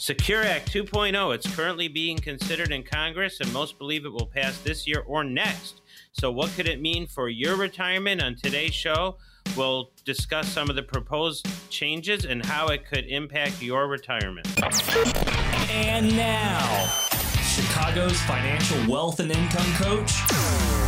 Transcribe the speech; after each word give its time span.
Secure 0.00 0.42
Act 0.42 0.72
2.0, 0.72 1.34
it's 1.34 1.54
currently 1.54 1.86
being 1.86 2.16
considered 2.16 2.72
in 2.72 2.82
Congress, 2.82 3.38
and 3.38 3.52
most 3.52 3.76
believe 3.76 4.06
it 4.06 4.08
will 4.08 4.24
pass 4.24 4.56
this 4.60 4.86
year 4.86 5.04
or 5.06 5.22
next. 5.22 5.82
So, 6.12 6.32
what 6.32 6.48
could 6.52 6.66
it 6.66 6.80
mean 6.80 7.06
for 7.06 7.28
your 7.28 7.56
retirement? 7.56 8.22
On 8.22 8.34
today's 8.34 8.72
show, 8.72 9.18
we'll 9.58 9.90
discuss 10.06 10.48
some 10.48 10.70
of 10.70 10.76
the 10.76 10.82
proposed 10.82 11.46
changes 11.68 12.24
and 12.24 12.42
how 12.42 12.68
it 12.68 12.86
could 12.86 13.04
impact 13.08 13.60
your 13.60 13.88
retirement. 13.88 14.46
And 15.70 16.16
now, 16.16 16.86
Chicago's 17.42 18.18
financial 18.22 18.78
wealth 18.90 19.20
and 19.20 19.30
income 19.30 19.70
coach, 19.74 20.12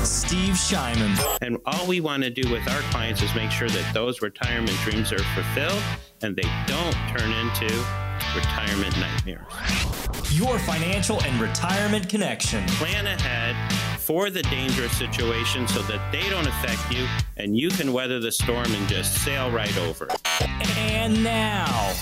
Steve 0.07 0.55
Shyman. 0.55 1.39
And 1.43 1.59
all 1.67 1.87
we 1.87 2.01
want 2.01 2.23
to 2.23 2.31
do 2.31 2.51
with 2.51 2.67
our 2.67 2.81
clients 2.91 3.21
is 3.21 3.35
make 3.35 3.51
sure 3.51 3.69
that 3.69 3.93
those 3.93 4.23
retirement 4.23 4.79
dreams 4.85 5.13
are 5.13 5.23
fulfilled 5.35 5.83
and 6.23 6.35
they 6.35 6.51
don't 6.67 6.97
turn 7.15 7.31
into 7.31 8.02
retirement 8.35 8.99
nightmares. 8.99 9.53
Your 10.33 10.59
financial 10.61 11.23
and 11.23 11.41
retirement 11.41 12.09
connection. 12.09 12.66
Plan 12.69 13.06
ahead 13.06 13.56
for 13.98 14.30
the 14.30 14.43
dangerous 14.45 14.97
situation 14.97 15.69
so 15.69 15.83
that 15.83 16.12
they 16.12 16.29
don't 16.30 16.47
affect 16.47 16.91
you 16.91 17.06
and 17.37 17.56
you 17.56 17.69
can 17.70 17.92
weather 17.92 18.20
the 18.20 18.33
storm 18.33 18.73
and 18.75 18.89
just 18.89 19.23
sail 19.25 19.51
right 19.51 19.77
over. 19.79 20.09
And 20.77 21.23
now, 21.23 21.92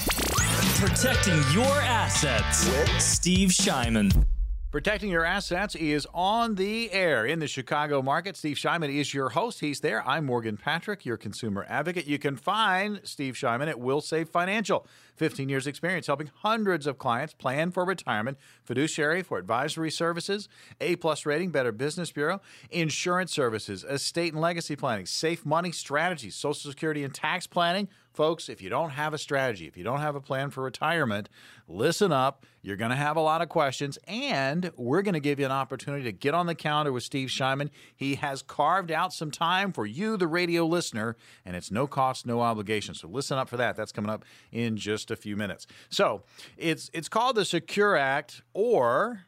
protecting 0.78 1.40
your 1.52 1.80
assets 1.80 2.66
with 2.66 3.01
Steve 3.01 3.51
Shyman. 3.51 4.26
Protecting 4.70 5.10
Your 5.10 5.24
Assets 5.24 5.74
is 5.74 6.06
on 6.15 6.55
the 6.55 6.92
air 6.92 7.27
in 7.27 7.41
the 7.41 7.48
Chicago 7.48 8.02
market. 8.02 8.37
Steve 8.37 8.56
Shyman 8.56 8.88
is 8.88 9.12
your 9.12 9.30
host. 9.30 9.59
He's 9.59 9.80
there. 9.80 10.06
I'm 10.09 10.27
Morgan 10.27 10.56
Patrick, 10.56 11.05
your 11.05 11.16
consumer 11.16 11.66
advocate. 11.69 12.06
You 12.06 12.20
can 12.20 12.37
find 12.37 13.01
Steve 13.02 13.34
Shyman 13.34 13.66
at 13.66 13.80
Will 13.80 14.01
Save 14.01 14.29
Financial. 14.29 14.87
15 15.16 15.48
years 15.48 15.66
experience 15.66 16.06
helping 16.06 16.30
hundreds 16.37 16.87
of 16.87 16.98
clients 16.98 17.34
plan 17.34 17.73
for 17.73 17.84
retirement, 17.84 18.38
fiduciary 18.62 19.23
for 19.23 19.38
advisory 19.38 19.91
services, 19.91 20.48
A 20.80 20.95
plus 20.95 21.27
rating, 21.27 21.51
Better 21.51 21.73
Business 21.73 22.12
Bureau, 22.12 22.40
insurance 22.71 23.32
services, 23.32 23.82
estate 23.82 24.34
and 24.34 24.40
legacy 24.40 24.77
planning, 24.77 25.05
safe 25.05 25.45
money 25.45 25.73
strategies, 25.73 26.37
social 26.37 26.71
security 26.71 27.02
and 27.02 27.12
tax 27.12 27.45
planning. 27.45 27.88
Folks, 28.12 28.48
if 28.48 28.60
you 28.60 28.68
don't 28.68 28.90
have 28.90 29.14
a 29.14 29.18
strategy, 29.18 29.66
if 29.66 29.76
you 29.76 29.84
don't 29.84 30.00
have 30.00 30.16
a 30.16 30.20
plan 30.20 30.50
for 30.50 30.64
retirement, 30.64 31.28
listen 31.68 32.10
up. 32.10 32.44
You're 32.60 32.76
going 32.76 32.90
to 32.90 32.96
have 32.96 33.16
a 33.16 33.20
lot 33.20 33.40
of 33.40 33.48
questions, 33.48 33.98
and 34.08 34.72
we're 34.76 35.02
going 35.02 35.14
to 35.14 35.20
give 35.20 35.38
you 35.38 35.46
an 35.46 35.52
opportunity 35.52 36.02
to 36.04 36.12
get 36.12 36.34
on 36.34 36.46
the 36.46 36.54
calendar 36.54 36.92
with 36.92 37.04
Steve 37.04 37.28
Shyman. 37.28 37.70
He 37.94 38.16
has 38.16 38.42
carved 38.42 38.90
out 38.90 39.12
some 39.12 39.30
time 39.30 39.72
for 39.72 39.86
you, 39.86 40.16
the 40.16 40.26
radio 40.26 40.66
listener, 40.66 41.16
and 41.44 41.54
it's 41.54 41.70
no 41.70 41.86
cost, 41.86 42.26
no 42.26 42.40
obligation. 42.40 42.94
So 42.94 43.08
listen 43.08 43.38
up 43.38 43.48
for 43.48 43.56
that. 43.56 43.76
That's 43.76 43.92
coming 43.92 44.10
up 44.10 44.24
in 44.50 44.76
just 44.76 45.10
a 45.10 45.16
few 45.16 45.36
minutes. 45.36 45.66
So 45.88 46.24
it's 46.56 46.90
it's 46.92 47.08
called 47.08 47.36
the 47.36 47.44
Secure 47.44 47.96
Act 47.96 48.42
or 48.52 49.26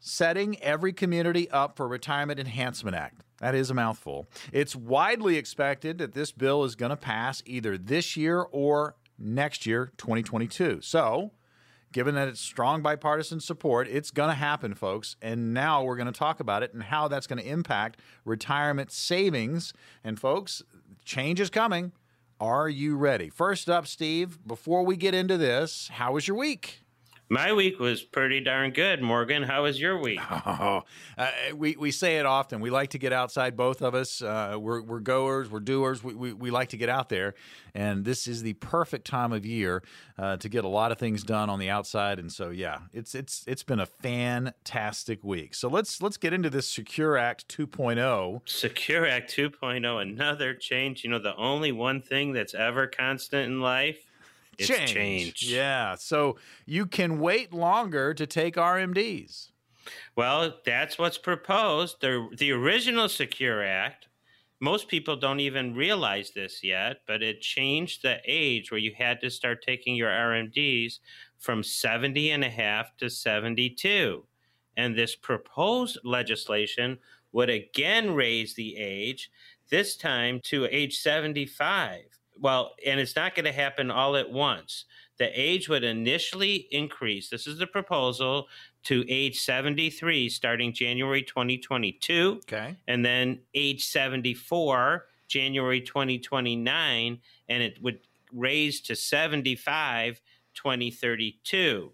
Setting 0.00 0.60
Every 0.62 0.92
Community 0.92 1.48
Up 1.50 1.76
for 1.76 1.86
Retirement 1.86 2.40
Enhancement 2.40 2.96
Act. 2.96 3.22
That 3.40 3.54
is 3.54 3.70
a 3.70 3.74
mouthful. 3.74 4.28
It's 4.52 4.76
widely 4.76 5.36
expected 5.36 5.98
that 5.98 6.12
this 6.12 6.30
bill 6.30 6.64
is 6.64 6.74
going 6.74 6.90
to 6.90 6.96
pass 6.96 7.42
either 7.46 7.78
this 7.78 8.16
year 8.16 8.46
or 8.52 8.96
next 9.18 9.66
year, 9.66 9.92
2022. 9.96 10.80
So, 10.82 11.32
given 11.92 12.14
that 12.14 12.28
it's 12.28 12.40
strong 12.40 12.82
bipartisan 12.82 13.40
support, 13.40 13.88
it's 13.88 14.10
going 14.10 14.28
to 14.28 14.34
happen, 14.34 14.74
folks. 14.74 15.16
And 15.22 15.54
now 15.54 15.82
we're 15.82 15.96
going 15.96 16.12
to 16.12 16.18
talk 16.18 16.40
about 16.40 16.62
it 16.62 16.74
and 16.74 16.82
how 16.82 17.08
that's 17.08 17.26
going 17.26 17.42
to 17.42 17.48
impact 17.48 18.00
retirement 18.24 18.92
savings. 18.92 19.72
And, 20.04 20.20
folks, 20.20 20.62
change 21.04 21.40
is 21.40 21.50
coming. 21.50 21.92
Are 22.40 22.68
you 22.68 22.96
ready? 22.96 23.28
First 23.28 23.68
up, 23.68 23.86
Steve, 23.86 24.38
before 24.46 24.84
we 24.84 24.96
get 24.96 25.14
into 25.14 25.36
this, 25.36 25.88
how 25.92 26.12
was 26.12 26.28
your 26.28 26.36
week? 26.36 26.82
My 27.32 27.52
week 27.52 27.78
was 27.78 28.02
pretty 28.02 28.40
darn 28.40 28.72
good, 28.72 29.00
Morgan. 29.00 29.44
How 29.44 29.62
was 29.62 29.80
your 29.80 29.96
week? 29.96 30.18
Oh, 30.52 30.82
uh, 31.16 31.30
we, 31.54 31.76
we 31.76 31.90
say 31.90 32.18
it 32.18 32.26
often. 32.26 32.60
We 32.60 32.70
like 32.70 32.90
to 32.90 32.98
get 32.98 33.12
outside, 33.12 33.56
both 33.56 33.82
of 33.82 33.94
us. 33.94 34.20
Uh, 34.20 34.56
we're, 34.58 34.82
we're 34.82 35.00
goers, 35.00 35.48
we're 35.48 35.60
doers. 35.60 36.02
We, 36.02 36.14
we, 36.14 36.32
we 36.32 36.50
like 36.50 36.70
to 36.70 36.76
get 36.76 36.88
out 36.88 37.08
there. 37.08 37.34
And 37.74 38.04
this 38.04 38.26
is 38.26 38.42
the 38.42 38.54
perfect 38.54 39.06
time 39.06 39.32
of 39.32 39.46
year 39.46 39.82
uh, 40.18 40.38
to 40.38 40.48
get 40.48 40.64
a 40.64 40.68
lot 40.68 40.90
of 40.90 40.98
things 40.98 41.22
done 41.22 41.48
on 41.50 41.60
the 41.60 41.70
outside. 41.70 42.18
And 42.18 42.32
so, 42.32 42.50
yeah, 42.50 42.80
it's 42.92 43.14
it's 43.14 43.44
it's 43.46 43.62
been 43.62 43.80
a 43.80 43.86
fantastic 43.86 45.22
week. 45.22 45.54
So 45.54 45.68
let's 45.68 46.02
let's 46.02 46.16
get 46.16 46.32
into 46.32 46.50
this 46.50 46.66
Secure 46.66 47.16
Act 47.16 47.46
2.0. 47.48 48.40
Secure 48.48 49.06
Act 49.06 49.32
2.0, 49.32 50.02
another 50.02 50.54
change. 50.54 51.04
You 51.04 51.10
know, 51.10 51.20
the 51.20 51.36
only 51.36 51.70
one 51.70 52.02
thing 52.02 52.32
that's 52.32 52.54
ever 52.54 52.86
constant 52.86 53.46
in 53.46 53.60
life 53.60 54.09
it's. 54.68 55.42
Yeah. 55.42 55.94
So 55.94 56.36
you 56.66 56.86
can 56.86 57.18
wait 57.18 57.52
longer 57.52 58.14
to 58.14 58.26
take 58.26 58.56
RMDs. 58.56 59.50
Well, 60.16 60.54
that's 60.64 60.98
what's 60.98 61.18
proposed. 61.18 62.00
The, 62.00 62.28
the 62.36 62.52
original 62.52 63.08
Secure 63.08 63.64
Act, 63.64 64.08
most 64.60 64.88
people 64.88 65.16
don't 65.16 65.40
even 65.40 65.74
realize 65.74 66.30
this 66.30 66.62
yet, 66.62 66.98
but 67.06 67.22
it 67.22 67.40
changed 67.40 68.02
the 68.02 68.20
age 68.26 68.70
where 68.70 68.80
you 68.80 68.92
had 68.96 69.20
to 69.22 69.30
start 69.30 69.62
taking 69.62 69.96
your 69.96 70.10
RMDs 70.10 70.98
from 71.38 71.62
70 71.62 72.30
and 72.30 72.44
a 72.44 72.50
half 72.50 72.96
to 72.98 73.08
72. 73.08 74.24
And 74.76 74.94
this 74.94 75.16
proposed 75.16 75.98
legislation 76.04 76.98
would 77.32 77.48
again 77.48 78.14
raise 78.14 78.54
the 78.54 78.76
age, 78.76 79.30
this 79.70 79.96
time 79.96 80.40
to 80.44 80.66
age 80.70 80.98
75 80.98 82.19
well, 82.40 82.74
and 82.86 82.98
it's 82.98 83.14
not 83.14 83.34
going 83.34 83.44
to 83.44 83.52
happen 83.52 83.90
all 83.90 84.16
at 84.16 84.30
once. 84.30 84.86
The 85.18 85.28
age 85.38 85.68
would 85.68 85.84
initially 85.84 86.66
increase. 86.70 87.28
This 87.28 87.46
is 87.46 87.58
the 87.58 87.66
proposal 87.66 88.48
to 88.84 89.04
age 89.08 89.40
73 89.40 90.30
starting 90.30 90.72
January 90.72 91.22
2022. 91.22 92.40
Okay. 92.44 92.76
And 92.88 93.04
then 93.04 93.40
age 93.54 93.84
74 93.84 95.06
January 95.28 95.80
2029 95.82 97.18
and 97.48 97.62
it 97.62 97.82
would 97.82 98.00
raise 98.32 98.80
to 98.82 98.96
75 98.96 100.20
2032. 100.54 101.92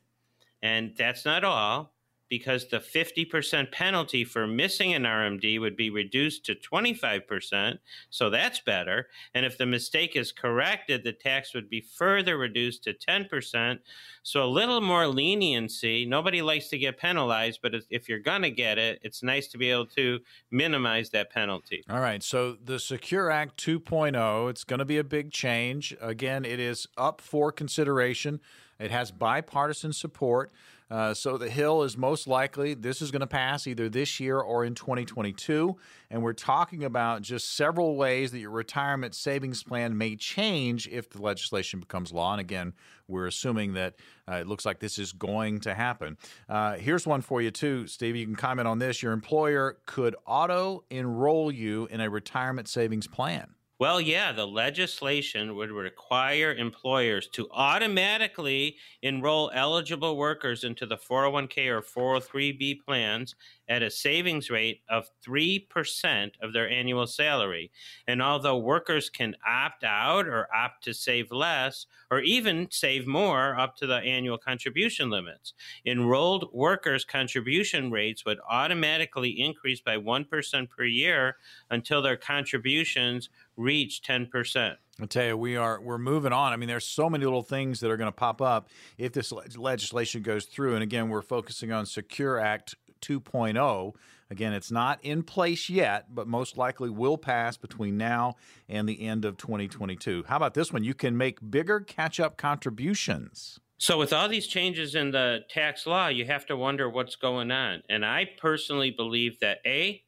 And 0.63 0.95
that's 0.97 1.25
not 1.25 1.45
all 1.45 1.93
because 2.29 2.69
the 2.69 2.79
50% 2.79 3.71
penalty 3.71 4.25
for 4.25 4.47
missing 4.47 4.95
an 4.95 5.05
RMD 5.05 5.61
would 5.61 5.77
be 5.77 5.91
reduced 5.91 6.45
to 6.47 6.55
25%. 6.55 7.79
So 8.11 8.31
that's 8.31 8.61
better. 8.61 9.09
And 9.35 9.47
if 9.47 9.57
the 9.59 9.67
mistake 9.67 10.17
is 10.17 10.33
corrected, 10.33 11.05
the 11.05 11.13
tax 11.13 11.55
would 11.55 11.71
be 11.71 11.81
further 11.81 12.37
reduced 12.37 12.85
to 12.85 12.95
10%. 12.95 13.79
So 14.23 14.45
a 14.45 14.47
little 14.47 14.81
more 14.81 15.07
leniency. 15.07 16.05
Nobody 16.05 16.43
likes 16.43 16.69
to 16.71 16.79
get 16.79 16.99
penalized, 16.99 17.61
but 17.63 17.75
if 17.91 18.09
you're 18.09 18.19
going 18.19 18.43
to 18.43 18.51
get 18.51 18.79
it, 18.79 18.99
it's 19.03 19.23
nice 19.23 19.47
to 19.49 19.59
be 19.59 19.71
able 19.71 19.87
to 19.87 20.19
minimize 20.51 21.11
that 21.11 21.31
penalty. 21.31 21.85
All 21.89 22.01
right. 22.01 22.23
So 22.23 22.57
the 22.63 22.81
Secure 22.81 23.31
Act 23.31 23.63
2.0, 23.63 24.51
it's 24.51 24.65
going 24.65 24.81
to 24.81 24.85
be 24.85 24.99
a 24.99 25.05
big 25.05 25.31
change. 25.31 25.97
Again, 26.01 26.45
it 26.45 26.59
is 26.59 26.89
up 26.97 27.21
for 27.21 27.53
consideration. 27.53 28.41
It 28.79 28.91
has 28.91 29.11
bipartisan 29.11 29.93
support. 29.93 30.51
Uh, 30.91 31.13
so 31.13 31.37
the 31.37 31.51
Hill 31.51 31.83
is 31.83 31.97
most 31.97 32.29
likely 32.29 32.75
this 32.75 33.03
is 33.03 33.11
going 33.11 33.21
to 33.21 33.27
pass 33.27 33.67
either 33.67 33.89
this 33.89 34.21
year 34.21 34.39
or 34.39 34.65
in 34.65 34.75
2022. 34.75 35.77
And 36.11 36.23
we're 36.23 36.33
talking 36.33 36.85
about 36.85 37.23
just 37.23 37.57
several 37.57 37.97
ways 37.97 38.31
that 38.31 38.39
your 38.39 38.51
retirement 38.51 39.15
savings 39.15 39.65
plan 39.65 39.99
may 39.99 40.15
change 40.15 40.87
if 40.89 41.11
the 41.11 41.21
legislation 41.21 41.81
becomes 41.81 42.13
law. 42.13 42.33
And 42.33 42.41
again, 42.41 42.75
we're 43.09 43.27
assuming 43.27 43.75
that 43.75 43.95
uh, 44.31 44.37
it 44.37 44.47
looks 44.47 44.65
like 44.65 44.79
this 44.79 44.99
is 44.99 45.13
going 45.13 45.61
to 45.61 45.75
happen. 45.75 46.17
Uh, 46.49 46.75
here's 46.75 47.07
one 47.07 47.21
for 47.21 47.43
you, 47.43 47.51
too, 47.51 47.87
Steve. 47.89 48.15
You 48.15 48.25
can 48.25 48.37
comment 48.37 48.69
on 48.69 48.79
this. 48.79 49.03
Your 49.03 49.13
employer 49.13 49.79
could 49.87 50.15
auto 50.25 50.85
enroll 50.91 51.51
you 51.51 51.89
in 51.91 52.01
a 52.01 52.09
retirement 52.09 52.69
savings 52.69 53.09
plan. 53.09 53.56
Well, 53.79 54.01
yeah, 54.01 54.33
the 54.33 54.47
legislation 54.47 55.55
would 55.55 55.71
require 55.71 56.55
employers 56.55 57.29
to 57.29 57.47
automatically 57.51 58.79
enroll 59.03 59.51
eligible 59.53 60.17
workers 60.17 60.65
into 60.65 60.87
the 60.87 60.97
401k 60.97 61.69
or 61.69 61.83
403b 61.83 62.83
plans 62.87 63.35
at 63.69 63.83
a 63.83 63.91
savings 63.91 64.49
rate 64.49 64.81
of 64.89 65.11
3% 65.21 66.37
of 66.41 66.55
their 66.55 66.67
annual 66.71 67.07
salary. 67.07 67.71
And 68.07 68.23
although 68.23 68.57
workers 68.57 69.11
can 69.11 69.37
opt 69.47 69.85
out 69.85 70.27
or 70.27 70.49
opt 70.55 70.83
to 70.85 70.95
save 70.95 71.31
less 71.31 71.85
or 72.11 72.21
even 72.21 72.69
save 72.71 73.07
more 73.07 73.59
up 73.59 73.77
to 73.77 73.87
the 73.87 73.97
annual 73.97 74.39
contribution 74.39 75.11
limits, 75.11 75.53
enrolled 75.85 76.51
workers' 76.55 77.05
contribution 77.05 77.91
rates 77.91 78.25
would 78.25 78.39
automatically 78.49 79.39
increase 79.39 79.81
by 79.83 79.99
1% 79.99 80.71
per 80.71 80.85
year 80.85 81.37
until 81.69 82.01
their 82.01 82.17
contributions 82.17 83.29
reach 83.57 84.03
10%. 84.03 84.77
I 85.01 85.07
tell 85.07 85.27
you, 85.27 85.37
we 85.37 85.57
are 85.57 85.81
we're 85.81 85.99
moving 85.99 86.33
on. 86.33 86.53
I 86.53 86.57
mean, 86.57 86.69
there's 86.69 86.87
so 86.87 87.11
many 87.11 87.25
little 87.25 87.43
things 87.43 87.81
that 87.81 87.91
are 87.91 87.99
going 87.99 88.09
to 88.09 88.17
pop 88.17 88.41
up 88.41 88.71
if 88.97 89.13
this 89.13 89.31
legislation 89.31 90.23
goes 90.23 90.47
through. 90.47 90.75
And 90.75 90.83
again, 90.83 91.11
we're 91.11 91.23
focusing 91.23 91.71
on 91.71 91.85
Secure 91.85 92.39
Act 92.39 92.75
2.0. 93.03 93.95
Again, 94.31 94.53
it's 94.53 94.71
not 94.71 94.99
in 95.05 95.23
place 95.23 95.69
yet, 95.69 96.15
but 96.15 96.27
most 96.27 96.57
likely 96.57 96.91
will 96.91 97.19
pass 97.19 97.57
between 97.57 97.97
now 97.97 98.35
and 98.69 98.89
the 98.89 99.07
end 99.07 99.25
of 99.25 99.37
2022. 99.37 100.25
How 100.27 100.37
about 100.37 100.55
this 100.55 100.73
one? 100.73 100.83
You 100.83 100.95
can 100.95 101.17
make 101.17 101.39
bigger 101.49 101.81
catch 101.81 102.19
up 102.19 102.37
contributions. 102.37 103.61
So, 103.79 103.99
with 103.99 104.13
all 104.13 104.29
these 104.29 104.47
changes 104.47 104.95
in 104.95 105.11
the 105.11 105.41
tax 105.51 105.87
law, 105.87 106.09
you 106.09 106.25
have 106.25 106.47
to 106.47 106.57
wonder 106.57 106.89
what's 106.89 107.15
going 107.15 107.51
on. 107.51 107.83
And 107.91 108.07
I 108.07 108.27
personally 108.39 108.91
believe 108.91 109.39
that 109.41 109.59
A, 109.67 110.03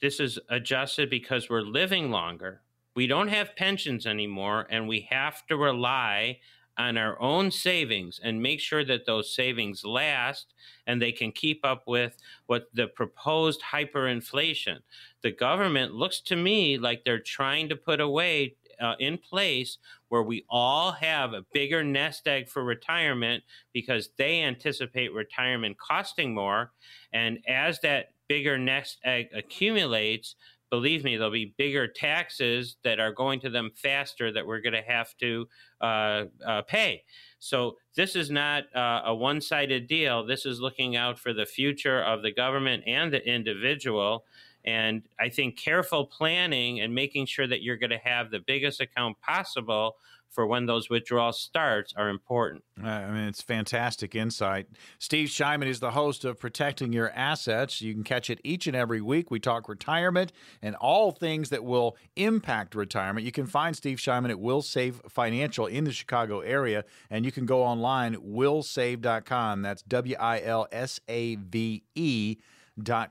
this 0.00 0.20
is 0.20 0.38
adjusted 0.48 1.10
because 1.10 1.50
we're 1.50 1.62
living 1.62 2.12
longer. 2.12 2.62
We 2.94 3.06
don't 3.06 3.28
have 3.28 3.56
pensions 3.56 4.06
anymore, 4.06 4.66
and 4.70 4.88
we 4.88 5.06
have 5.10 5.46
to 5.46 5.56
rely 5.56 6.38
on 6.78 6.96
our 6.96 7.20
own 7.20 7.50
savings 7.50 8.20
and 8.22 8.40
make 8.40 8.60
sure 8.60 8.84
that 8.84 9.04
those 9.04 9.34
savings 9.34 9.84
last 9.84 10.54
and 10.86 11.02
they 11.02 11.10
can 11.10 11.32
keep 11.32 11.64
up 11.64 11.82
with 11.86 12.16
what 12.46 12.68
the 12.72 12.86
proposed 12.86 13.60
hyperinflation. 13.60 14.78
The 15.22 15.32
government 15.32 15.92
looks 15.92 16.20
to 16.22 16.36
me 16.36 16.78
like 16.78 17.02
they're 17.04 17.18
trying 17.18 17.68
to 17.70 17.76
put 17.76 18.00
away 18.00 18.54
uh, 18.80 18.94
in 19.00 19.18
place 19.18 19.78
where 20.08 20.22
we 20.22 20.44
all 20.48 20.92
have 20.92 21.32
a 21.32 21.44
bigger 21.52 21.82
nest 21.82 22.28
egg 22.28 22.48
for 22.48 22.62
retirement 22.62 23.42
because 23.72 24.10
they 24.16 24.42
anticipate 24.42 25.12
retirement 25.12 25.76
costing 25.78 26.32
more. 26.32 26.70
And 27.12 27.40
as 27.48 27.80
that 27.80 28.10
bigger 28.28 28.56
nest 28.56 28.98
egg 29.04 29.28
accumulates, 29.34 30.36
believe 30.70 31.04
me, 31.04 31.16
there'll 31.16 31.32
be 31.32 31.54
bigger 31.56 31.86
taxes 31.88 32.76
that 32.84 33.00
are 33.00 33.12
going 33.12 33.40
to 33.40 33.50
them 33.50 33.70
faster 33.74 34.32
that 34.32 34.46
we're 34.46 34.60
going 34.60 34.74
to 34.74 34.82
have 34.82 35.16
to 35.18 35.46
uh, 35.80 36.24
uh, 36.46 36.62
pay. 36.62 37.02
So 37.38 37.76
this 37.94 38.16
is 38.16 38.30
not 38.30 38.64
uh, 38.74 39.02
a 39.06 39.14
one 39.14 39.40
sided 39.40 39.86
deal. 39.86 40.26
This 40.26 40.44
is 40.44 40.60
looking 40.60 40.96
out 40.96 41.18
for 41.18 41.32
the 41.32 41.46
future 41.46 42.02
of 42.02 42.22
the 42.22 42.32
government 42.32 42.84
and 42.86 43.12
the 43.12 43.26
individual. 43.26 44.24
And 44.64 45.02
I 45.18 45.28
think 45.28 45.56
careful 45.56 46.06
planning 46.06 46.80
and 46.80 46.94
making 46.94 47.26
sure 47.26 47.46
that 47.46 47.62
you're 47.62 47.76
going 47.76 47.90
to 47.90 47.98
have 47.98 48.30
the 48.30 48.40
biggest 48.40 48.80
account 48.80 49.18
possible 49.20 49.96
for 50.30 50.46
when 50.46 50.66
those 50.66 50.88
withdrawals 50.88 51.40
starts 51.40 51.92
are 51.96 52.08
important. 52.08 52.62
Uh, 52.82 52.88
I 52.88 53.10
mean, 53.10 53.24
it's 53.24 53.42
fantastic 53.42 54.14
insight. 54.14 54.66
Steve 54.98 55.28
Shyman 55.28 55.66
is 55.66 55.80
the 55.80 55.92
host 55.92 56.24
of 56.24 56.38
Protecting 56.38 56.92
Your 56.92 57.10
Assets. 57.10 57.80
You 57.80 57.94
can 57.94 58.04
catch 58.04 58.30
it 58.30 58.40
each 58.44 58.66
and 58.66 58.76
every 58.76 59.00
week. 59.00 59.30
We 59.30 59.40
talk 59.40 59.68
retirement 59.68 60.32
and 60.62 60.76
all 60.76 61.10
things 61.10 61.48
that 61.50 61.64
will 61.64 61.96
impact 62.16 62.74
retirement. 62.74 63.24
You 63.26 63.32
can 63.32 63.46
find 63.46 63.76
Steve 63.76 63.98
Shyman 63.98 64.30
at 64.30 64.38
Will 64.38 64.62
Save 64.62 65.00
Financial 65.08 65.66
in 65.66 65.84
the 65.84 65.92
Chicago 65.92 66.40
area, 66.40 66.84
and 67.10 67.24
you 67.24 67.32
can 67.32 67.46
go 67.46 67.62
online, 67.62 68.16
wilsave.com. 68.16 69.62
That's 69.62 69.82
W 69.82 70.16
I 70.18 70.40
L 70.42 70.68
S 70.70 71.00
A 71.08 71.36
V 71.36 71.82
E 71.94 72.36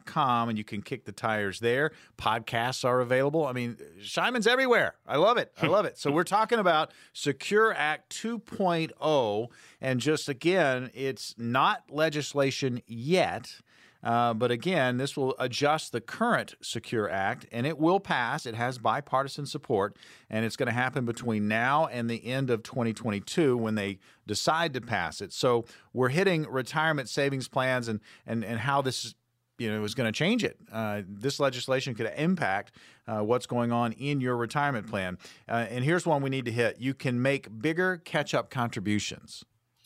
com 0.06 0.50
and 0.50 0.58
you 0.58 0.64
can 0.64 0.82
kick 0.82 1.06
the 1.06 1.12
tires 1.12 1.60
there. 1.60 1.92
Podcasts 2.18 2.86
are 2.86 3.02
available. 3.02 3.46
I 3.46 3.54
mean, 3.54 3.78
Shyman's 4.02 4.48
everywhere. 4.48 4.96
I 5.08 5.18
love 5.18 5.38
it. 5.38 5.52
I 5.62 5.68
love 5.68 5.86
it. 5.86 5.98
So 5.98 6.12
we're 6.12 6.24
talking 6.24 6.60
about 6.60 6.92
Secure 7.14 7.74
Act 7.74 8.16
2.0 8.16 9.48
and 9.82 10.00
just 10.00 10.30
again, 10.30 10.92
it's 10.94 11.36
not 11.38 11.84
legislation 11.90 12.82
yet. 12.88 13.62
Uh, 14.04 14.34
but 14.34 14.52
again, 14.52 14.98
this 14.98 15.18
will 15.18 15.36
adjust 15.40 15.92
the 15.92 16.00
current 16.00 16.56
Secure 16.62 17.10
Act 17.10 17.46
and 17.52 17.66
it 17.66 17.78
will 17.78 18.00
pass. 18.00 18.46
It 18.46 18.56
has 18.56 18.78
bipartisan 18.78 19.46
support, 19.46 19.98
and 20.30 20.46
it's 20.46 20.56
going 20.56 20.68
to 20.68 20.74
happen 20.74 21.06
between 21.06 21.48
now 21.48 21.88
and 21.88 22.10
the 22.10 22.26
end 22.26 22.50
of 22.50 22.64
2022 22.64 23.58
when 23.58 23.76
they 23.76 23.98
decide 24.26 24.74
to 24.76 24.82
pass 24.82 25.20
it. 25.20 25.34
So 25.34 25.66
we're 25.94 26.10
hitting 26.10 26.44
retirement 26.50 27.10
savings 27.10 27.48
plans 27.48 27.88
and, 27.88 28.00
and, 28.26 28.46
and 28.46 28.60
how 28.60 28.82
this 28.82 29.16
you 29.58 29.72
know 29.72 29.84
is 29.84 29.96
going 29.96 30.12
to 30.12 30.18
change 30.18 30.44
it. 30.44 30.58
Uh, 30.72 31.02
this 31.08 31.40
legislation 31.40 31.96
could 31.96 32.12
impact 32.16 32.74
uh, 33.08 33.20
what's 33.20 33.46
going 33.46 33.72
on 33.72 33.94
in 33.94 34.22
your 34.22 34.38
retirement 34.38 34.88
plan. 34.88 35.18
Uh, 35.48 35.66
and 35.70 35.84
here's 35.84 36.06
one 36.06 36.22
we 36.22 36.30
need 36.30 36.46
to 36.46 36.52
hit: 36.52 36.80
you 36.80 36.94
can 36.94 37.22
make 37.22 37.62
bigger 37.62 37.98
catch-up 37.98 38.50
contributions. 38.50 39.44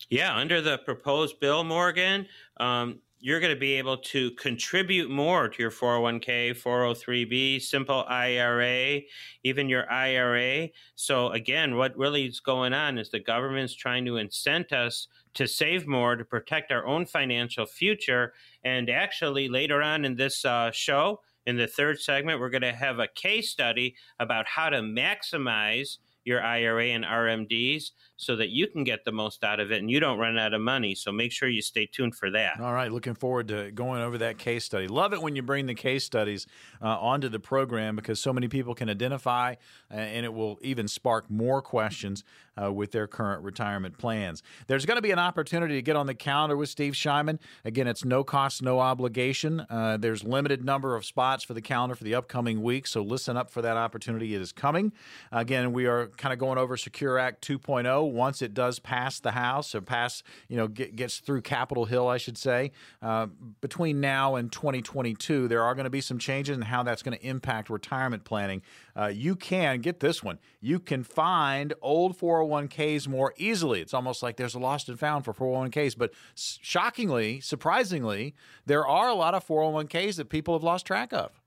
Yeah, 0.09 0.35
under 0.35 0.62
the 0.62 0.79
proposed 0.79 1.39
bill, 1.39 1.63
Morgan, 1.63 2.25
um, 2.59 3.00
you're 3.21 3.39
going 3.39 3.53
to 3.53 3.59
be 3.59 3.73
able 3.73 3.97
to 3.97 4.31
contribute 4.31 5.09
more 5.09 5.47
to 5.47 5.62
your 5.62 5.69
401k, 5.69 6.59
403b, 6.59 7.62
simple 7.62 8.03
IRA, 8.07 9.01
even 9.44 9.69
your 9.69 9.89
IRA. 9.91 10.69
So, 10.95 11.29
again, 11.29 11.75
what 11.75 11.95
really 11.95 12.25
is 12.25 12.39
going 12.39 12.74
on 12.74 12.97
is 12.97 13.12
the 13.12 13.19
government's 13.19 13.75
trying 13.75 14.06
to 14.06 14.13
incent 14.13 14.74
us 14.74 15.07
to 15.35 15.47
save 15.47 15.88
more 15.88 16.15
to 16.15 16.25
protect 16.25 16.71
our 16.71 16.85
own 16.85 17.06
financial 17.06 17.67
future. 17.67 18.33
And 18.63 18.90
actually, 18.90 19.48
later 19.48 19.81
on 19.81 20.06
in 20.06 20.16
this 20.16 20.46
uh, 20.46 20.72
show, 20.72 21.19
in 21.46 21.58
the 21.58 21.68
third 21.68 22.00
segment, 22.00 22.40
we're 22.40 22.50
going 22.50 22.62
to 22.62 22.74
have 22.74 23.00
a 23.00 23.08
case 23.08 23.50
study 23.50 23.96
about 24.19 24.46
how 24.48 24.69
to 24.69 24.78
maximize 24.78 25.98
your 26.24 26.42
IRA 26.42 26.88
and 26.88 27.04
RMDs 27.04 27.92
so 28.21 28.35
that 28.35 28.50
you 28.50 28.68
can 28.68 28.83
get 28.83 29.03
the 29.03 29.12
most 29.12 29.44
out 29.44 29.59
of 29.59 29.71
it 29.71 29.79
and 29.79 29.89
you 29.89 30.00
don't 30.00 30.19
run 30.19 30.38
out 30.38 30.53
of 30.53 30.62
money. 30.62 30.94
So 30.94 31.12
make 31.12 31.31
sure 31.31 31.50
you 31.50 31.63
stay 31.63 31.88
tuned 31.88 32.13
for 32.13 32.29
that. 32.29 32.59
All 32.59 32.71
right. 32.71 32.91
Looking 32.91 33.15
forward 33.15 33.47
to 33.47 33.71
going 33.71 34.00
over 34.00 34.19
that 34.19 34.38
case 34.38 34.63
study. 34.63 34.88
Love 34.88 35.12
it 35.12 35.23
when 35.23 35.35
you 35.35 35.41
bring 35.41 35.65
the 35.65 35.73
case 35.73 36.03
studies 36.03 36.45
uh, 36.83 37.00
onto 37.00 37.29
the 37.29 37.39
program 37.39 37.95
because 37.95 38.19
so 38.19 38.31
many 38.31 38.47
people 38.47 38.75
can 38.75 38.91
identify 38.91 39.56
uh, 39.91 39.95
and 39.95 40.23
it 40.23 40.35
will 40.35 40.59
even 40.62 40.88
spark 40.88 41.31
more 41.31 41.63
questions 41.63 42.23
uh, 42.62 42.71
with 42.71 42.91
their 42.91 43.07
current 43.07 43.44
retirement 43.44 43.97
plans. 43.97 44.44
There's 44.67 44.85
going 44.85 44.97
to 44.97 45.01
be 45.01 45.12
an 45.12 45.19
opportunity 45.19 45.75
to 45.75 45.81
get 45.81 45.95
on 45.95 46.06
the 46.06 46.13
calendar 46.13 46.57
with 46.57 46.69
Steve 46.69 46.94
Shyman. 46.94 47.39
Again, 47.65 47.88
it's 47.88 48.06
no 48.06 48.24
cost, 48.24 48.62
no 48.62 48.79
obligation. 48.79 49.65
Uh, 49.69 49.97
there's 49.97 50.24
limited 50.24 50.63
number 50.63 50.95
of 50.95 51.06
spots 51.06 51.44
for 51.44 51.53
the 51.53 51.62
calendar 51.62 51.95
for 51.95 52.03
the 52.03 52.15
upcoming 52.15 52.62
week, 52.62 52.88
so 52.88 53.01
listen 53.01 53.38
up 53.38 53.50
for 53.50 53.62
that 53.62 53.77
opportunity. 53.77 54.35
It 54.35 54.41
is 54.41 54.51
coming. 54.51 54.91
Again, 55.31 55.74
we 55.74 55.85
are 55.85 56.07
kind 56.17 56.33
of 56.33 56.39
going 56.39 56.57
over 56.57 56.77
Secure 56.77 57.17
Act 57.17 57.45
2.0 57.47 58.11
once 58.12 58.42
it 58.42 58.54
does 58.54 58.80
pass 58.80 59.19
the 59.19 59.31
House 59.31 59.74
or 59.74 59.81
pass, 59.81 60.24
you 60.48 60.58
know, 60.58 60.68
get, 60.68 60.96
gets 60.96 61.19
through 61.19 61.42
Capitol 61.42 61.86
Hill, 61.86 62.08
I 62.08 62.18
should 62.18 62.38
say. 62.38 62.72
Uh, 63.02 63.28
between 63.62 64.00
now 64.00 64.36
and 64.36 64.52
2022, 64.52 65.48
there 65.48 65.63
are 65.63 65.75
going 65.75 65.86
to 65.86 65.90
be 65.90 66.02
some 66.02 66.18
changes 66.18 66.56
in 66.56 66.63
how 66.63 66.84
that's 66.84 67.04
going 67.04 67.18
to 67.18 67.25
impact 67.25 67.69
retirement 67.69 68.24
planning. 68.24 68.62
Uh, 68.96 69.08
you 69.08 69.36
can 69.36 69.80
get 69.80 70.00
this 70.00 70.24
one. 70.24 70.40
You 70.60 70.80
can 70.80 71.04
find 71.04 71.74
old 71.81 72.18
401ks 72.18 73.08
more 73.08 73.34
easily. 73.38 73.81
It's 73.81 73.94
almost 73.94 74.22
like 74.22 74.38
there's 74.38 74.56
a 74.56 74.60
lost 74.60 74.90
and 74.90 75.00
found 75.00 75.25
for 75.25 75.34
401ks. 75.34 75.98
But 75.98 76.12
shockingly, 76.36 77.40
surprisingly, 77.40 78.36
there 78.66 78.86
are 78.86 79.10
a 79.10 79.16
lot 79.16 79.34
of 79.34 79.46
401ks 79.46 80.18
that 80.18 80.30
people 80.30 80.54
have 80.54 80.63
lost 80.63 80.86
track 80.86 81.13
of. 81.13 81.40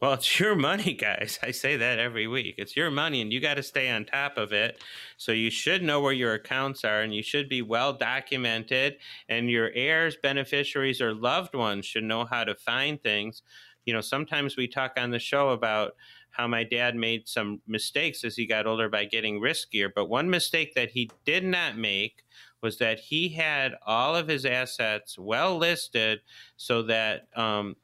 Well, 0.00 0.12
it's 0.12 0.38
your 0.38 0.54
money, 0.54 0.94
guys. 0.94 1.40
I 1.42 1.50
say 1.50 1.76
that 1.76 1.98
every 1.98 2.28
week. 2.28 2.54
It's 2.56 2.76
your 2.76 2.90
money, 2.90 3.20
and 3.20 3.32
you 3.32 3.40
got 3.40 3.54
to 3.54 3.64
stay 3.64 3.90
on 3.90 4.04
top 4.04 4.38
of 4.38 4.52
it. 4.52 4.80
So 5.16 5.32
you 5.32 5.50
should 5.50 5.82
know 5.82 6.00
where 6.00 6.12
your 6.12 6.34
accounts 6.34 6.84
are, 6.84 7.00
and 7.00 7.12
you 7.12 7.22
should 7.22 7.48
be 7.48 7.62
well 7.62 7.92
documented. 7.92 8.98
And 9.28 9.50
your 9.50 9.72
heirs, 9.74 10.16
beneficiaries, 10.22 11.00
or 11.00 11.14
loved 11.14 11.54
ones 11.54 11.84
should 11.84 12.04
know 12.04 12.24
how 12.24 12.44
to 12.44 12.54
find 12.54 13.02
things. 13.02 13.42
You 13.86 13.92
know, 13.92 14.00
sometimes 14.00 14.56
we 14.56 14.68
talk 14.68 14.92
on 14.96 15.10
the 15.10 15.18
show 15.18 15.48
about 15.48 15.96
how 16.30 16.46
my 16.46 16.62
dad 16.62 16.94
made 16.94 17.26
some 17.26 17.60
mistakes 17.66 18.22
as 18.22 18.36
he 18.36 18.46
got 18.46 18.68
older 18.68 18.88
by 18.88 19.04
getting 19.04 19.40
riskier. 19.40 19.90
But 19.92 20.08
one 20.08 20.30
mistake 20.30 20.74
that 20.76 20.90
he 20.90 21.10
did 21.24 21.42
not 21.42 21.76
make 21.76 22.22
was 22.62 22.78
that 22.78 23.00
he 23.00 23.30
had 23.30 23.72
all 23.84 24.14
of 24.14 24.28
his 24.28 24.44
assets 24.44 25.18
well 25.18 25.58
listed 25.58 26.20
so 26.56 26.82
that 26.82 27.26
um, 27.34 27.74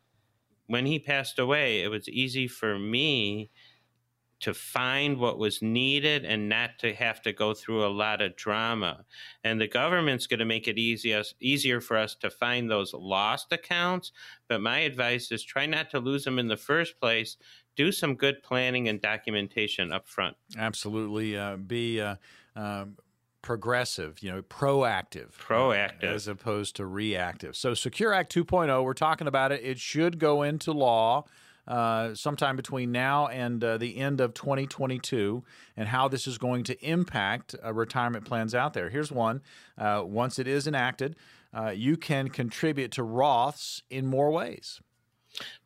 when 0.67 0.87
he 0.87 0.99
passed 0.99 1.39
away, 1.39 1.83
it 1.83 1.89
was 1.89 2.09
easy 2.09 2.49
for 2.49 2.79
me 2.79 3.51
to 4.41 4.53
find 4.53 5.17
what 5.17 5.39
was 5.39 5.63
needed 5.63 6.25
and 6.25 6.49
not 6.49 6.79
to 6.79 6.93
have 6.93 7.23
to 7.23 7.33
go 7.33 7.55
through 7.55 7.87
a 7.87 7.89
lot 7.89 8.21
of 8.21 8.37
drama. 8.37 9.05
And 9.43 9.59
the 9.59 9.67
government's 9.67 10.27
going 10.27 10.41
to 10.41 10.45
make 10.45 10.69
it 10.69 10.77
easier 10.77 11.23
easier 11.41 11.81
for 11.81 11.97
us 11.97 12.15
to 12.17 12.31
find 12.31 12.71
those 12.71 12.93
lost 12.93 13.53
accounts. 13.53 14.13
But 14.49 14.61
my 14.61 14.81
advice 14.81 15.33
is 15.33 15.43
try 15.43 15.65
not 15.65 15.91
to 15.91 15.99
lose 15.99 16.25
them 16.25 16.39
in 16.39 16.49
the 16.49 16.59
first 16.59 17.01
place. 17.01 17.39
Do 17.77 17.91
some 17.91 18.17
good 18.17 18.43
planning 18.43 18.89
and 18.89 19.01
documentation 19.01 19.93
up 19.93 20.07
front. 20.07 20.37
Absolutely. 20.59 21.39
Uh, 21.39 21.57
be 21.57 22.01
uh, 22.01 22.17
um, 22.55 22.97
progressive, 23.45 24.21
you 24.23 24.33
know, 24.33 24.43
proactive. 24.43 25.33
Proactive. 25.37 26.03
As 26.03 26.27
opposed 26.27 26.75
to 26.77 26.87
reactive. 26.87 27.55
So, 27.55 27.75
Secure 27.75 28.13
Act 28.13 28.35
2.0, 28.35 28.83
we're 28.83 28.95
talking 28.95 29.29
about 29.29 29.53
it. 29.53 29.61
It 29.63 29.79
should 29.79 30.19
go 30.19 30.43
into 30.43 30.73
law. 30.73 31.25
Uh, 31.67 32.15
sometime 32.15 32.57
between 32.57 32.93
now 32.93 33.27
and 33.29 33.65
uh, 33.65 33.79
the 33.79 33.97
end 33.97 34.21
of 34.21 34.35
2022, 34.35 35.43
and 35.79 35.89
how 35.89 36.07
this 36.07 36.27
is 36.27 36.37
going 36.37 36.63
to 36.63 36.79
impact 36.85 37.55
uh, 37.65 37.73
retirement 37.73 38.27
plans 38.27 38.55
out 38.55 38.75
there. 38.75 38.91
Here's 38.91 39.11
one. 39.11 39.41
Uh, 39.79 40.03
once 40.05 40.39
it 40.39 40.47
is 40.47 40.67
enacted, 40.67 41.17
uh, 41.57 41.71
you 41.71 41.97
can 41.97 42.29
contribute 42.29 42.93
to 42.93 43.03
Roths 43.03 43.81
in 43.89 44.05
more 44.05 44.31
ways. 44.31 44.83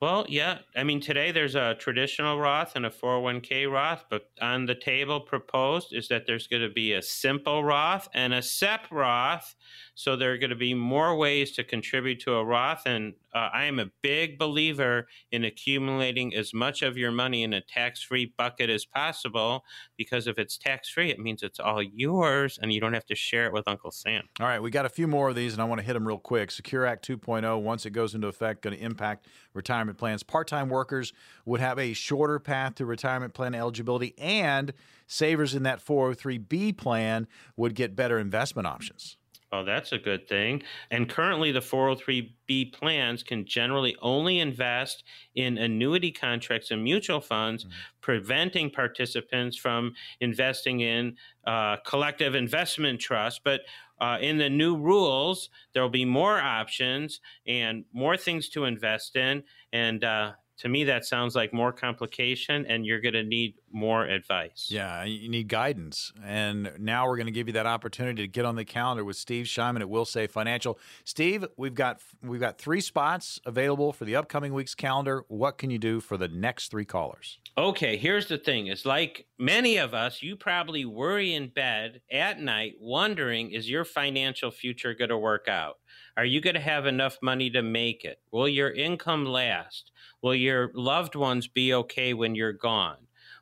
Well, 0.01 0.25
yeah. 0.29 0.59
I 0.77 0.85
mean, 0.85 1.01
today 1.01 1.31
there's 1.33 1.55
a 1.55 1.75
traditional 1.75 2.39
Roth 2.39 2.75
and 2.77 2.87
a 2.87 2.91
401k 2.91 3.71
Roth, 3.71 4.05
but 4.09 4.31
on 4.41 4.67
the 4.67 4.75
table 4.75 5.21
proposed 5.21 5.93
is 5.93 6.09
that 6.09 6.27
there's 6.27 6.47
going 6.47 6.63
to 6.63 6.73
be 6.73 6.93
a 6.95 7.03
simple 7.03 7.63
Roth 7.65 8.09
and 8.15 8.33
a 8.33 8.43
SEP 8.43 8.91
Roth. 8.91 9.55
So 9.99 10.15
there 10.15 10.33
are 10.33 10.39
going 10.39 10.51
to 10.51 10.57
be 10.57 10.75
more 10.75 11.17
ways 11.17 11.51
to 11.57 11.65
contribute 11.65 12.21
to 12.21 12.35
a 12.35 12.45
Roth. 12.45 12.83
And 12.87 13.15
uh, 13.35 13.49
I 13.53 13.65
am 13.65 13.81
a 13.81 13.91
big 14.01 14.39
believer 14.39 15.09
in 15.33 15.43
accumulating 15.43 16.33
as 16.37 16.55
much 16.55 16.83
of 16.83 16.97
your 16.97 17.11
money 17.11 17.43
in 17.43 17.53
a 17.53 17.61
tax 17.61 18.01
free 18.01 18.33
bucket 18.39 18.71
as 18.71 18.85
possible 18.85 19.65
because 19.97 20.29
if 20.29 20.39
it's 20.39 20.57
tax 20.57 20.89
free, 20.89 21.11
it 21.11 21.19
means 21.19 21.43
it's 21.43 21.59
all 21.59 21.83
yours 21.83 22.61
and 22.63 22.73
you 22.73 22.81
don't 22.81 22.93
have 22.93 23.07
to 23.07 23.17
share 23.17 23.47
it 23.47 23.53
with 23.53 23.67
Uncle 23.67 23.91
Sam. 23.91 24.29
All 24.39 24.47
right, 24.47 24.63
we 24.63 24.71
got 24.71 24.87
a 24.87 24.89
few 24.89 25.09
more 25.09 25.31
of 25.31 25.35
these 25.35 25.53
and 25.53 25.61
I 25.61 25.65
want 25.65 25.81
to 25.81 25.85
hit 25.85 25.95
them 25.95 26.07
real 26.07 26.19
quick. 26.19 26.53
Secure 26.53 26.87
Act 26.87 27.05
2.0, 27.05 27.61
once 27.61 27.85
it 27.85 27.91
goes 27.91 28.15
into 28.15 28.29
effect, 28.29 28.63
going 28.63 28.77
to 28.77 28.81
impact 28.81 29.27
retirement 29.53 29.99
plans. 29.99 30.23
Part 30.23 30.47
time 30.47 30.69
workers 30.69 31.13
would 31.45 31.59
have 31.59 31.77
a 31.77 31.93
shorter 31.93 32.39
path 32.39 32.77
to 32.77 32.87
retirement 32.87 33.35
plan 33.35 33.53
eligibility, 33.53 34.15
and 34.17 34.73
savers 35.09 35.57
in 35.57 35.65
that 35.65 35.85
403B 35.85 36.77
plan 36.77 37.27
would 37.57 37.75
get 37.75 37.97
better 37.97 38.21
investment 38.21 38.69
options. 38.69 39.18
Oh, 39.51 39.65
that's 39.65 39.93
a 39.93 39.99
good 39.99 40.29
thing. 40.29 40.63
And 40.91 41.09
currently, 41.09 41.53
the 41.53 41.61
403b 41.61 42.73
plans 42.75 43.23
can 43.23 43.47
generally 43.47 43.97
only 44.03 44.41
invest 44.41 45.05
in 45.37 45.57
annuity 45.57 46.13
contracts 46.13 46.71
and 46.71 46.85
mutual 46.85 47.21
funds, 47.21 47.65
mm-hmm. 47.65 47.73
preventing 48.03 48.71
participants 48.71 49.57
from 49.57 49.95
investing 50.21 50.81
in 50.81 51.17
uh, 51.47 51.79
collective 51.87 52.35
investment 52.35 53.01
trusts. 53.01 53.41
But 53.43 53.63
uh, 54.01 54.19
in 54.21 54.37
the 54.37 54.51
new 54.51 54.77
rules, 54.77 55.49
there 55.73 55.83
will 55.83 55.89
be 55.89 56.05
more 56.05 56.39
options 56.39 57.21
and 57.47 57.87
more 57.93 58.19
things 58.19 58.51
to 58.51 58.67
invest 58.67 59.17
in. 59.17 59.43
And 59.73 60.05
uh, 60.05 60.33
to 60.59 60.69
me 60.69 60.85
that 60.85 61.05
sounds 61.05 61.35
like 61.35 61.53
more 61.53 61.73
complication 61.73 62.67
and 62.67 62.85
you're 62.85 63.01
going 63.01 63.15
to 63.15 63.23
need 63.23 63.55
more 63.71 64.05
advice. 64.05 64.69
Yeah 64.71 65.05
you 65.05 65.29
need 65.29 65.49
guidance 65.49 66.13
and 66.25 66.73
now 66.79 67.07
we're 67.07 67.17
going 67.17 67.27
to 67.27 67.33
give 67.33 67.47
you 67.47 67.53
that 67.55 67.67
opportunity 67.67 68.23
to 68.23 68.29
get 68.29 68.45
on 68.45 68.57
the 68.57 68.65
calendar 68.65 69.05
with 69.05 69.17
steve 69.17 69.47
Shyman 69.47 69.81
at 69.81 69.89
will 69.89 70.05
say 70.05 70.27
financial. 70.27 70.79
Steve 71.05 71.47
we've 71.57 71.75
got 71.75 72.01
we've 72.23 72.41
got 72.41 72.59
three 72.59 72.81
spots 72.81 73.41
available 73.45 73.93
for 73.93 74.05
the 74.05 74.17
upcoming 74.17 74.53
week's 74.53 74.75
calendar. 74.75 75.25
What 75.29 75.59
can 75.59 75.71
you 75.71 75.79
do 75.79 76.01
for 76.01 76.17
the 76.17 76.29
next 76.29 76.71
three 76.71 76.85
callers? 76.85 77.39
Okay 77.57 77.97
here's 77.97 78.27
the 78.27 78.39
thing 78.39 78.67
it's 78.67 78.85
like 78.85 79.27
many 79.39 79.77
of 79.77 79.95
us 79.95 80.23
you 80.23 80.37
probably 80.37 80.85
worry 80.85 81.35
in 81.35 81.49
bed 81.49 82.01
at 82.11 82.41
night 82.41 82.75
wondering 82.81 83.53
is 83.53 83.71
your 83.71 83.85
financial 83.85 84.51
future 84.51 84.95
going 84.95 85.11
to 85.11 85.19
work 85.19 85.49
out? 85.49 85.79
Are 86.17 86.25
you 86.25 86.41
going 86.41 86.55
to 86.55 86.61
have 86.61 86.87
enough 86.87 87.19
money 87.23 87.49
to 87.51 87.63
make 87.63 88.05
it? 88.05 88.21
Will 88.33 88.49
your 88.49 88.71
income 88.71 89.25
last 89.25 89.93
Will 90.23 90.35
your 90.35 90.71
loved 90.75 91.15
ones 91.15 91.49
be 91.49 91.73
okay 91.75 92.15
when 92.15 92.35
you're 92.35 92.53
gone? 92.53 92.97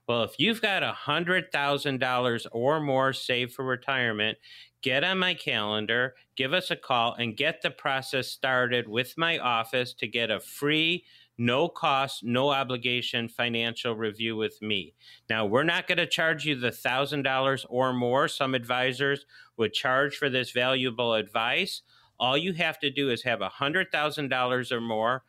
Well, 0.08 0.22
if 0.22 0.38
you've 0.38 0.62
got 0.62 0.84
a 0.84 0.96
$100,000 1.06 2.46
or 2.52 2.80
more 2.80 3.12
saved 3.12 3.54
for 3.54 3.64
retirement, 3.64 4.38
get 4.80 5.02
on 5.02 5.18
my 5.18 5.34
calendar, 5.34 6.14
give 6.36 6.52
us 6.52 6.70
a 6.70 6.76
call, 6.76 7.14
and 7.14 7.36
get 7.36 7.62
the 7.62 7.70
process 7.70 8.28
started 8.28 8.86
with 8.86 9.18
my 9.18 9.38
office 9.38 9.94
to 9.94 10.06
get 10.06 10.30
a 10.30 10.38
free, 10.38 11.04
no 11.38 11.68
cost, 11.68 12.22
no 12.22 12.50
obligation 12.50 13.28
financial 13.28 13.96
review 13.96 14.36
with 14.36 14.62
me. 14.62 14.94
Now, 15.28 15.44
we're 15.44 15.64
not 15.64 15.88
going 15.88 15.98
to 15.98 16.06
charge 16.06 16.44
you 16.44 16.54
the 16.54 16.70
$1,000 16.70 17.66
or 17.68 17.92
more 17.92 18.28
some 18.28 18.54
advisors 18.54 19.26
would 19.56 19.72
charge 19.72 20.16
for 20.16 20.30
this 20.30 20.52
valuable 20.52 21.14
advice. 21.14 21.82
All 22.18 22.38
you 22.38 22.52
have 22.52 22.78
to 22.78 22.90
do 22.90 23.10
is 23.10 23.24
have 23.24 23.42
a 23.42 23.50
$100,000 23.50 24.72
or 24.72 24.80
more 24.80 25.24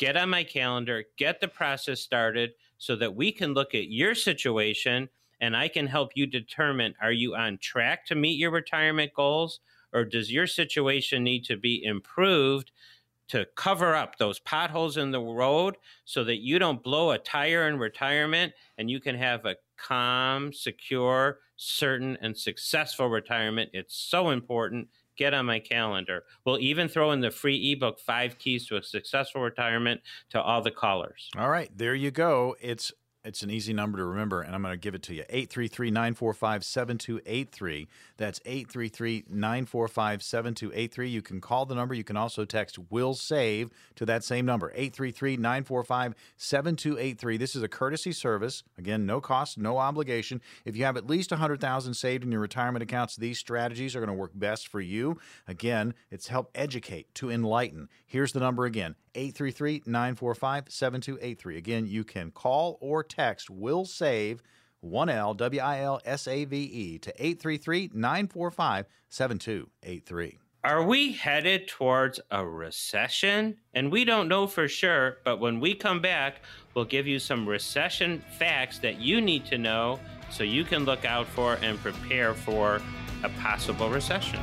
get 0.00 0.16
on 0.16 0.30
my 0.30 0.42
calendar, 0.42 1.04
get 1.18 1.40
the 1.40 1.46
process 1.46 2.00
started 2.00 2.52
so 2.78 2.96
that 2.96 3.14
we 3.14 3.30
can 3.30 3.52
look 3.52 3.74
at 3.74 3.90
your 3.90 4.14
situation 4.14 5.10
and 5.42 5.54
I 5.54 5.68
can 5.68 5.86
help 5.86 6.12
you 6.14 6.26
determine 6.26 6.94
are 7.02 7.12
you 7.12 7.34
on 7.34 7.58
track 7.58 8.06
to 8.06 8.14
meet 8.14 8.38
your 8.38 8.50
retirement 8.50 9.12
goals 9.14 9.60
or 9.92 10.06
does 10.06 10.32
your 10.32 10.46
situation 10.46 11.22
need 11.22 11.44
to 11.44 11.56
be 11.58 11.84
improved 11.84 12.72
to 13.28 13.46
cover 13.56 13.94
up 13.94 14.16
those 14.16 14.40
potholes 14.40 14.96
in 14.96 15.10
the 15.10 15.20
road 15.20 15.76
so 16.06 16.24
that 16.24 16.38
you 16.38 16.58
don't 16.58 16.82
blow 16.82 17.10
a 17.10 17.18
tire 17.18 17.68
in 17.68 17.78
retirement 17.78 18.54
and 18.78 18.90
you 18.90 19.00
can 19.00 19.14
have 19.14 19.44
a 19.44 19.56
calm, 19.76 20.50
secure, 20.50 21.40
certain, 21.56 22.16
and 22.22 22.36
successful 22.36 23.08
retirement. 23.08 23.70
It's 23.74 23.96
so 23.96 24.30
important 24.30 24.88
get 25.20 25.34
on 25.34 25.44
my 25.44 25.60
calendar. 25.60 26.24
We'll 26.46 26.58
even 26.60 26.88
throw 26.88 27.12
in 27.12 27.20
the 27.20 27.30
free 27.30 27.72
ebook, 27.72 28.00
Five 28.00 28.38
Keys 28.38 28.66
to 28.68 28.78
a 28.78 28.82
Successful 28.82 29.42
Retirement, 29.42 30.00
to 30.30 30.40
all 30.40 30.62
the 30.62 30.70
callers. 30.70 31.28
All 31.36 31.50
right, 31.50 31.70
there 31.76 31.94
you 31.94 32.10
go. 32.10 32.56
It's 32.58 32.90
it's 33.24 33.42
an 33.42 33.50
easy 33.50 33.72
number 33.72 33.98
to 33.98 34.04
remember, 34.04 34.40
and 34.40 34.54
I'm 34.54 34.62
going 34.62 34.72
to 34.72 34.78
give 34.78 34.94
it 34.94 35.02
to 35.04 35.14
you 35.14 35.24
833 35.28 35.90
945 35.90 36.64
7283. 36.64 37.88
That's 38.16 38.40
833 38.46 39.24
945 39.28 40.22
7283. 40.22 41.08
You 41.08 41.22
can 41.22 41.40
call 41.40 41.66
the 41.66 41.74
number. 41.74 41.94
You 41.94 42.04
can 42.04 42.16
also 42.16 42.44
text 42.44 42.78
Will 42.90 43.14
Save 43.14 43.70
to 43.96 44.06
that 44.06 44.24
same 44.24 44.46
number 44.46 44.70
833 44.74 45.36
945 45.36 46.14
7283. 46.36 47.36
This 47.36 47.54
is 47.54 47.62
a 47.62 47.68
courtesy 47.68 48.12
service. 48.12 48.62
Again, 48.78 49.04
no 49.04 49.20
cost, 49.20 49.58
no 49.58 49.76
obligation. 49.76 50.40
If 50.64 50.76
you 50.76 50.84
have 50.84 50.96
at 50.96 51.06
least 51.06 51.30
100000 51.30 51.94
saved 51.94 52.24
in 52.24 52.32
your 52.32 52.40
retirement 52.40 52.82
accounts, 52.82 53.16
these 53.16 53.38
strategies 53.38 53.94
are 53.94 54.00
going 54.00 54.08
to 54.08 54.14
work 54.14 54.32
best 54.34 54.66
for 54.66 54.80
you. 54.80 55.18
Again, 55.46 55.94
it's 56.10 56.28
help 56.28 56.50
educate, 56.54 57.14
to 57.16 57.30
enlighten. 57.30 57.88
Here's 58.06 58.32
the 58.32 58.40
number 58.40 58.64
again 58.64 58.94
833 59.14 59.82
945 59.86 60.64
7283. 60.68 61.56
Again, 61.56 61.86
you 61.86 62.04
can 62.04 62.30
call 62.30 62.78
or 62.80 63.02
text 63.02 63.50
Will 63.50 63.84
Save 63.84 64.42
1L 64.84 65.36
W 65.36 65.60
I 65.60 65.80
L 65.80 66.00
S 66.04 66.26
A 66.26 66.44
V 66.44 66.56
E 66.56 66.98
to 66.98 67.10
833 67.10 67.90
945 67.92 68.86
7283. 69.08 70.38
Are 70.62 70.82
we 70.82 71.12
headed 71.12 71.68
towards 71.68 72.20
a 72.30 72.44
recession? 72.44 73.56
And 73.72 73.90
we 73.90 74.04
don't 74.04 74.28
know 74.28 74.46
for 74.46 74.68
sure, 74.68 75.16
but 75.24 75.40
when 75.40 75.58
we 75.58 75.74
come 75.74 76.02
back, 76.02 76.42
we'll 76.74 76.84
give 76.84 77.06
you 77.06 77.18
some 77.18 77.48
recession 77.48 78.22
facts 78.38 78.78
that 78.80 79.00
you 79.00 79.22
need 79.22 79.46
to 79.46 79.56
know 79.56 79.98
so 80.30 80.44
you 80.44 80.64
can 80.64 80.84
look 80.84 81.06
out 81.06 81.26
for 81.28 81.54
and 81.62 81.78
prepare 81.78 82.34
for 82.34 82.82
a 83.22 83.28
possible 83.40 83.88
recession. 83.88 84.38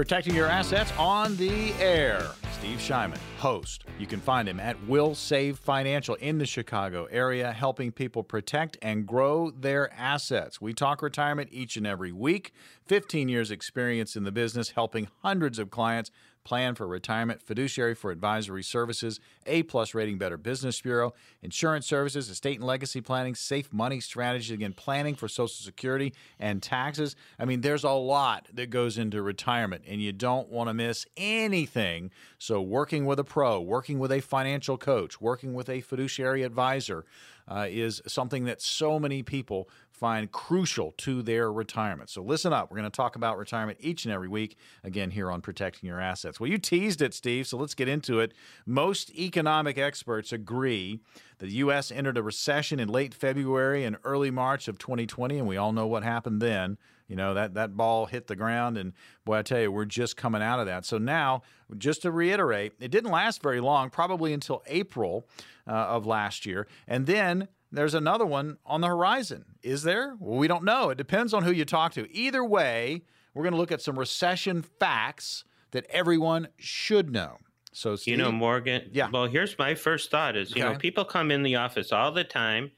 Protecting 0.00 0.34
your 0.34 0.46
assets 0.46 0.90
on 0.98 1.36
the 1.36 1.74
air. 1.74 2.26
Steve 2.58 2.78
Shyman, 2.78 3.18
host. 3.36 3.84
You 3.98 4.06
can 4.06 4.18
find 4.18 4.48
him 4.48 4.58
at 4.58 4.82
Will 4.88 5.14
Save 5.14 5.58
Financial 5.58 6.14
in 6.14 6.38
the 6.38 6.46
Chicago 6.46 7.06
area, 7.10 7.52
helping 7.52 7.92
people 7.92 8.22
protect 8.22 8.78
and 8.80 9.06
grow 9.06 9.50
their 9.50 9.92
assets. 9.92 10.58
We 10.58 10.72
talk 10.72 11.02
retirement 11.02 11.50
each 11.52 11.76
and 11.76 11.86
every 11.86 12.12
week. 12.12 12.54
15 12.86 13.28
years 13.28 13.50
experience 13.50 14.16
in 14.16 14.24
the 14.24 14.32
business, 14.32 14.70
helping 14.70 15.06
hundreds 15.22 15.58
of 15.58 15.70
clients 15.70 16.10
plan 16.44 16.74
for 16.74 16.86
retirement, 16.86 17.42
fiduciary 17.42 17.94
for 17.94 18.10
advisory 18.10 18.62
services, 18.62 19.20
A 19.46 19.62
plus 19.64 19.94
rating 19.94 20.18
Better 20.18 20.36
Business 20.36 20.80
Bureau, 20.80 21.14
insurance 21.42 21.86
services, 21.86 22.28
estate 22.28 22.58
and 22.58 22.66
legacy 22.66 23.00
planning, 23.00 23.34
safe 23.34 23.72
money 23.72 24.00
strategy, 24.00 24.54
again, 24.54 24.72
planning 24.72 25.14
for 25.14 25.28
Social 25.28 25.48
Security 25.48 26.14
and 26.38 26.62
taxes. 26.62 27.16
I 27.38 27.44
mean, 27.44 27.60
there's 27.60 27.84
a 27.84 27.90
lot 27.90 28.48
that 28.54 28.70
goes 28.70 28.98
into 28.98 29.22
retirement, 29.22 29.84
and 29.86 30.00
you 30.00 30.12
don't 30.12 30.48
want 30.48 30.68
to 30.68 30.74
miss 30.74 31.06
anything. 31.16 32.10
So, 32.38 32.60
working 32.60 33.04
with 33.04 33.18
a 33.18 33.24
pro, 33.24 33.60
working 33.60 33.98
with 33.98 34.12
a 34.12 34.20
financial 34.20 34.78
coach, 34.78 35.20
working 35.20 35.54
with 35.54 35.68
a 35.68 35.80
fiduciary 35.80 36.42
advisor 36.42 37.04
uh, 37.48 37.66
is 37.68 38.00
something 38.06 38.44
that 38.44 38.62
so 38.62 38.98
many 38.98 39.22
people 39.22 39.68
find 40.00 40.32
crucial 40.32 40.92
to 40.92 41.20
their 41.20 41.52
retirement. 41.52 42.08
So 42.08 42.22
listen 42.22 42.54
up. 42.54 42.70
We're 42.70 42.78
going 42.78 42.90
to 42.90 42.96
talk 42.96 43.16
about 43.16 43.36
retirement 43.36 43.78
each 43.82 44.06
and 44.06 44.14
every 44.14 44.28
week, 44.28 44.56
again, 44.82 45.10
here 45.10 45.30
on 45.30 45.42
Protecting 45.42 45.86
Your 45.86 46.00
Assets. 46.00 46.40
Well, 46.40 46.48
you 46.48 46.56
teased 46.56 47.02
it, 47.02 47.12
Steve, 47.12 47.46
so 47.46 47.58
let's 47.58 47.74
get 47.74 47.86
into 47.86 48.18
it. 48.18 48.32
Most 48.64 49.10
economic 49.10 49.76
experts 49.76 50.32
agree 50.32 51.00
that 51.38 51.46
the 51.46 51.56
U.S. 51.56 51.92
entered 51.92 52.16
a 52.16 52.22
recession 52.22 52.80
in 52.80 52.88
late 52.88 53.12
February 53.12 53.84
and 53.84 53.98
early 54.02 54.30
March 54.30 54.68
of 54.68 54.78
2020, 54.78 55.36
and 55.38 55.46
we 55.46 55.58
all 55.58 55.72
know 55.72 55.86
what 55.86 56.02
happened 56.02 56.40
then. 56.40 56.78
You 57.06 57.16
know, 57.16 57.34
that, 57.34 57.52
that 57.54 57.76
ball 57.76 58.06
hit 58.06 58.26
the 58.26 58.36
ground, 58.36 58.78
and 58.78 58.94
boy, 59.26 59.38
I 59.38 59.42
tell 59.42 59.60
you, 59.60 59.70
we're 59.70 59.84
just 59.84 60.16
coming 60.16 60.40
out 60.42 60.60
of 60.60 60.66
that. 60.66 60.86
So 60.86 60.96
now, 60.96 61.42
just 61.76 62.02
to 62.02 62.10
reiterate, 62.10 62.72
it 62.80 62.90
didn't 62.90 63.10
last 63.10 63.42
very 63.42 63.60
long, 63.60 63.90
probably 63.90 64.32
until 64.32 64.62
April 64.66 65.28
uh, 65.66 65.72
of 65.72 66.06
last 66.06 66.46
year. 66.46 66.66
And 66.88 67.06
then 67.06 67.48
there's 67.72 67.94
another 67.94 68.26
one 68.26 68.58
on 68.66 68.80
the 68.80 68.88
horizon. 68.88 69.44
Is 69.62 69.82
there? 69.82 70.16
Well, 70.18 70.38
we 70.38 70.48
don't 70.48 70.64
know. 70.64 70.90
It 70.90 70.98
depends 70.98 71.32
on 71.32 71.44
who 71.44 71.52
you 71.52 71.64
talk 71.64 71.92
to. 71.92 72.10
Either 72.12 72.44
way, 72.44 73.02
we're 73.34 73.42
going 73.42 73.52
to 73.52 73.58
look 73.58 73.72
at 73.72 73.80
some 73.80 73.98
recession 73.98 74.62
facts 74.62 75.44
that 75.70 75.86
everyone 75.90 76.48
should 76.58 77.10
know. 77.10 77.36
So, 77.72 77.94
Steve, 77.94 78.12
you 78.12 78.18
know, 78.18 78.32
Morgan. 78.32 78.90
Yeah. 78.92 79.08
Well, 79.12 79.26
here's 79.26 79.56
my 79.56 79.74
first 79.74 80.10
thought: 80.10 80.36
is 80.36 80.54
you 80.54 80.64
okay. 80.64 80.72
know, 80.72 80.78
people 80.78 81.04
come 81.04 81.30
in 81.30 81.42
the 81.44 81.56
office 81.56 81.92
all 81.92 82.10
the 82.10 82.24
time, 82.24 82.72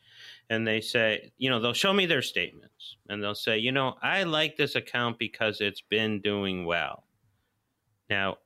and 0.50 0.66
they 0.66 0.82
say, 0.82 1.32
you 1.38 1.48
know, 1.48 1.60
they'll 1.60 1.72
show 1.72 1.94
me 1.94 2.04
their 2.04 2.20
statements, 2.20 2.96
and 3.08 3.22
they'll 3.22 3.34
say, 3.34 3.56
you 3.56 3.72
know, 3.72 3.94
I 4.02 4.24
like 4.24 4.56
this 4.56 4.74
account 4.74 5.18
because 5.18 5.62
it's 5.62 5.80
been 5.80 6.20
doing 6.20 6.66
well. 6.66 7.04
Now, 8.10 8.36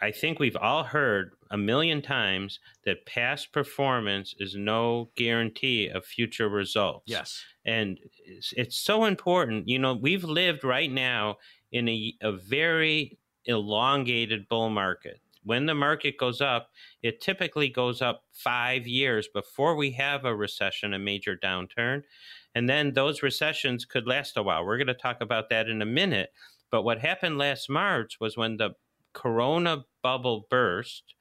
I 0.00 0.12
think 0.12 0.38
we've 0.38 0.56
all 0.56 0.84
heard 0.84 1.32
a 1.50 1.56
million 1.56 2.02
times 2.02 2.60
that 2.84 3.06
past 3.06 3.52
performance 3.52 4.34
is 4.38 4.54
no 4.54 5.10
guarantee 5.16 5.88
of 5.88 6.04
future 6.04 6.48
results. 6.48 7.04
Yes. 7.06 7.42
And 7.64 7.98
it's, 8.24 8.52
it's 8.56 8.76
so 8.76 9.04
important. 9.04 9.68
You 9.68 9.78
know, 9.78 9.94
we've 9.94 10.24
lived 10.24 10.64
right 10.64 10.90
now 10.90 11.36
in 11.72 11.88
a, 11.88 12.14
a 12.22 12.32
very 12.32 13.18
elongated 13.44 14.48
bull 14.48 14.70
market. 14.70 15.20
When 15.44 15.66
the 15.66 15.74
market 15.74 16.18
goes 16.18 16.40
up, 16.40 16.70
it 17.02 17.20
typically 17.20 17.68
goes 17.68 18.02
up 18.02 18.24
five 18.32 18.86
years 18.86 19.28
before 19.32 19.76
we 19.76 19.92
have 19.92 20.24
a 20.24 20.34
recession, 20.34 20.92
a 20.92 20.98
major 20.98 21.36
downturn. 21.36 22.02
And 22.56 22.68
then 22.68 22.94
those 22.94 23.22
recessions 23.22 23.84
could 23.84 24.08
last 24.08 24.36
a 24.36 24.42
while. 24.42 24.64
We're 24.64 24.78
going 24.78 24.86
to 24.88 24.94
talk 24.94 25.20
about 25.20 25.48
that 25.50 25.68
in 25.68 25.82
a 25.82 25.86
minute. 25.86 26.30
But 26.70 26.82
what 26.82 26.98
happened 26.98 27.38
last 27.38 27.70
March 27.70 28.18
was 28.20 28.36
when 28.36 28.56
the 28.56 28.70
corona 29.12 29.84
bubble 30.02 30.46
burst, 30.50 31.14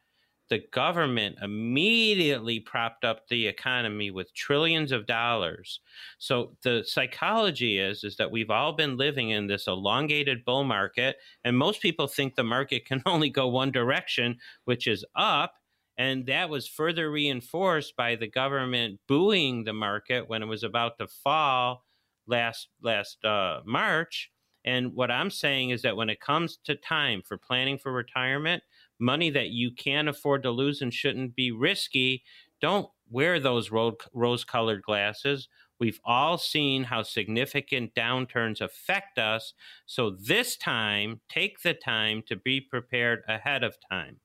the 0.50 0.60
government 0.72 1.38
immediately 1.42 2.60
propped 2.60 3.04
up 3.04 3.28
the 3.28 3.48
economy 3.48 4.12
with 4.12 4.34
trillions 4.34 4.92
of 4.92 5.08
dollars. 5.08 5.80
So 6.20 6.56
the 6.62 6.84
psychology 6.86 7.80
is 7.80 8.04
is 8.04 8.16
that 8.18 8.32
we've 8.32 8.52
all 8.52 8.74
been 8.74 8.98
living 8.98 9.32
in 9.32 9.48
this 9.48 9.68
elongated 9.68 10.46
bull 10.46 10.64
market 10.64 11.18
and 11.44 11.58
most 11.58 11.82
people 11.82 12.08
think 12.08 12.36
the 12.36 12.44
market 12.44 12.86
can 12.86 13.02
only 13.06 13.30
go 13.30 13.48
one 13.48 13.72
direction, 13.72 14.38
which 14.66 14.88
is 14.88 15.04
up, 15.16 15.56
and 15.98 16.26
that 16.26 16.50
was 16.50 16.68
further 16.68 17.10
reinforced 17.10 17.96
by 17.96 18.16
the 18.16 18.28
government 18.28 19.00
buoying 19.08 19.64
the 19.64 19.74
market 19.74 20.28
when 20.28 20.44
it 20.44 20.48
was 20.48 20.64
about 20.64 20.98
to 21.00 21.08
fall 21.08 21.86
last 22.28 22.68
last 22.82 23.24
uh, 23.24 23.62
March. 23.66 24.32
And 24.66 24.94
what 24.96 25.12
I'm 25.12 25.30
saying 25.30 25.70
is 25.70 25.84
that 25.84 25.96
when 25.96 26.10
it 26.10 26.20
comes 26.20 26.58
to 26.66 26.76
time 26.76 27.22
for 27.24 27.38
planning 27.38 27.78
for 27.78 27.92
retirement, 27.92 28.64
money 29.00 29.30
that 29.30 29.50
you 29.50 29.72
can 29.72 30.08
afford 30.08 30.44
to 30.44 30.52
lose 30.52 30.82
and 30.82 30.94
shouldn't 30.94 31.36
be 31.36 31.52
risky, 31.52 32.24
don't 32.62 32.88
wear 33.10 33.40
those 33.40 33.70
rose 33.72 34.44
colored 34.46 34.82
glasses. 34.82 35.48
We've 35.80 36.00
all 36.06 36.38
seen 36.38 36.86
how 36.86 37.04
significant 37.04 37.94
downturns 37.94 38.62
affect 38.62 39.20
us. 39.20 39.54
So 39.86 40.12
this 40.12 40.56
time, 40.56 41.20
take 41.30 41.62
the 41.62 41.74
time 41.74 42.24
to 42.28 42.36
be 42.36 42.62
prepared 42.62 43.24
ahead 43.28 43.64
of 43.64 43.76
time. 43.92 44.22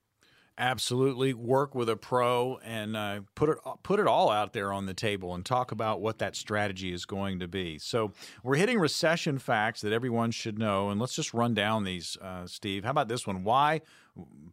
Absolutely, 0.61 1.33
work 1.33 1.73
with 1.73 1.89
a 1.89 1.95
pro 1.95 2.59
and 2.63 2.95
uh, 2.95 3.21
put 3.33 3.49
it 3.49 3.57
put 3.81 3.99
it 3.99 4.05
all 4.05 4.29
out 4.29 4.53
there 4.53 4.71
on 4.71 4.85
the 4.85 4.93
table 4.93 5.33
and 5.33 5.43
talk 5.43 5.71
about 5.71 6.01
what 6.01 6.19
that 6.19 6.35
strategy 6.35 6.93
is 6.93 7.03
going 7.03 7.39
to 7.39 7.47
be. 7.47 7.79
So 7.79 8.11
we're 8.43 8.57
hitting 8.57 8.77
recession 8.77 9.39
facts 9.39 9.81
that 9.81 9.91
everyone 9.91 10.29
should 10.29 10.59
know, 10.59 10.91
and 10.91 11.01
let's 11.01 11.15
just 11.15 11.33
run 11.33 11.55
down 11.55 11.83
these, 11.83 12.15
uh, 12.21 12.45
Steve. 12.45 12.83
How 12.83 12.91
about 12.91 13.07
this 13.07 13.25
one? 13.25 13.43
Why, 13.43 13.81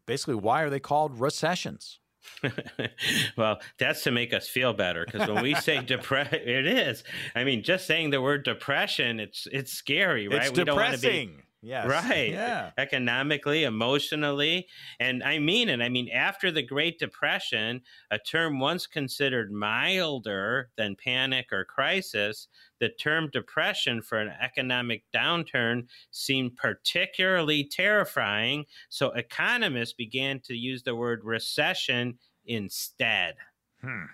basically, 0.07 0.37
why 0.37 0.63
are 0.63 0.71
they 0.71 0.81
called 0.81 1.21
recessions? 1.21 2.01
well, 3.37 3.61
that's 3.79 4.03
to 4.05 4.11
make 4.11 4.33
us 4.33 4.49
feel 4.49 4.73
better 4.73 5.05
because 5.05 5.29
when 5.29 5.43
we 5.43 5.55
say 5.57 5.83
depression, 5.85 6.41
it 6.43 6.67
is. 6.67 7.05
I 7.35 7.45
mean, 7.45 7.63
just 7.63 7.87
saying 7.87 8.11
the 8.11 8.23
word 8.23 8.45
depression, 8.45 9.21
it's 9.21 9.47
it's 9.53 9.73
scary, 9.73 10.27
right? 10.27 10.41
It's 10.41 10.57
we 10.57 10.65
depressing. 10.65 11.27
Don't 11.27 11.37
be, 11.37 11.43
Yes. 11.61 11.89
Right. 11.89 12.31
Yeah. 12.31 12.71
Economically, 12.79 13.65
emotionally. 13.65 14.69
And 15.01 15.25
I 15.25 15.41
mean 15.41 15.69
it. 15.69 15.81
I 15.81 15.89
mean, 15.89 16.09
after 16.11 16.53
the 16.53 16.63
Great 16.63 16.99
Depression, 17.01 17.83
a 18.11 18.19
term 18.19 18.61
once 18.61 18.87
considered 18.87 19.51
milder 19.51 20.71
than 20.77 20.95
panic 20.95 21.53
or 21.53 21.65
crisis, 21.65 22.47
the 22.79 22.89
term 22.89 23.29
depression 23.31 24.03
for 24.03 24.19
an 24.19 24.33
economic 24.41 25.03
downturn 25.13 25.89
seemed 26.13 26.57
particularly 26.57 27.65
terrifying. 27.65 28.67
So 28.89 29.11
economists 29.11 29.95
began 29.95 30.39
to 30.41 30.55
use 30.55 30.85
the 30.85 30.95
word 30.95 31.25
recession 31.25 32.19
instead. 32.47 33.35
Hmm. 33.81 34.05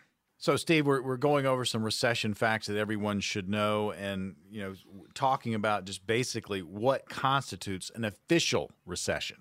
So, 0.44 0.56
Steve, 0.56 0.86
we're, 0.86 1.00
we're 1.00 1.16
going 1.16 1.46
over 1.46 1.64
some 1.64 1.82
recession 1.82 2.34
facts 2.34 2.66
that 2.66 2.76
everyone 2.76 3.20
should 3.20 3.48
know 3.48 3.92
and, 3.92 4.36
you 4.50 4.60
know, 4.60 4.74
talking 5.14 5.54
about 5.54 5.86
just 5.86 6.06
basically 6.06 6.60
what 6.60 7.08
constitutes 7.08 7.90
an 7.94 8.04
official 8.04 8.70
recession. 8.84 9.38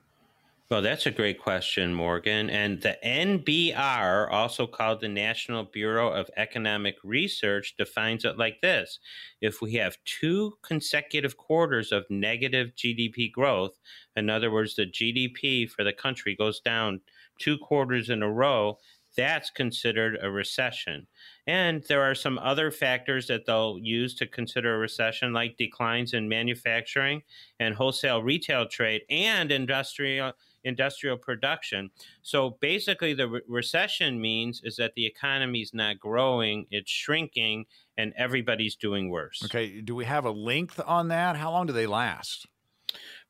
Well, 0.72 0.82
that's 0.82 1.06
a 1.06 1.12
great 1.12 1.42
question, 1.42 1.94
Morgan. 1.94 2.50
And 2.50 2.82
the 2.82 2.98
NBR, 3.04 4.32
also 4.32 4.66
called 4.66 5.02
the 5.02 5.10
National 5.10 5.66
Bureau 5.66 6.10
of 6.10 6.30
Economic 6.38 6.96
Research, 7.04 7.76
defines 7.78 8.24
it 8.24 8.38
like 8.38 8.62
this 8.62 9.00
If 9.42 9.62
we 9.62 9.74
have 9.74 9.98
two 10.06 10.54
consecutive 10.62 11.36
quarters 11.36 11.92
of 11.92 12.06
negative 12.10 12.72
GDP 12.78 13.30
growth, 13.30 13.78
in 14.16 14.30
other 14.30 14.50
words, 14.50 14.76
the 14.76 14.86
GDP 14.86 15.70
for 15.70 15.84
the 15.84 15.92
country 15.92 16.34
goes 16.34 16.62
down 16.62 17.02
two 17.40 17.58
quarters 17.58 18.10
in 18.10 18.24
a 18.24 18.32
row, 18.32 18.78
that's 19.16 19.50
considered 19.50 20.18
a 20.22 20.30
recession. 20.30 21.08
And 21.46 21.84
there 21.88 22.02
are 22.02 22.16
some 22.16 22.40
other 22.40 22.72
factors 22.72 23.28
that 23.28 23.46
they'll 23.46 23.78
use 23.80 24.16
to 24.16 24.28
consider 24.28 24.76
a 24.76 24.80
recession, 24.80 25.34
like 25.34 25.58
declines 25.58 26.14
in 26.14 26.30
manufacturing 26.30 27.24
and 27.60 27.76
wholesale 27.76 28.24
retail 28.24 28.68
trade 28.68 29.02
and 29.10 29.52
industrial 29.52 30.34
industrial 30.64 31.18
production. 31.18 31.92
So 32.22 32.58
basically, 32.62 33.14
the 33.14 33.28
re- 33.28 33.42
recession 33.48 34.22
means 34.22 34.62
is 34.64 34.78
that 34.78 34.94
the 34.96 35.06
economy 35.06 35.62
is 35.62 35.74
not 35.74 36.00
growing; 36.00 36.66
it's 36.72 36.92
shrinking, 36.92 37.66
and 37.98 38.14
everybody's 38.16 38.76
doing 38.76 39.10
worse. 39.10 39.44
Okay, 39.46 39.82
do 39.82 39.96
we 39.96 40.06
have 40.06 40.26
a 40.26 40.32
length 40.32 40.80
on 40.86 41.10
that? 41.10 41.36
How 41.36 41.52
long 41.52 41.68
do 41.68 41.74
they 41.74 41.88
last? 41.88 42.48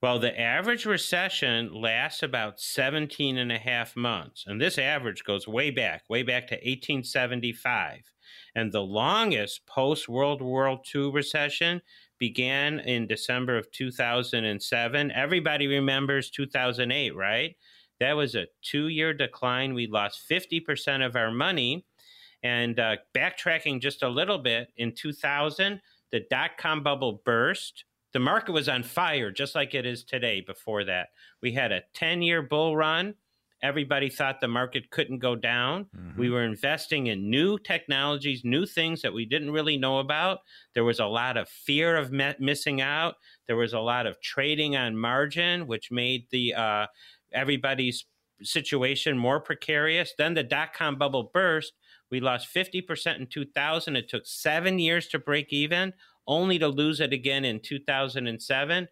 Well, 0.03 0.19
the 0.19 0.37
average 0.37 0.85
recession 0.85 1.73
lasts 1.73 2.23
about 2.23 2.59
17 2.59 3.37
and 3.37 3.53
a 3.53 3.57
half 3.57 3.95
months. 3.95 4.43
And 4.45 4.59
this 4.59 4.77
average 4.77 5.23
goes 5.23 5.47
way 5.47 5.71
back, 5.71 6.03
way 6.09 6.23
back 6.23 6.45
to 6.47 6.55
1875. 6.55 8.11
And 8.53 8.69
the 8.69 8.81
longest 8.81 9.65
post 9.65 10.09
World 10.09 10.41
War 10.41 10.77
II 10.93 11.09
recession 11.11 11.81
began 12.19 12.81
in 12.81 13.07
December 13.07 13.57
of 13.57 13.71
2007. 13.71 15.11
Everybody 15.13 15.67
remembers 15.67 16.29
2008, 16.31 17.15
right? 17.15 17.55
That 18.01 18.17
was 18.17 18.35
a 18.35 18.47
two 18.61 18.89
year 18.89 19.13
decline. 19.13 19.73
We 19.73 19.87
lost 19.87 20.29
50% 20.29 21.05
of 21.05 21.15
our 21.15 21.31
money. 21.31 21.85
And 22.43 22.77
uh, 22.77 22.97
backtracking 23.15 23.79
just 23.79 24.03
a 24.03 24.09
little 24.09 24.37
bit, 24.37 24.67
in 24.75 24.95
2000, 24.95 25.79
the 26.11 26.25
dot 26.29 26.57
com 26.57 26.83
bubble 26.83 27.21
burst 27.23 27.85
the 28.13 28.19
market 28.19 28.51
was 28.51 28.69
on 28.69 28.83
fire 28.83 29.31
just 29.31 29.55
like 29.55 29.73
it 29.73 29.85
is 29.85 30.03
today 30.03 30.41
before 30.41 30.83
that. 30.85 31.09
We 31.41 31.51
had 31.51 31.71
a 31.71 31.81
10 31.93 32.21
year 32.21 32.41
bull 32.41 32.77
run. 32.77 33.15
Everybody 33.61 34.09
thought 34.09 34.41
the 34.41 34.47
market 34.47 34.89
couldn't 34.91 35.19
go 35.19 35.35
down. 35.35 35.85
Mm-hmm. 35.85 36.19
we 36.19 36.29
were 36.29 36.43
investing 36.43 37.07
in 37.07 37.29
new 37.29 37.57
technologies 37.57 38.41
new 38.43 38.65
things 38.65 39.01
that 39.01 39.13
we 39.13 39.25
didn't 39.25 39.51
really 39.51 39.77
know 39.77 39.99
about. 39.99 40.39
There 40.73 40.83
was 40.83 40.99
a 40.99 41.05
lot 41.05 41.37
of 41.37 41.49
fear 41.49 41.95
of 41.97 42.11
me- 42.11 42.35
missing 42.39 42.81
out. 42.81 43.15
There 43.47 43.55
was 43.55 43.73
a 43.73 43.79
lot 43.79 44.05
of 44.05 44.21
trading 44.21 44.75
on 44.75 44.97
margin 44.97 45.65
which 45.65 45.91
made 45.91 46.27
the 46.29 46.53
uh, 46.53 46.87
everybody's 47.33 48.05
situation 48.43 49.17
more 49.17 49.39
precarious. 49.39 50.13
Then 50.17 50.33
the 50.33 50.43
dot-com 50.43 50.97
bubble 50.97 51.31
burst. 51.33 51.73
We 52.11 52.19
lost 52.19 52.53
50% 52.53 53.19
in 53.19 53.27
2000 53.27 53.95
it 53.95 54.07
took 54.07 54.27
seven 54.27 54.77
years 54.77 55.07
to 55.07 55.19
break 55.19 55.51
even 55.51 55.93
only 56.27 56.59
to 56.59 56.67
lose 56.67 56.99
it 56.99 57.13
again 57.13 57.45
in 57.45 57.59
2007. 57.59 58.87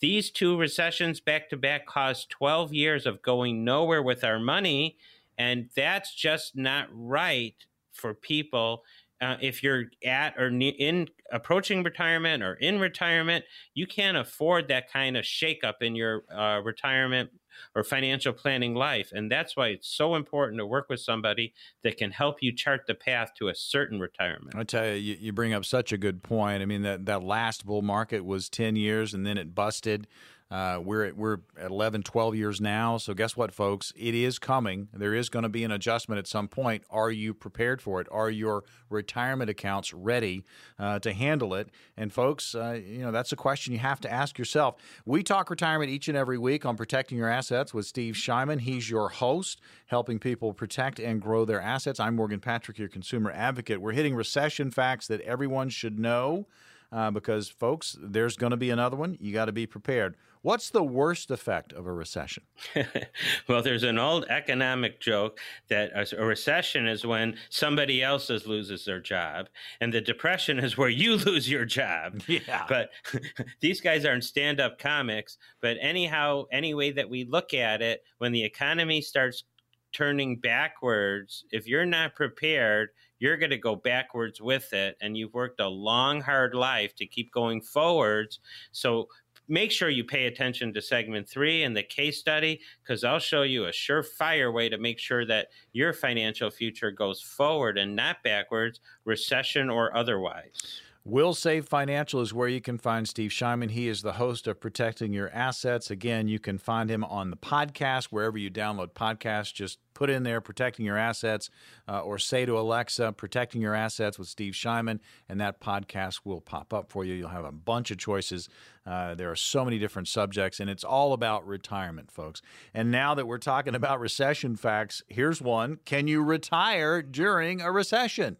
These 0.00 0.30
two 0.30 0.56
recessions 0.56 1.20
back 1.20 1.50
to 1.50 1.56
back 1.56 1.86
caused 1.86 2.30
12 2.30 2.72
years 2.72 3.06
of 3.06 3.22
going 3.22 3.64
nowhere 3.64 4.02
with 4.02 4.24
our 4.24 4.38
money. 4.38 4.96
And 5.36 5.68
that's 5.76 6.14
just 6.14 6.56
not 6.56 6.88
right 6.92 7.54
for 7.92 8.14
people. 8.14 8.82
Uh, 9.20 9.36
if 9.40 9.62
you're 9.62 9.84
at 10.04 10.34
or 10.38 10.48
in 10.48 11.06
approaching 11.30 11.82
retirement 11.82 12.42
or 12.42 12.54
in 12.54 12.80
retirement, 12.80 13.44
you 13.74 13.86
can't 13.86 14.16
afford 14.16 14.68
that 14.68 14.90
kind 14.90 15.16
of 15.16 15.24
shakeup 15.24 15.82
in 15.82 15.94
your 15.94 16.24
uh, 16.34 16.60
retirement 16.62 17.30
or 17.74 17.84
financial 17.84 18.32
planning 18.32 18.74
life. 18.74 19.10
And 19.12 19.30
that's 19.30 19.56
why 19.56 19.68
it's 19.68 19.88
so 19.88 20.14
important 20.14 20.58
to 20.58 20.66
work 20.66 20.88
with 20.88 21.00
somebody 21.00 21.52
that 21.82 21.96
can 21.96 22.10
help 22.10 22.42
you 22.42 22.54
chart 22.54 22.82
the 22.86 22.94
path 22.94 23.32
to 23.38 23.48
a 23.48 23.54
certain 23.54 24.00
retirement. 24.00 24.54
I 24.56 24.64
tell 24.64 24.86
you, 24.86 24.94
you, 24.94 25.16
you 25.20 25.32
bring 25.32 25.52
up 25.52 25.64
such 25.64 25.92
a 25.92 25.98
good 25.98 26.22
point. 26.22 26.62
I 26.62 26.66
mean, 26.66 26.82
that, 26.82 27.06
that 27.06 27.22
last 27.22 27.66
bull 27.66 27.82
market 27.82 28.24
was 28.24 28.48
10 28.48 28.76
years 28.76 29.14
and 29.14 29.26
then 29.26 29.38
it 29.38 29.54
busted. 29.54 30.06
Uh, 30.50 30.80
we're 30.82 31.04
at, 31.04 31.16
we're 31.16 31.38
at 31.56 31.70
11, 31.70 32.02
12 32.02 32.34
years 32.34 32.60
now. 32.60 32.96
So 32.96 33.14
guess 33.14 33.36
what, 33.36 33.52
folks? 33.54 33.92
It 33.96 34.14
is 34.16 34.40
coming. 34.40 34.88
There 34.92 35.14
is 35.14 35.28
going 35.28 35.44
to 35.44 35.48
be 35.48 35.62
an 35.62 35.70
adjustment 35.70 36.18
at 36.18 36.26
some 36.26 36.48
point. 36.48 36.82
Are 36.90 37.10
you 37.10 37.32
prepared 37.32 37.80
for 37.80 38.00
it? 38.00 38.08
Are 38.10 38.28
your 38.28 38.64
retirement 38.88 39.48
accounts 39.48 39.94
ready 39.94 40.44
uh, 40.76 40.98
to 41.00 41.12
handle 41.12 41.54
it? 41.54 41.68
And 41.96 42.12
folks, 42.12 42.56
uh, 42.56 42.80
you 42.84 42.98
know 42.98 43.12
that's 43.12 43.30
a 43.30 43.36
question 43.36 43.72
you 43.72 43.78
have 43.78 44.00
to 44.00 44.10
ask 44.10 44.38
yourself. 44.38 44.76
We 45.04 45.22
talk 45.22 45.50
retirement 45.50 45.90
each 45.90 46.08
and 46.08 46.16
every 46.16 46.38
week 46.38 46.66
on 46.66 46.76
protecting 46.76 47.16
your 47.16 47.28
assets 47.28 47.72
with 47.72 47.86
Steve 47.86 48.14
Shyman. 48.14 48.60
He's 48.60 48.90
your 48.90 49.08
host, 49.08 49.60
helping 49.86 50.18
people 50.18 50.52
protect 50.52 50.98
and 50.98 51.22
grow 51.22 51.44
their 51.44 51.60
assets. 51.60 52.00
I'm 52.00 52.16
Morgan 52.16 52.40
Patrick, 52.40 52.78
your 52.78 52.88
consumer 52.88 53.30
advocate. 53.30 53.80
We're 53.80 53.92
hitting 53.92 54.16
recession 54.16 54.72
facts 54.72 55.06
that 55.06 55.20
everyone 55.20 55.68
should 55.68 55.98
know. 55.98 56.46
Uh, 56.92 57.10
because, 57.10 57.48
folks, 57.48 57.96
there's 58.00 58.36
going 58.36 58.50
to 58.50 58.56
be 58.56 58.70
another 58.70 58.96
one. 58.96 59.16
You 59.20 59.32
got 59.32 59.46
to 59.46 59.52
be 59.52 59.66
prepared. 59.66 60.16
What's 60.42 60.70
the 60.70 60.82
worst 60.82 61.30
effect 61.30 61.72
of 61.74 61.86
a 61.86 61.92
recession? 61.92 62.44
well, 63.48 63.62
there's 63.62 63.82
an 63.82 63.98
old 63.98 64.24
economic 64.30 64.98
joke 64.98 65.38
that 65.68 65.90
a, 65.94 66.24
recession 66.24 66.88
is 66.88 67.04
when 67.04 67.36
somebody 67.50 68.02
else 68.02 68.30
loses 68.30 68.86
their 68.86 69.00
job, 69.00 69.48
and 69.82 69.92
the 69.92 70.00
depression 70.00 70.58
is 70.58 70.78
where 70.78 70.88
you 70.88 71.16
lose 71.26 71.48
your 71.48 71.66
job. 71.66 72.22
Yeah. 72.26 72.64
But 72.68 72.90
these 73.60 73.82
guys 73.82 74.06
aren't 74.06 74.24
stand 74.24 74.60
up 74.60 74.78
comics. 74.78 75.36
But 75.60 75.76
anyhow, 75.78 76.44
any 76.50 76.72
way 76.72 76.90
that 76.92 77.10
we 77.10 77.24
look 77.24 77.52
at 77.52 77.82
it, 77.82 78.02
when 78.16 78.32
the 78.32 78.42
economy 78.42 79.02
starts 79.02 79.44
turning 79.92 80.36
backwards, 80.36 81.44
if 81.50 81.66
you're 81.66 81.84
not 81.84 82.14
prepared, 82.14 82.90
you're 83.20 83.36
going 83.36 83.50
to 83.50 83.58
go 83.58 83.76
backwards 83.76 84.40
with 84.40 84.72
it. 84.72 84.96
And 85.00 85.16
you've 85.16 85.34
worked 85.34 85.60
a 85.60 85.68
long, 85.68 86.20
hard 86.20 86.54
life 86.54 86.96
to 86.96 87.06
keep 87.06 87.32
going 87.32 87.60
forwards. 87.60 88.40
So 88.72 89.06
make 89.46 89.70
sure 89.70 89.88
you 89.88 90.04
pay 90.04 90.26
attention 90.26 90.72
to 90.72 90.82
segment 90.82 91.28
three 91.28 91.62
and 91.62 91.76
the 91.76 91.82
case 91.82 92.18
study 92.18 92.60
because 92.82 93.04
I'll 93.04 93.18
show 93.18 93.42
you 93.42 93.66
a 93.66 93.70
surefire 93.70 94.52
way 94.52 94.68
to 94.68 94.78
make 94.78 94.98
sure 94.98 95.24
that 95.26 95.48
your 95.72 95.92
financial 95.92 96.50
future 96.50 96.90
goes 96.90 97.20
forward 97.20 97.78
and 97.78 97.94
not 97.94 98.22
backwards, 98.24 98.80
recession 99.04 99.70
or 99.70 99.96
otherwise. 99.96 100.82
Will 101.02 101.32
Save 101.32 101.66
Financial 101.66 102.20
is 102.20 102.34
where 102.34 102.46
you 102.46 102.60
can 102.60 102.76
find 102.76 103.08
Steve 103.08 103.30
Shyman. 103.30 103.70
He 103.70 103.88
is 103.88 104.02
the 104.02 104.12
host 104.12 104.46
of 104.46 104.60
Protecting 104.60 105.14
Your 105.14 105.30
Assets. 105.30 105.90
Again, 105.90 106.28
you 106.28 106.38
can 106.38 106.58
find 106.58 106.90
him 106.90 107.04
on 107.04 107.30
the 107.30 107.38
podcast, 107.38 108.08
wherever 108.10 108.36
you 108.36 108.50
download 108.50 108.92
podcasts. 108.92 109.54
Just 109.54 109.78
put 109.94 110.10
in 110.10 110.24
there 110.24 110.42
Protecting 110.42 110.84
Your 110.84 110.98
Assets 110.98 111.48
uh, 111.88 112.00
or 112.00 112.18
say 112.18 112.44
to 112.44 112.58
Alexa, 112.58 113.12
Protecting 113.12 113.62
Your 113.62 113.74
Assets 113.74 114.18
with 114.18 114.28
Steve 114.28 114.52
Shyman, 114.52 115.00
and 115.26 115.40
that 115.40 115.58
podcast 115.58 116.20
will 116.24 116.42
pop 116.42 116.74
up 116.74 116.92
for 116.92 117.02
you. 117.02 117.14
You'll 117.14 117.30
have 117.30 117.46
a 117.46 117.52
bunch 117.52 117.90
of 117.90 117.96
choices. 117.96 118.50
Uh, 118.84 119.14
there 119.14 119.30
are 119.30 119.36
so 119.36 119.64
many 119.64 119.78
different 119.78 120.06
subjects, 120.06 120.60
and 120.60 120.68
it's 120.68 120.84
all 120.84 121.14
about 121.14 121.46
retirement, 121.46 122.10
folks. 122.10 122.42
And 122.74 122.90
now 122.90 123.14
that 123.14 123.26
we're 123.26 123.38
talking 123.38 123.74
about 123.74 124.00
recession 124.00 124.54
facts, 124.54 125.02
here's 125.08 125.40
one 125.40 125.78
Can 125.86 126.08
you 126.08 126.22
retire 126.22 127.00
during 127.00 127.62
a 127.62 127.72
recession? 127.72 128.36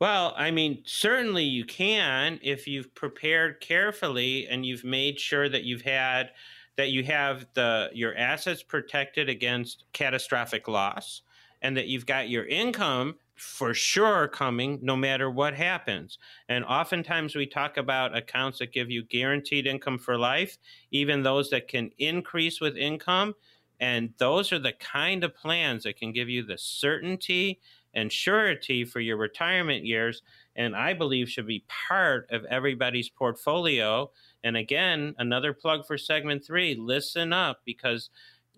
Well, 0.00 0.32
I 0.36 0.50
mean, 0.50 0.82
certainly 0.86 1.44
you 1.44 1.64
can 1.64 2.38
if 2.42 2.66
you've 2.66 2.94
prepared 2.94 3.60
carefully 3.60 4.46
and 4.48 4.64
you've 4.64 4.84
made 4.84 5.20
sure 5.20 5.48
that 5.48 5.64
you've 5.64 5.82
had 5.82 6.32
that 6.76 6.90
you 6.90 7.04
have 7.04 7.46
the 7.54 7.90
your 7.92 8.16
assets 8.16 8.62
protected 8.62 9.28
against 9.28 9.84
catastrophic 9.92 10.66
loss 10.68 11.20
and 11.60 11.76
that 11.76 11.88
you've 11.88 12.06
got 12.06 12.30
your 12.30 12.46
income 12.46 13.16
for 13.36 13.74
sure 13.74 14.28
coming 14.28 14.78
no 14.82 14.96
matter 14.96 15.30
what 15.30 15.54
happens. 15.54 16.18
And 16.48 16.64
oftentimes 16.64 17.34
we 17.34 17.46
talk 17.46 17.76
about 17.76 18.16
accounts 18.16 18.58
that 18.60 18.72
give 18.72 18.90
you 18.90 19.02
guaranteed 19.02 19.66
income 19.66 19.98
for 19.98 20.16
life, 20.16 20.56
even 20.90 21.22
those 21.22 21.50
that 21.50 21.68
can 21.68 21.90
increase 21.98 22.60
with 22.60 22.76
income. 22.76 23.34
And 23.78 24.12
those 24.18 24.52
are 24.52 24.58
the 24.58 24.72
kind 24.72 25.24
of 25.24 25.34
plans 25.34 25.84
that 25.84 25.96
can 25.96 26.12
give 26.12 26.28
you 26.28 26.42
the 26.42 26.58
certainty 26.58 27.60
and 27.94 28.12
surety 28.12 28.84
for 28.84 29.00
your 29.00 29.16
retirement 29.16 29.84
years, 29.84 30.22
and 30.56 30.76
I 30.76 30.92
believe 30.94 31.28
should 31.28 31.46
be 31.46 31.64
part 31.68 32.28
of 32.30 32.44
everybody's 32.44 33.08
portfolio. 33.08 34.10
And 34.44 34.56
again, 34.56 35.14
another 35.18 35.52
plug 35.52 35.86
for 35.86 35.98
segment 35.98 36.44
three 36.44 36.74
listen 36.74 37.32
up 37.32 37.60
because 37.64 38.10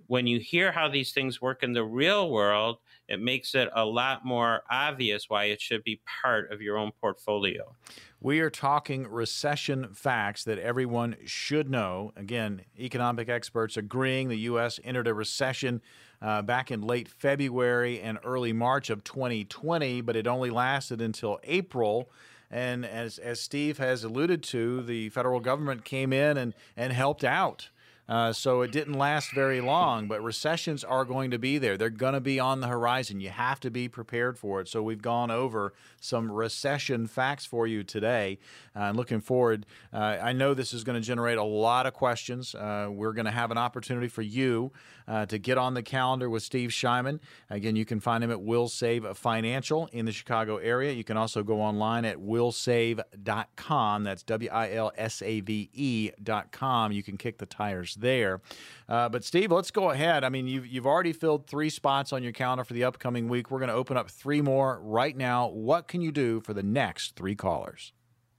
when 0.07 0.27
you 0.27 0.39
hear 0.41 0.73
how 0.73 0.89
these 0.89 1.13
things 1.13 1.41
work 1.41 1.63
in 1.63 1.73
the 1.73 1.85
real 1.85 2.31
world, 2.31 2.79
it 3.09 3.21
makes 3.21 3.55
it 3.55 3.69
a 3.75 3.85
lot 3.85 4.25
more 4.25 4.63
obvious 4.71 5.29
why 5.29 5.45
it 5.45 5.61
should 5.61 5.83
be 5.85 6.01
part 6.23 6.53
of 6.53 6.61
your 6.61 6.77
own 6.77 6.93
portfolio. 7.01 7.75
We 8.21 8.41
are 8.41 8.51
talking 8.51 9.07
recession 9.09 9.95
facts 9.95 10.45
that 10.45 10.59
everyone 10.59 11.17
should 11.25 11.71
know. 11.71 12.13
Again, 12.17 12.63
economic 12.79 13.29
experts 13.29 13.77
agreeing 13.77 14.29
the 14.29 14.39
U.S. 14.41 14.79
entered 14.85 15.09
a 15.09 15.15
recession 15.15 15.83
uh, 16.23 16.41
back 16.41 16.71
in 16.71 16.81
late 16.81 17.09
February 17.09 18.01
and 18.01 18.19
early 18.25 18.53
March 18.53 18.91
of 18.91 19.03
2020, 19.03 20.01
but 20.03 20.15
it 20.15 20.27
only 20.27 20.51
lasted 20.51 21.01
until 21.01 21.41
April. 21.45 22.09
And 22.51 22.87
as, 22.87 23.19
as 23.19 23.41
Steve 23.41 23.79
has 23.79 24.05
alluded 24.05 24.43
to, 24.45 24.83
the 24.83 25.09
federal 25.09 25.41
government 25.41 25.85
came 25.85 26.13
in 26.13 26.37
and, 26.37 26.55
and 26.77 26.93
helped 26.93 27.25
out. 27.25 27.71
Uh, 28.09 28.33
so 28.33 28.63
it 28.63 28.73
didn't 28.73 28.95
last 28.95 29.33
very 29.33 29.61
long, 29.61 30.09
but 30.09 30.23
recessions 30.23 30.83
are 30.85 31.05
going 31.05 31.31
to 31.31 31.39
be 31.39 31.57
there. 31.57 31.77
They're 31.77 31.89
going 31.89 32.15
to 32.15 32.21
be 32.21 32.41
on 32.41 32.61
the 32.61 32.67
horizon. 32.67 33.21
You 33.21 33.31
have 33.31 33.61
to 33.61 33.71
be 33.71 33.89
prepared 33.89 34.39
for 34.39 34.61
it. 34.61 34.69
So 34.69 34.83
we've 34.83 35.01
gone 35.01 35.31
over 35.31 35.73
some 36.01 36.31
recession 36.31 37.07
facts 37.07 37.47
for 37.47 37.67
you 37.67 37.85
today. 37.85 38.39
Uh, 38.75 38.81
and 38.81 38.97
looking 38.97 39.21
forward, 39.21 39.67
uh, 39.93 40.19
I 40.21 40.33
know 40.33 40.53
this 40.53 40.75
is 40.75 40.85
going 40.85 41.01
to 41.01 41.07
generate 41.07 41.39
a 41.39 41.45
lot 41.45 41.87
of 41.87 41.95
questions. 41.95 42.55
Uh, 42.55 42.89
we're 42.91 43.13
going 43.13 43.27
to 43.27 43.31
have 43.31 43.51
an 43.51 43.59
opportunity 43.59 44.09
for 44.09 44.23
you 44.23 44.73
uh, 45.07 45.27
to 45.27 45.39
get 45.39 45.59
on 45.59 45.75
the 45.75 45.83
calendar 45.83 46.29
with 46.29 46.43
Steve 46.43 46.71
Shyman. 46.71 47.21
Again, 47.51 47.77
you 47.77 47.85
can 47.85 48.01
find 48.01 48.25
him 48.25 48.31
at 48.31 48.41
Will 48.41 48.69
Save 48.69 49.17
Financial 49.17 49.89
in 49.93 50.07
the 50.07 50.13
Chicago 50.13 50.57
area. 50.57 50.93
You 50.93 51.05
can 51.05 51.17
also 51.17 51.43
go 51.43 51.61
online 51.61 52.05
at 52.05 52.19
wilsave.com. 52.19 54.05
That's 54.05 54.23
W 54.23 54.51
I 54.51 54.73
L 54.73 54.93
S 54.97 55.23
A 55.23 55.41
V 55.41 55.71
E.com. 55.73 56.93
You 56.93 57.03
can 57.03 57.17
kick 57.17 57.39
the 57.39 57.47
tires 57.47 57.92
there. 57.95 58.41
Uh, 58.89 59.09
but 59.09 59.25
Steve, 59.25 59.53
let's 59.53 59.71
go 59.71 59.91
ahead. 59.91 60.25
I 60.25 60.29
mean, 60.29 60.47
you've, 60.47 60.67
you've 60.67 60.87
already 60.87 61.13
filled 61.13 61.47
three 61.47 61.71
spots 61.71 62.13
on 62.13 62.23
your 62.23 62.33
calendar 62.33 62.65
for 62.65 62.75
the 62.75 62.85
upcoming 62.85 63.29
week. 63.29 63.51
We're 63.51 63.59
going 63.59 63.69
to 63.69 63.75
open 63.75 63.97
up 63.97 64.11
three 64.11 64.41
more 64.41 64.81
right 64.83 65.17
now. 65.17 65.49
What 65.49 65.89
can 65.89 66.01
you 66.01 66.13
do 66.13 66.41
for 66.41 66.55
the 66.55 66.63
next 66.63 67.17
three 67.17 67.35
callers? 67.35 67.93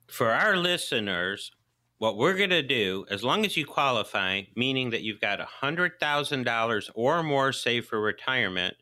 For 0.07 0.31
our 0.31 0.55
listeners, 0.55 1.51
what 1.97 2.17
we're 2.17 2.35
going 2.35 2.49
to 2.49 2.61
do, 2.61 3.05
as 3.09 3.23
long 3.23 3.45
as 3.45 3.55
you 3.55 3.65
qualify, 3.65 4.41
meaning 4.55 4.89
that 4.89 5.03
you've 5.03 5.21
got 5.21 5.39
$100,000 5.39 6.89
or 6.95 7.23
more 7.23 7.53
saved 7.53 7.87
for 7.87 8.01
retirement, 8.01 8.75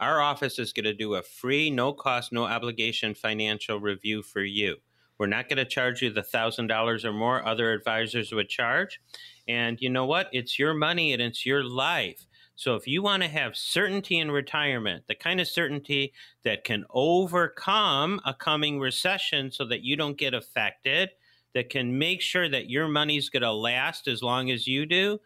our 0.00 0.20
office 0.20 0.60
is 0.60 0.72
going 0.72 0.84
to 0.84 0.94
do 0.94 1.14
a 1.14 1.22
free, 1.22 1.70
no 1.70 1.92
cost, 1.92 2.32
no 2.32 2.44
obligation 2.44 3.14
financial 3.14 3.80
review 3.80 4.22
for 4.22 4.42
you. 4.42 4.76
We're 5.18 5.26
not 5.26 5.48
going 5.48 5.56
to 5.56 5.64
charge 5.64 6.02
you 6.02 6.10
the 6.10 6.22
$1,000 6.22 7.04
or 7.04 7.12
more 7.12 7.44
other 7.44 7.72
advisors 7.72 8.30
would 8.32 8.48
charge. 8.48 9.00
And 9.48 9.80
you 9.80 9.88
know 9.88 10.04
what? 10.04 10.28
It's 10.32 10.58
your 10.58 10.74
money 10.74 11.12
and 11.12 11.22
it's 11.22 11.44
your 11.46 11.64
life. 11.64 12.26
So 12.54 12.74
if 12.74 12.86
you 12.86 13.02
want 13.02 13.22
to 13.22 13.28
have 13.28 13.56
certainty 13.56 14.18
in 14.18 14.30
retirement, 14.30 15.04
the 15.06 15.14
kind 15.14 15.40
of 15.40 15.48
certainty 15.48 16.12
that 16.44 16.64
can 16.64 16.84
overcome 16.90 18.20
a 18.26 18.34
coming 18.34 18.78
recession 18.78 19.50
so 19.50 19.64
that 19.66 19.82
you 19.82 19.96
don't 19.96 20.18
get 20.18 20.34
affected, 20.34 21.10
that 21.54 21.70
can 21.70 21.98
make 21.98 22.20
sure 22.20 22.48
that 22.48 22.68
your 22.68 22.88
money's 22.88 23.30
going 23.30 23.42
to 23.42 23.52
last 23.52 24.06
as 24.08 24.22
long 24.22 24.50
as 24.50 24.66
you 24.66 24.86
do, 24.86 25.20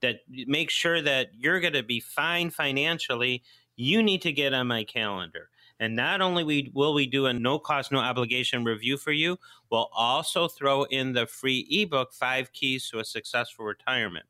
that 0.00 0.20
make 0.28 0.70
sure 0.70 1.02
that 1.02 1.28
you're 1.34 1.60
going 1.60 1.74
to 1.74 1.82
be 1.82 2.00
fine 2.00 2.50
financially, 2.50 3.42
you 3.76 4.02
need 4.02 4.22
to 4.22 4.32
get 4.32 4.54
on 4.54 4.66
my 4.66 4.82
calendar. 4.82 5.50
And 5.80 5.94
not 5.94 6.20
only 6.20 6.44
we, 6.44 6.70
will 6.74 6.94
we 6.94 7.06
do 7.06 7.26
a 7.26 7.32
no 7.32 7.58
cost, 7.58 7.92
no 7.92 7.98
obligation 7.98 8.64
review 8.64 8.96
for 8.96 9.12
you, 9.12 9.38
we'll 9.70 9.90
also 9.92 10.48
throw 10.48 10.84
in 10.84 11.12
the 11.12 11.26
free 11.26 11.66
ebook, 11.70 12.12
Five 12.12 12.52
Keys 12.52 12.88
to 12.90 12.98
a 12.98 13.04
Successful 13.04 13.64
Retirement. 13.64 14.26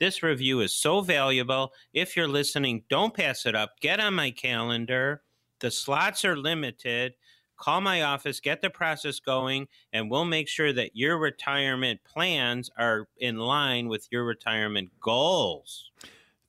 This 0.00 0.22
review 0.22 0.60
is 0.60 0.74
so 0.74 1.00
valuable. 1.00 1.72
If 1.92 2.16
you're 2.16 2.28
listening, 2.28 2.84
don't 2.88 3.14
pass 3.14 3.46
it 3.46 3.54
up. 3.54 3.80
Get 3.80 4.00
on 4.00 4.14
my 4.14 4.30
calendar. 4.30 5.22
The 5.60 5.70
slots 5.70 6.24
are 6.24 6.36
limited 6.36 7.14
call 7.58 7.80
my 7.80 8.02
office, 8.02 8.40
get 8.40 8.62
the 8.62 8.70
process 8.70 9.20
going, 9.20 9.68
and 9.92 10.10
we'll 10.10 10.24
make 10.24 10.48
sure 10.48 10.72
that 10.72 10.96
your 10.96 11.18
retirement 11.18 12.00
plans 12.04 12.70
are 12.78 13.08
in 13.18 13.36
line 13.36 13.88
with 13.88 14.06
your 14.10 14.24
retirement 14.24 14.88
goals. 15.00 15.90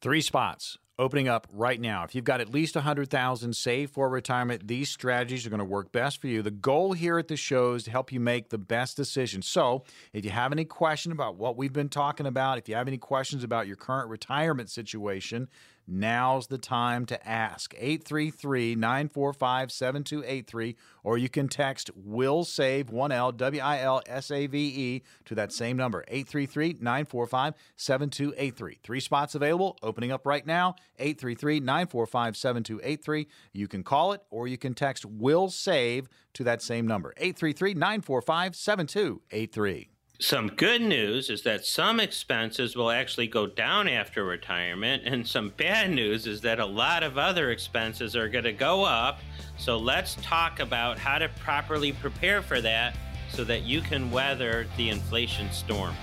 Three 0.02 0.22
spots 0.22 0.78
opening 1.00 1.30
up 1.30 1.48
right 1.54 1.80
now. 1.80 2.04
If 2.04 2.14
you've 2.14 2.26
got 2.26 2.42
at 2.42 2.54
least 2.54 2.76
100,000 2.76 3.56
saved 3.56 3.94
for 3.94 4.10
retirement, 4.10 4.68
these 4.68 4.90
strategies 4.90 5.48
are 5.48 5.50
going 5.50 5.60
to 5.60 5.66
work 5.66 5.92
best 5.92 6.20
for 6.20 6.28
you. 6.28 6.42
The 6.42 6.52
goal 6.52 6.94
here 6.94 7.18
at 7.18 7.30
the 7.30 7.38
show 7.38 7.74
is 7.74 7.84
to 7.86 7.92
help 7.92 8.12
you 8.12 8.20
make 8.20 8.50
the 8.50 8.58
best 8.58 8.98
decision. 8.98 9.42
So, 9.42 9.86
if 10.14 10.26
you 10.26 10.32
have 10.32 10.52
any 10.52 10.66
question 10.66 11.14
about 11.14 11.38
what 11.38 11.58
we've 11.58 11.74
been 11.74 11.90
talking 11.90 12.28
about, 12.28 12.58
if 12.58 12.68
you 12.68 12.76
have 12.76 12.88
any 12.88 12.98
questions 12.98 13.44
about 13.44 13.66
your 13.66 13.78
current 13.78 14.10
retirement 14.10 14.70
situation, 14.70 15.48
Now's 15.92 16.48
the 16.48 16.60
time 16.60 17.08
to 17.08 17.28
ask. 17.28 17.74
833 17.76 18.76
945 18.76 19.72
7283, 19.72 20.76
or 21.04 21.18
you 21.18 21.30
can 21.30 21.48
text 21.48 21.90
Will 21.96 22.44
Save 22.46 22.92
1L 22.92 23.36
W 23.36 23.62
I 23.62 23.80
L 23.80 24.04
S 24.06 24.30
A 24.30 24.46
V 24.46 24.58
E 24.60 25.04
to 25.26 25.34
that 25.34 25.52
same 25.52 25.78
number, 25.78 26.04
833 26.08 26.78
945 26.80 27.56
7283. 27.76 28.80
Three 28.84 29.00
spots 29.00 29.34
available, 29.34 29.78
opening 29.82 30.12
up 30.12 30.28
right 30.28 30.46
now, 30.46 30.76
833 31.00 31.60
945 31.60 32.38
7283. 32.38 33.28
You 33.54 33.68
can 33.68 33.84
call 33.84 34.14
it 34.14 34.22
or 34.30 34.48
you 34.48 34.60
can 34.60 34.76
text 34.76 35.06
Will 35.06 35.50
Save 35.50 36.08
to 36.34 36.44
that 36.44 36.62
same 36.62 36.86
number, 36.86 37.14
833 37.18 37.74
945 37.74 38.56
7283. 38.56 39.90
Some 40.22 40.50
good 40.50 40.82
news 40.82 41.30
is 41.30 41.44
that 41.44 41.66
some 41.66 42.02
expenses 42.02 42.76
will 42.76 42.92
actually 42.92 43.28
go 43.28 43.48
down 43.48 43.88
after 43.88 44.26
retirement, 44.26 45.04
and 45.06 45.26
some 45.26 45.54
bad 45.56 45.92
news 45.92 46.28
is 46.28 46.42
that 46.42 46.60
a 46.60 46.66
lot 46.66 47.04
of 47.04 47.18
other 47.18 47.52
expenses 47.52 48.18
are 48.18 48.28
going 48.28 48.44
to 48.44 48.52
go 48.52 48.84
up. 48.84 49.22
So 49.58 49.78
let's 49.78 50.16
talk 50.16 50.60
about 50.60 50.98
how 50.98 51.20
to 51.20 51.30
properly 51.40 51.94
prepare 51.94 52.42
for 52.42 52.60
that 52.60 52.98
so 53.32 53.46
that 53.46 53.62
you 53.62 53.80
can 53.80 54.12
weather 54.12 54.68
the 54.76 54.90
inflation 54.90 55.50
storm. 55.54 55.96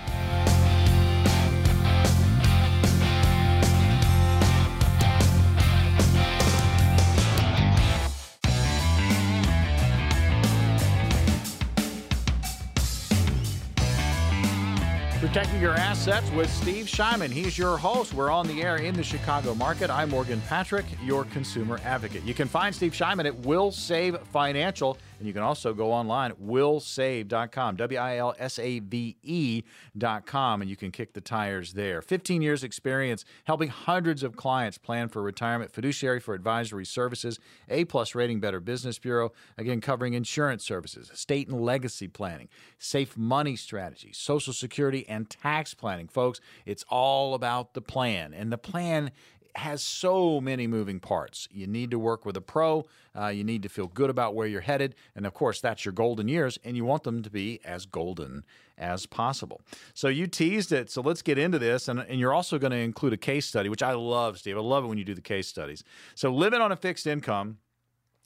Protecting 15.36 15.60
your 15.60 15.74
assets 15.74 16.30
with 16.30 16.50
Steve 16.50 16.86
Shyman. 16.86 17.28
He's 17.28 17.58
your 17.58 17.76
host. 17.76 18.14
We're 18.14 18.30
on 18.30 18.46
the 18.46 18.62
air 18.62 18.76
in 18.76 18.94
the 18.94 19.02
Chicago 19.02 19.54
market. 19.54 19.90
I'm 19.90 20.08
Morgan 20.08 20.40
Patrick, 20.48 20.86
your 21.04 21.26
consumer 21.26 21.78
advocate. 21.84 22.24
You 22.24 22.32
can 22.32 22.48
find 22.48 22.74
Steve 22.74 22.92
Shyman 22.92 23.26
at 23.26 23.36
Will 23.40 23.70
Save 23.70 24.18
Financial. 24.28 24.96
And 25.18 25.26
you 25.26 25.32
can 25.32 25.42
also 25.42 25.72
go 25.72 25.92
online 25.92 26.30
at 26.30 26.40
wilsave.com, 26.40 27.76
W 27.76 27.98
I 27.98 28.16
L 28.16 28.34
S 28.38 28.58
A 28.58 28.80
V 28.80 29.16
E.com, 29.22 30.60
and 30.60 30.70
you 30.70 30.76
can 30.76 30.90
kick 30.90 31.14
the 31.14 31.20
tires 31.20 31.72
there. 31.72 32.02
15 32.02 32.42
years 32.42 32.62
experience 32.62 33.24
helping 33.44 33.68
hundreds 33.68 34.22
of 34.22 34.36
clients 34.36 34.78
plan 34.78 35.08
for 35.08 35.22
retirement, 35.22 35.72
fiduciary 35.72 36.20
for 36.20 36.34
advisory 36.34 36.84
services, 36.84 37.38
A 37.68 37.84
plus 37.84 38.14
rating 38.14 38.40
Better 38.40 38.60
Business 38.60 38.98
Bureau, 38.98 39.32
again, 39.56 39.80
covering 39.80 40.14
insurance 40.14 40.64
services, 40.64 41.10
estate 41.10 41.48
and 41.48 41.60
legacy 41.60 42.08
planning, 42.08 42.48
safe 42.78 43.16
money 43.16 43.56
strategies, 43.56 44.16
Social 44.16 44.52
Security, 44.52 45.06
and 45.08 45.30
tax 45.30 45.74
planning. 45.74 46.08
Folks, 46.08 46.40
it's 46.64 46.84
all 46.88 47.34
about 47.34 47.74
the 47.74 47.80
plan. 47.80 48.34
And 48.34 48.52
the 48.52 48.58
plan 48.58 49.10
has 49.58 49.82
so 49.82 50.40
many 50.40 50.66
moving 50.66 51.00
parts. 51.00 51.48
You 51.50 51.66
need 51.66 51.90
to 51.90 51.98
work 51.98 52.24
with 52.24 52.36
a 52.36 52.40
pro. 52.40 52.84
Uh, 53.18 53.28
you 53.28 53.44
need 53.44 53.62
to 53.62 53.68
feel 53.68 53.86
good 53.86 54.10
about 54.10 54.34
where 54.34 54.46
you're 54.46 54.60
headed. 54.60 54.94
And 55.14 55.26
of 55.26 55.34
course, 55.34 55.60
that's 55.60 55.84
your 55.84 55.92
golden 55.92 56.28
years, 56.28 56.58
and 56.64 56.76
you 56.76 56.84
want 56.84 57.04
them 57.04 57.22
to 57.22 57.30
be 57.30 57.60
as 57.64 57.86
golden 57.86 58.44
as 58.76 59.06
possible. 59.06 59.62
So 59.94 60.08
you 60.08 60.26
teased 60.26 60.72
it. 60.72 60.90
So 60.90 61.00
let's 61.00 61.22
get 61.22 61.38
into 61.38 61.58
this. 61.58 61.88
And, 61.88 62.00
and 62.00 62.20
you're 62.20 62.34
also 62.34 62.58
going 62.58 62.72
to 62.72 62.78
include 62.78 63.14
a 63.14 63.18
case 63.18 63.46
study, 63.46 63.68
which 63.68 63.82
I 63.82 63.92
love, 63.92 64.38
Steve. 64.38 64.56
I 64.56 64.60
love 64.60 64.84
it 64.84 64.88
when 64.88 64.98
you 64.98 65.04
do 65.04 65.14
the 65.14 65.22
case 65.22 65.48
studies. 65.48 65.82
So 66.14 66.30
living 66.32 66.60
on 66.60 66.72
a 66.72 66.76
fixed 66.76 67.06
income 67.06 67.58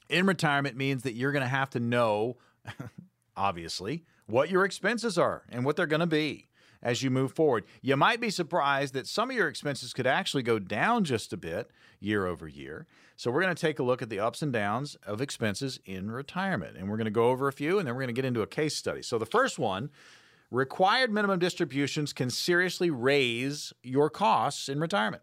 in 0.09 0.27
retirement 0.27 0.77
means 0.77 1.05
that 1.05 1.15
you're 1.15 1.33
going 1.33 1.45
to 1.45 1.49
have 1.49 1.71
to 1.71 1.81
know, 1.81 2.37
obviously, 3.37 4.05
what 4.27 4.51
your 4.51 4.65
expenses 4.65 5.17
are 5.17 5.45
and 5.49 5.65
what 5.65 5.77
they're 5.77 5.87
going 5.87 6.01
to 6.01 6.07
be 6.07 6.49
as 6.83 7.03
you 7.03 7.11
move 7.11 7.33
forward. 7.33 7.65
You 7.83 7.97
might 7.97 8.21
be 8.21 8.31
surprised 8.31 8.95
that 8.95 9.07
some 9.07 9.31
of 9.31 9.37
your 9.37 9.49
expenses 9.49 9.93
could 9.93 10.07
actually 10.07 10.43
go 10.43 10.59
down 10.59 11.05
just 11.05 11.33
a 11.33 11.37
bit 11.37 11.71
year 12.01 12.27
over 12.27 12.49
year. 12.49 12.87
So, 13.17 13.31
we're 13.31 13.43
going 13.43 13.55
to 13.55 13.61
take 13.61 13.79
a 13.79 13.83
look 13.83 14.01
at 14.01 14.09
the 14.09 14.21
ups 14.21 14.41
and 14.41 14.53
downs 14.53 14.97
of 15.07 15.21
expenses 15.21 15.79
in 15.85 16.11
retirement. 16.11 16.77
And 16.77 16.89
we're 16.89 16.97
going 16.97 17.05
to 17.05 17.11
go 17.11 17.29
over 17.29 17.49
a 17.49 17.53
few 17.53 17.79
and 17.79 17.87
then 17.87 17.95
we're 17.95 18.03
going 18.03 18.15
to 18.15 18.19
get 18.21 18.25
into 18.25 18.43
a 18.43 18.47
case 18.47 18.77
study. 18.77 19.03
So, 19.03 19.19
the 19.19 19.27
first 19.27 19.59
one 19.59 19.91
required 20.51 21.13
minimum 21.13 21.39
distributions 21.39 22.13
can 22.13 22.31
seriously 22.31 22.91
raise 22.91 23.73
your 23.83 24.11
costs 24.11 24.69
in 24.69 24.81
retirement. 24.81 25.23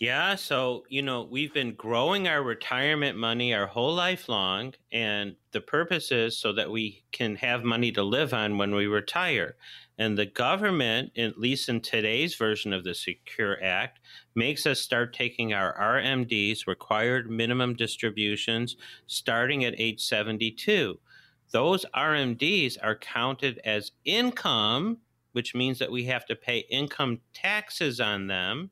Yeah, 0.00 0.36
so 0.36 0.84
you 0.88 1.02
know, 1.02 1.28
we've 1.30 1.52
been 1.52 1.74
growing 1.74 2.26
our 2.26 2.42
retirement 2.42 3.18
money 3.18 3.52
our 3.52 3.66
whole 3.66 3.94
life 3.94 4.30
long, 4.30 4.72
and 4.90 5.36
the 5.52 5.60
purpose 5.60 6.10
is 6.10 6.38
so 6.38 6.54
that 6.54 6.70
we 6.70 7.04
can 7.12 7.36
have 7.36 7.64
money 7.64 7.92
to 7.92 8.02
live 8.02 8.32
on 8.32 8.56
when 8.56 8.74
we 8.74 8.86
retire. 8.86 9.56
And 10.00 10.16
the 10.16 10.24
government, 10.24 11.12
at 11.18 11.38
least 11.38 11.68
in 11.68 11.82
today's 11.82 12.34
version 12.34 12.72
of 12.72 12.84
the 12.84 12.94
Secure 12.94 13.62
Act, 13.62 14.00
makes 14.34 14.64
us 14.64 14.80
start 14.80 15.12
taking 15.12 15.52
our 15.52 15.76
RMDs, 15.78 16.66
required 16.66 17.30
minimum 17.30 17.74
distributions, 17.74 18.76
starting 19.06 19.62
at 19.62 19.78
age 19.78 20.00
72. 20.00 20.98
Those 21.52 21.84
RMDs 21.94 22.78
are 22.82 22.96
counted 22.96 23.60
as 23.62 23.92
income, 24.06 24.96
which 25.32 25.54
means 25.54 25.78
that 25.80 25.92
we 25.92 26.04
have 26.04 26.24
to 26.26 26.34
pay 26.34 26.60
income 26.70 27.20
taxes 27.34 28.00
on 28.00 28.26
them. 28.26 28.70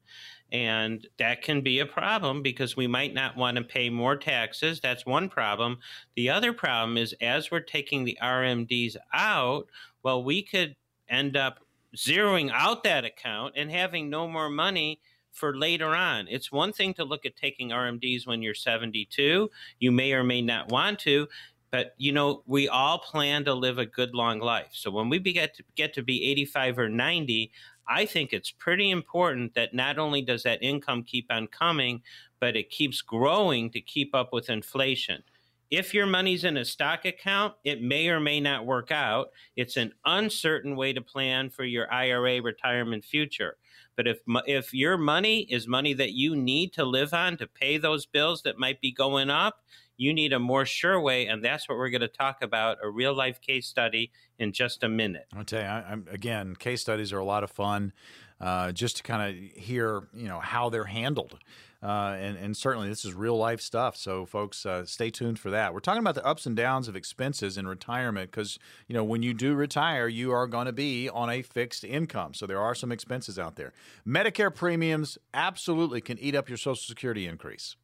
And 0.51 1.07
that 1.19 1.43
can 1.43 1.61
be 1.61 1.81
a 1.81 1.87
problem 1.87 2.43
because 2.43 2.75
we 2.75 2.87
might 2.87 3.13
not 3.13 3.37
want 3.37 3.59
to 3.59 3.65
pay 3.65 3.91
more 3.91 4.17
taxes. 4.17 4.81
That's 4.81 5.05
one 5.05 5.29
problem. 5.29 5.81
The 6.17 6.31
other 6.31 6.55
problem 6.55 6.97
is 6.97 7.15
as 7.21 7.51
we're 7.51 7.61
taking 7.61 8.07
the 8.07 8.17
RMDs 8.23 8.97
out, 9.13 9.67
well, 10.03 10.25
we 10.25 10.43
could 10.43 10.75
end 11.09 11.37
up 11.37 11.61
zeroing 11.97 12.51
out 12.53 12.85
that 12.85 13.05
account 13.05 13.55
and 13.57 13.71
having 13.71 14.11
no 14.11 14.29
more 14.29 14.51
money 14.51 15.01
for 15.33 15.57
later 15.57 15.95
on. 15.95 16.27
It's 16.29 16.53
one 16.53 16.73
thing 16.73 16.95
to 16.95 17.05
look 17.05 17.25
at 17.25 17.37
taking 17.37 17.71
RMDs 17.71 18.27
when 18.27 18.43
you're 18.43 18.55
72. 18.55 19.51
You 19.79 19.93
may 19.93 20.13
or 20.13 20.25
may 20.25 20.43
not 20.43 20.71
want 20.71 20.99
to, 21.01 21.29
but 21.71 21.95
you 21.97 22.13
know, 22.13 22.43
we 22.47 22.69
all 22.69 22.99
plan 22.99 23.45
to 23.45 23.55
live 23.55 23.79
a 23.79 23.87
good 23.87 24.15
long 24.15 24.41
life. 24.41 24.71
So 24.73 24.91
when 24.91 25.09
we 25.09 25.19
get 25.19 25.55
to 25.57 25.63
get 25.77 25.95
to 25.95 26.03
be 26.03 26.31
85 26.31 26.79
or 26.79 26.89
90, 26.89 27.51
I 27.87 28.05
think 28.05 28.33
it's 28.33 28.51
pretty 28.51 28.91
important 28.91 29.55
that 29.55 29.75
not 29.75 29.99
only 29.99 30.23
does 30.23 30.43
that 30.43 30.63
income 30.63 31.05
keep 31.05 31.27
on 31.31 31.47
coming, 31.47 32.03
but 32.41 32.57
it 32.57 32.71
keeps 32.71 33.01
growing 33.01 33.71
to 33.71 33.81
keep 33.81 34.15
up 34.15 34.33
with 34.33 34.51
inflation. 34.51 35.23
If 35.71 35.93
your 35.93 36.07
money's 36.07 36.45
in 36.45 36.57
a 36.57 36.65
stock 36.65 37.05
account, 37.05 37.55
it 37.63 37.83
may 37.83 38.09
or 38.09 38.21
may 38.21 38.41
not 38.41 38.65
work 38.65 38.91
out. 38.91 39.29
It's 39.55 39.77
an 39.77 39.93
uncertain 40.05 40.77
way 40.77 40.95
to 40.95 41.03
plan 41.03 41.51
for 41.51 41.65
your 41.65 41.93
IRA 41.93 42.41
retirement 42.41 43.05
future. 43.05 43.57
But 43.95 44.07
if 44.07 44.19
if 44.47 44.73
your 44.73 44.97
money 44.97 45.41
is 45.51 45.67
money 45.67 45.93
that 45.95 46.13
you 46.13 46.37
need 46.37 46.73
to 46.75 46.85
live 46.85 47.13
on 47.13 47.37
to 47.39 47.47
pay 47.47 47.79
those 47.79 48.07
bills 48.07 48.43
that 48.43 48.59
might 48.59 48.81
be 48.81 48.93
going 48.93 49.29
up, 49.29 49.63
you 49.99 50.15
need 50.15 50.33
a 50.33 50.39
more 50.39 50.65
sure 50.65 51.01
way, 51.01 51.27
and 51.27 51.45
that's 51.45 51.69
what 51.69 51.77
we're 51.77 51.91
going 51.91 52.01
to 52.03 52.09
talk 52.09 52.41
about 52.41 52.79
a 52.83 52.89
real 52.89 53.13
life 53.13 53.41
case 53.41 53.67
study 53.67 54.13
in 54.39 54.53
just 54.53 54.85
a 54.85 54.89
minute. 54.89 55.27
I'll 55.37 55.45
tell 55.45 55.61
you, 55.61 55.67
I, 55.67 55.93
am 55.93 56.07
again, 56.09 56.55
case 56.55 56.81
studies 56.81 57.13
are 57.13 57.19
a 57.19 57.25
lot 57.25 57.43
of 57.43 57.51
fun. 57.51 57.93
Uh, 58.41 58.71
just 58.71 58.99
to 58.99 59.03
kind 59.03 59.23
of 59.37 59.61
hear, 59.61 60.09
you 60.15 60.29
know, 60.29 60.39
how 60.39 60.69
they're 60.69 60.85
handled. 60.85 61.39
Uh, 61.83 62.17
and, 62.19 62.37
and 62.37 62.57
certainly 62.57 62.89
this 62.89 63.05
is 63.05 63.15
real 63.15 63.37
life 63.37 63.61
stuff. 63.61 63.97
So, 63.97 64.27
folks, 64.27 64.67
uh, 64.67 64.85
stay 64.85 65.11
tuned 65.11 65.39
for 65.39 65.51
that. 65.51 65.73
We're 65.73 65.81
talking 65.81 66.01
about 66.01 66.17
the 66.17 66.27
ups 66.27 66.45
and 66.45 66.57
downs 66.57 66.89
of 66.89 66.97
expenses 66.97 67.57
in 67.57 67.69
retirement 67.69 68.31
because, 68.31 68.59
you 68.89 68.95
know, 68.95 69.05
when 69.05 69.23
you 69.23 69.33
do 69.33 69.55
retire, 69.55 70.09
you 70.09 70.33
are 70.33 70.49
going 70.49 70.67
to 70.67 70.73
be 70.73 71.09
on 71.09 71.31
a 71.31 71.43
fixed 71.43 71.85
income. 71.85 72.35
So, 72.35 72.47
there 72.47 72.61
are 72.61 72.75
some 72.75 72.91
expenses 72.91 73.39
out 73.39 73.55
there. 73.55 73.73
Medicare 74.07 74.53
premiums 74.53 75.19
absolutely 75.33 76.01
can 76.01 76.19
eat 76.19 76.35
up 76.35 76.49
your 76.49 76.59
Social 76.59 76.77
Security 76.77 77.27
increase. 77.27 77.77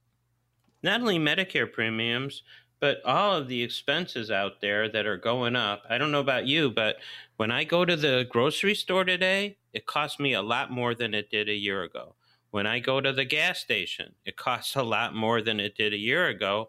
Not 0.83 1.01
only 1.01 1.19
Medicare 1.19 1.73
premiums, 1.73 2.43
but 2.85 3.03
all 3.07 3.35
of 3.35 3.49
the 3.49 3.63
expenses 3.63 4.31
out 4.31 4.61
there 4.61 4.91
that 4.91 5.07
are 5.07 5.17
going 5.17 5.57
up. 5.57 5.85
I 5.89 5.97
don't 5.97 6.13
know 6.13 6.21
about 6.21 6.47
you, 6.47 6.71
but 6.71 6.97
when 7.39 7.51
I 7.51 7.65
go 7.65 7.87
to 7.87 7.97
the 7.97 8.27
grocery 8.29 8.75
store 8.75 9.05
today, 9.05 9.57
it 9.73 9.87
costs 9.87 10.21
me 10.21 10.35
a 10.35 10.43
lot 10.43 10.71
more 10.71 10.95
than 10.95 11.15
it 11.15 11.31
did 11.31 11.49
a 11.49 11.55
year 11.55 11.83
ago. 11.83 12.15
When 12.51 12.67
I 12.67 12.81
go 12.81 13.01
to 13.01 13.11
the 13.11 13.25
gas 13.25 13.61
station, 13.61 14.13
it 14.27 14.37
costs 14.37 14.77
a 14.77 14.83
lot 14.83 15.15
more 15.15 15.41
than 15.41 15.61
it 15.61 15.79
did 15.79 15.95
a 15.95 15.97
year 15.97 16.29
ago. 16.29 16.69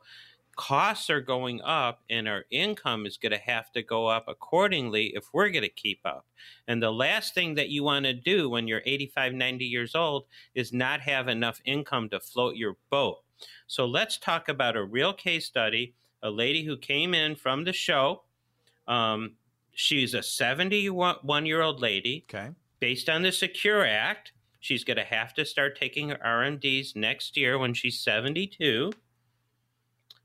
Costs 0.56 1.10
are 1.10 1.20
going 1.20 1.60
up, 1.64 2.00
and 2.10 2.30
our 2.30 2.46
income 2.50 3.06
is 3.06 3.18
going 3.18 3.34
to 3.34 3.38
have 3.38 3.74
to 3.74 3.84
go 3.84 4.08
up 4.08 4.30
accordingly 4.30 5.08
if 5.18 5.26
we're 5.34 5.50
going 5.50 5.64
to 5.64 5.70
keep 5.70 6.00
up. 6.06 6.26
And 6.70 6.82
the 6.82 6.94
last 6.94 7.34
thing 7.34 7.56
that 7.56 7.68
you 7.68 7.84
want 7.84 8.06
to 8.06 8.14
do 8.14 8.50
when 8.50 8.70
you're 8.70 8.84
85, 8.86 9.34
90 9.34 9.66
years 9.66 9.96
old 9.96 10.28
is 10.54 10.72
not 10.72 11.02
have 11.02 11.28
enough 11.28 11.60
income 11.66 12.08
to 12.12 12.22
float 12.22 12.56
your 12.56 12.78
boat. 12.90 13.18
So 13.68 13.86
let's 13.86 14.18
talk 14.18 14.48
about 14.48 14.78
a 14.78 14.84
real 14.86 15.12
case 15.12 15.46
study. 15.46 15.94
A 16.26 16.30
lady 16.30 16.66
who 16.66 16.76
came 16.76 17.14
in 17.14 17.36
from 17.36 17.64
the 17.64 17.74
show. 17.74 18.24
Um, 18.88 19.34
she's 19.74 20.14
a 20.14 20.24
71 20.24 21.46
year 21.46 21.62
old 21.62 21.80
lady. 21.80 22.26
Okay. 22.30 22.50
Based 22.80 23.10
on 23.10 23.22
the 23.22 23.32
Secure 23.32 23.86
Act, 23.86 24.34
She's 24.66 24.84
going 24.84 24.98
to 24.98 25.04
have 25.04 25.32
to 25.36 25.46
start 25.46 25.78
taking 25.78 26.10
her 26.10 26.18
RMDs 26.26 26.96
next 26.96 27.38
year 27.38 27.56
when 27.60 27.76
she's 27.76 28.00
72. 28.00 28.92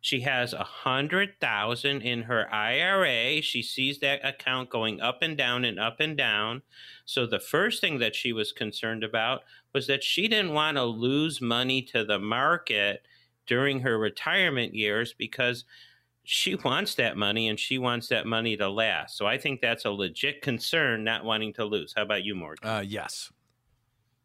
She 0.01 0.21
has 0.23 0.55
a 0.55 0.65
hundred 0.65 1.39
thousand 1.43 2.01
in 2.01 2.23
her 2.23 2.51
IRA. 2.51 3.43
She 3.43 3.63
sees 3.63 3.99
that 3.99 4.25
account 4.25 4.71
going 4.71 4.99
up 4.99 5.19
and 5.21 5.37
down 5.37 5.67
and 5.67 5.79
up 5.79 6.01
and 6.01 6.17
down. 6.17 6.63
So 7.05 7.27
the 7.27 7.39
first 7.39 7.83
thing 7.83 7.99
that 7.99 8.17
she 8.17 8.33
was 8.33 8.51
concerned 8.51 9.05
about 9.05 9.43
was 9.75 9.87
that 9.89 10.03
she 10.03 10.27
didn't 10.27 10.55
want 10.55 10.79
to 10.79 10.85
lose 10.85 11.43
money 11.43 11.83
to 11.93 12.03
the 12.03 12.19
market 12.19 13.03
during 13.47 13.81
her 13.81 13.99
retirement 13.99 14.75
years 14.75 15.13
because 15.13 15.67
she 16.25 16.55
wants 16.55 16.95
that 16.97 17.17
money 17.17 17.49
and 17.49 17.59
she 17.59 17.79
wants 17.79 18.09
that 18.09 18.27
money 18.27 18.57
to 18.57 18.69
last. 18.69 19.17
So 19.17 19.27
I 19.27 19.39
think 19.39 19.61
that's 19.61 19.85
a 19.85 19.91
legit 19.91 20.43
concern, 20.43 21.05
not 21.05 21.25
wanting 21.25 21.53
to 21.55 21.65
lose. 21.65 21.95
How 21.97 22.03
about 22.03 22.25
you, 22.25 22.35
Morgan? 22.35 22.69
Uh, 22.69 22.85
yes, 22.87 23.31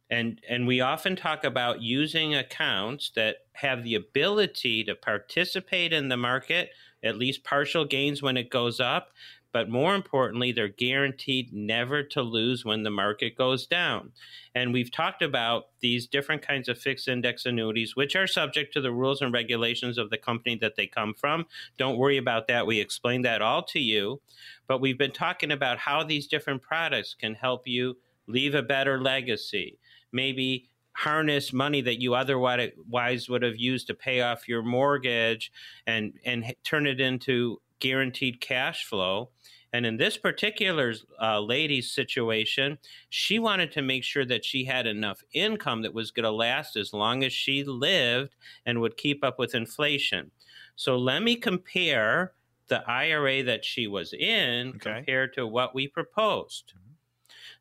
and 0.09 0.39
and 0.47 0.67
we 0.67 0.81
often 0.81 1.15
talk 1.15 1.43
about 1.43 1.81
using 1.81 2.35
accounts 2.35 3.11
that 3.15 3.37
have 3.53 3.83
the 3.83 3.95
ability 3.95 4.83
to 4.83 4.95
participate 4.95 5.93
in 5.93 6.09
the 6.09 6.17
market 6.17 6.69
at 7.03 7.17
least 7.17 7.43
partial 7.43 7.85
gains 7.85 8.21
when 8.21 8.37
it 8.37 8.49
goes 8.49 8.79
up 8.79 9.09
but 9.55 9.69
more 9.69 9.95
importantly, 9.95 10.51
they're 10.51 10.67
guaranteed 10.67 11.53
never 11.53 12.03
to 12.03 12.21
lose 12.21 12.65
when 12.65 12.83
the 12.83 12.89
market 12.89 13.37
goes 13.37 13.65
down. 13.65 14.11
And 14.53 14.73
we've 14.73 14.91
talked 14.91 15.21
about 15.21 15.67
these 15.79 16.07
different 16.07 16.41
kinds 16.41 16.67
of 16.67 16.77
fixed 16.77 17.07
index 17.07 17.45
annuities, 17.45 17.95
which 17.95 18.17
are 18.17 18.27
subject 18.27 18.73
to 18.73 18.81
the 18.81 18.91
rules 18.91 19.21
and 19.21 19.31
regulations 19.31 19.97
of 19.97 20.09
the 20.09 20.17
company 20.17 20.57
that 20.57 20.75
they 20.75 20.87
come 20.87 21.13
from. 21.13 21.45
Don't 21.77 21.97
worry 21.97 22.17
about 22.17 22.49
that. 22.49 22.67
We 22.67 22.81
explained 22.81 23.23
that 23.23 23.41
all 23.41 23.63
to 23.67 23.79
you. 23.79 24.19
But 24.67 24.81
we've 24.81 24.97
been 24.97 25.13
talking 25.13 25.51
about 25.51 25.77
how 25.77 26.03
these 26.03 26.27
different 26.27 26.61
products 26.61 27.15
can 27.17 27.33
help 27.33 27.65
you 27.65 27.95
leave 28.27 28.55
a 28.55 28.61
better 28.61 28.99
legacy. 28.99 29.79
Maybe 30.11 30.67
harness 30.91 31.53
money 31.53 31.79
that 31.79 32.01
you 32.01 32.13
otherwise 32.13 33.29
would 33.29 33.43
have 33.43 33.57
used 33.57 33.87
to 33.87 33.93
pay 33.93 34.19
off 34.19 34.49
your 34.49 34.63
mortgage 34.63 35.51
and 35.87 36.13
and 36.25 36.53
turn 36.63 36.87
it 36.87 36.99
into 36.99 37.61
guaranteed 37.79 38.41
cash 38.41 38.85
flow 38.85 39.29
and 39.73 39.85
in 39.85 39.97
this 39.97 40.17
particular 40.17 40.93
uh, 41.21 41.39
lady's 41.39 41.91
situation 41.91 42.77
she 43.09 43.39
wanted 43.39 43.71
to 43.71 43.81
make 43.81 44.03
sure 44.03 44.25
that 44.25 44.45
she 44.45 44.65
had 44.65 44.87
enough 44.87 45.21
income 45.33 45.81
that 45.81 45.93
was 45.93 46.11
going 46.11 46.23
to 46.23 46.31
last 46.31 46.75
as 46.75 46.93
long 46.93 47.23
as 47.23 47.33
she 47.33 47.63
lived 47.63 48.35
and 48.65 48.79
would 48.79 48.97
keep 48.97 49.23
up 49.23 49.37
with 49.37 49.55
inflation 49.55 50.31
so 50.75 50.97
let 50.97 51.21
me 51.21 51.35
compare 51.35 52.33
the 52.67 52.87
ira 52.89 53.43
that 53.43 53.63
she 53.63 53.87
was 53.87 54.13
in 54.13 54.69
okay. 54.69 54.95
compared 54.95 55.33
to 55.33 55.45
what 55.45 55.75
we 55.75 55.87
proposed 55.87 56.73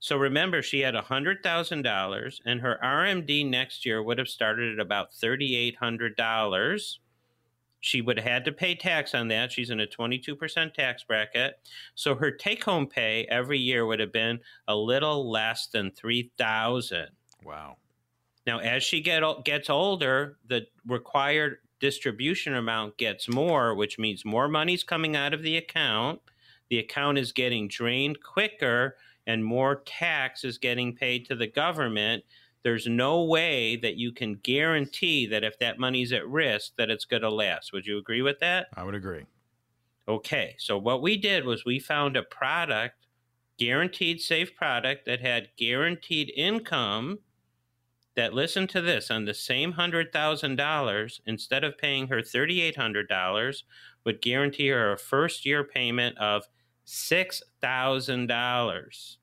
so 0.05 0.18
remember, 0.18 0.61
she 0.61 0.81
had 0.81 0.94
$100,000 0.94 2.40
and 2.44 2.61
her 2.61 2.79
RMD 2.85 3.48
next 3.48 3.87
year 3.87 4.03
would 4.03 4.18
have 4.18 4.29
started 4.29 4.74
at 4.74 4.79
about 4.79 5.12
$3,800. 5.12 6.98
She 7.85 8.01
would 8.01 8.16
have 8.16 8.27
had 8.27 8.44
to 8.47 8.53
pay 8.53 8.75
tax 8.75 9.14
on 9.14 9.29
that. 9.29 9.53
She's 9.53 9.68
in 9.68 9.79
a 9.79 9.87
22% 9.87 10.73
tax 10.73 11.05
bracket. 11.05 11.61
So 11.94 12.14
her 12.14 12.31
take 12.31 12.64
home 12.64 12.87
pay 12.87 13.27
every 13.29 13.59
year 13.59 13.85
would 13.85 14.01
have 14.01 14.11
been 14.11 14.40
a 14.66 14.75
little 14.75 15.31
less 15.31 15.66
than 15.66 15.90
3000 15.90 17.09
Wow. 17.44 17.77
Now, 18.47 18.61
as 18.61 18.83
she 18.83 19.03
get, 19.03 19.23
gets 19.44 19.68
older, 19.68 20.38
the 20.49 20.66
required 20.87 21.59
distribution 21.79 22.55
amount 22.55 22.97
gets 22.97 23.29
more, 23.29 23.75
which 23.75 23.99
means 23.99 24.25
more 24.25 24.49
money's 24.49 24.83
coming 24.83 25.14
out 25.14 25.35
of 25.35 25.42
the 25.42 25.59
account. 25.59 26.23
The 26.70 26.79
account 26.79 27.18
is 27.18 27.33
getting 27.33 27.68
drained 27.68 28.23
quicker 28.23 28.97
and 29.27 29.44
more 29.44 29.83
tax 29.85 30.42
is 30.42 30.57
getting 30.57 30.94
paid 30.94 31.27
to 31.27 31.35
the 31.35 31.47
government, 31.47 32.25
there's 32.64 32.87
no 32.87 33.22
way 33.22 33.77
that 33.77 33.96
you 33.96 34.11
can 34.11 34.40
guarantee 34.42 35.27
that 35.27 35.44
if 35.44 35.59
that 35.59 35.79
money's 35.79 36.12
at 36.12 36.27
risk 36.27 36.72
that 36.79 36.90
it's 36.90 37.05
going 37.05 37.22
to 37.22 37.31
last. 37.31 37.72
Would 37.72 37.87
you 37.87 37.98
agree 37.98 38.22
with 38.22 38.40
that? 38.40 38.68
I 38.74 38.83
would 38.83 38.94
agree. 38.94 39.27
Okay, 40.09 40.57
so 40.59 40.77
what 40.77 41.03
we 41.03 41.16
did 41.16 41.44
was 41.44 41.64
we 41.64 41.79
found 41.79 42.16
a 42.16 42.22
product, 42.22 43.07
guaranteed 43.59 44.20
safe 44.20 44.57
product 44.57 45.07
that 45.07 45.20
had 45.20 45.48
guaranteed 45.57 46.33
income 46.37 47.20
that 48.16 48.35
listen 48.35 48.66
to 48.68 48.81
this 48.81 49.11
on 49.11 49.24
the 49.24 49.35
same 49.35 49.72
hundred 49.72 50.12
thousand 50.12 50.57
dollars 50.57 51.20
instead 51.27 51.64
of 51.64 51.79
paying 51.79 52.09
her 52.09 52.22
thirty 52.22 52.61
eight 52.61 52.77
hundred 52.77 53.09
dollars 53.09 53.64
would 54.05 54.22
guarantee 54.22 54.68
her 54.68 54.92
a 54.92 54.98
first 54.98 55.46
year 55.46 55.64
payment 55.64 56.16
of 56.18 56.44
$6,000. 56.87 59.16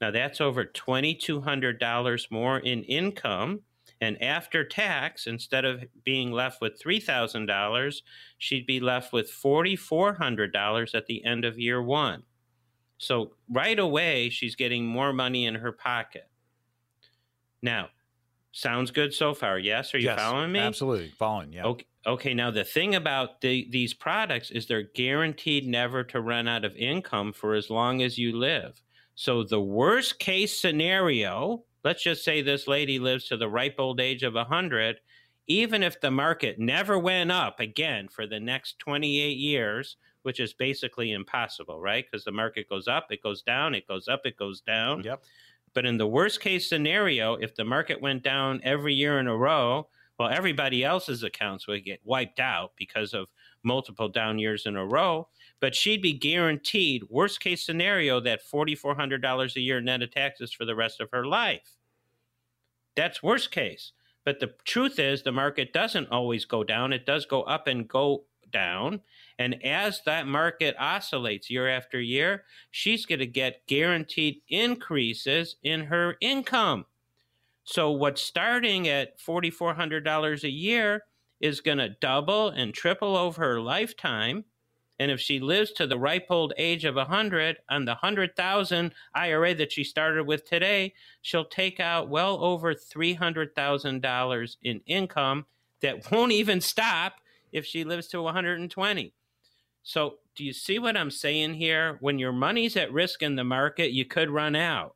Now 0.00 0.10
that's 0.10 0.40
over 0.40 0.64
$2,200 0.64 2.30
more 2.30 2.58
in 2.58 2.84
income. 2.84 3.60
And 4.00 4.22
after 4.22 4.64
tax, 4.64 5.26
instead 5.26 5.64
of 5.64 5.84
being 6.04 6.30
left 6.30 6.60
with 6.60 6.80
$3,000, 6.80 8.02
she'd 8.38 8.66
be 8.66 8.78
left 8.78 9.12
with 9.12 9.30
$4,400 9.30 10.94
at 10.94 11.06
the 11.06 11.24
end 11.24 11.44
of 11.44 11.58
year 11.58 11.82
one. 11.82 12.22
So 12.98 13.32
right 13.50 13.78
away, 13.78 14.28
she's 14.28 14.54
getting 14.54 14.86
more 14.86 15.12
money 15.12 15.46
in 15.46 15.56
her 15.56 15.72
pocket. 15.72 16.28
Now, 17.60 17.88
sounds 18.52 18.92
good 18.92 19.12
so 19.12 19.34
far. 19.34 19.58
Yes. 19.58 19.92
Are 19.94 19.98
you 19.98 20.06
yes, 20.06 20.20
following 20.20 20.52
me? 20.52 20.60
Absolutely. 20.60 21.12
Following. 21.18 21.52
Yeah. 21.52 21.64
Okay. 21.64 21.86
Okay, 22.06 22.32
now 22.32 22.50
the 22.50 22.64
thing 22.64 22.94
about 22.94 23.42
the, 23.42 23.68
these 23.70 23.92
products 23.92 24.50
is 24.50 24.66
they're 24.66 24.82
guaranteed 24.94 25.66
never 25.66 26.02
to 26.04 26.22
run 26.22 26.48
out 26.48 26.64
of 26.64 26.74
income 26.74 27.34
for 27.34 27.54
as 27.54 27.68
long 27.68 28.00
as 28.00 28.16
you 28.16 28.34
live. 28.34 28.82
So 29.20 29.42
the 29.42 29.60
worst 29.60 30.20
case 30.20 30.60
scenario, 30.60 31.64
let's 31.82 32.04
just 32.04 32.22
say 32.22 32.40
this 32.40 32.68
lady 32.68 33.00
lives 33.00 33.24
to 33.24 33.36
the 33.36 33.48
ripe 33.48 33.74
old 33.78 34.00
age 34.00 34.22
of 34.22 34.34
100, 34.34 35.00
even 35.48 35.82
if 35.82 36.00
the 36.00 36.12
market 36.12 36.60
never 36.60 36.96
went 37.00 37.32
up 37.32 37.58
again 37.58 38.06
for 38.06 38.28
the 38.28 38.38
next 38.38 38.78
28 38.78 39.36
years, 39.36 39.96
which 40.22 40.38
is 40.38 40.52
basically 40.54 41.10
impossible, 41.10 41.80
right? 41.80 42.04
Because 42.08 42.24
the 42.24 42.30
market 42.30 42.68
goes 42.68 42.86
up, 42.86 43.08
it 43.10 43.20
goes 43.20 43.42
down, 43.42 43.74
it 43.74 43.88
goes 43.88 44.06
up, 44.06 44.20
it 44.24 44.36
goes 44.36 44.60
down. 44.60 45.02
Yep. 45.02 45.24
But 45.74 45.84
in 45.84 45.96
the 45.96 46.06
worst 46.06 46.40
case 46.40 46.68
scenario, 46.68 47.34
if 47.34 47.56
the 47.56 47.64
market 47.64 48.00
went 48.00 48.22
down 48.22 48.60
every 48.62 48.94
year 48.94 49.18
in 49.18 49.26
a 49.26 49.36
row, 49.36 49.88
well, 50.20 50.28
everybody 50.28 50.84
else's 50.84 51.24
accounts 51.24 51.66
would 51.66 51.84
get 51.84 51.98
wiped 52.04 52.38
out 52.38 52.70
because 52.76 53.14
of 53.14 53.26
multiple 53.64 54.08
down 54.08 54.38
years 54.38 54.64
in 54.64 54.76
a 54.76 54.86
row. 54.86 55.26
But 55.60 55.74
she'd 55.74 56.02
be 56.02 56.12
guaranteed, 56.12 57.04
worst 57.10 57.40
case 57.40 57.64
scenario, 57.64 58.20
that 58.20 58.40
$4,400 58.46 59.56
a 59.56 59.60
year 59.60 59.80
net 59.80 60.02
of 60.02 60.10
taxes 60.10 60.52
for 60.52 60.64
the 60.64 60.76
rest 60.76 61.00
of 61.00 61.10
her 61.12 61.26
life. 61.26 61.76
That's 62.94 63.22
worst 63.22 63.50
case. 63.50 63.92
But 64.24 64.40
the 64.40 64.54
truth 64.64 64.98
is, 64.98 65.22
the 65.22 65.32
market 65.32 65.72
doesn't 65.72 66.10
always 66.10 66.44
go 66.44 66.62
down, 66.62 66.92
it 66.92 67.06
does 67.06 67.26
go 67.26 67.42
up 67.42 67.66
and 67.66 67.88
go 67.88 68.24
down. 68.52 69.00
And 69.38 69.64
as 69.64 70.02
that 70.04 70.26
market 70.26 70.74
oscillates 70.78 71.50
year 71.50 71.68
after 71.68 72.00
year, 72.00 72.44
she's 72.70 73.06
going 73.06 73.20
to 73.20 73.26
get 73.26 73.66
guaranteed 73.66 74.42
increases 74.48 75.56
in 75.62 75.84
her 75.84 76.16
income. 76.20 76.86
So 77.64 77.90
what's 77.90 78.22
starting 78.22 78.88
at 78.88 79.20
$4,400 79.20 80.42
a 80.42 80.50
year 80.50 81.04
is 81.40 81.60
going 81.60 81.78
to 81.78 81.90
double 82.00 82.48
and 82.48 82.72
triple 82.72 83.16
over 83.16 83.42
her 83.42 83.60
lifetime. 83.60 84.44
And 84.98 85.10
if 85.10 85.20
she 85.20 85.38
lives 85.38 85.70
to 85.72 85.86
the 85.86 85.98
ripe 85.98 86.26
old 86.28 86.52
age 86.56 86.84
of 86.84 86.96
100 86.96 87.58
on 87.68 87.84
the 87.84 87.92
100,000 87.92 88.92
IRA 89.14 89.54
that 89.54 89.72
she 89.72 89.84
started 89.84 90.26
with 90.26 90.44
today, 90.44 90.94
she'll 91.22 91.44
take 91.44 91.78
out 91.78 92.08
well 92.08 92.42
over 92.42 92.74
$300,000 92.74 94.56
in 94.62 94.80
income 94.86 95.46
that 95.80 96.10
won't 96.10 96.32
even 96.32 96.60
stop 96.60 97.20
if 97.52 97.64
she 97.64 97.84
lives 97.84 98.08
to 98.08 98.22
120. 98.22 99.12
So, 99.82 100.16
do 100.34 100.44
you 100.44 100.52
see 100.52 100.78
what 100.78 100.96
I'm 100.96 101.10
saying 101.10 101.54
here? 101.54 101.96
When 102.00 102.18
your 102.18 102.32
money's 102.32 102.76
at 102.76 102.92
risk 102.92 103.22
in 103.22 103.36
the 103.36 103.44
market, 103.44 103.92
you 103.92 104.04
could 104.04 104.30
run 104.30 104.54
out 104.54 104.94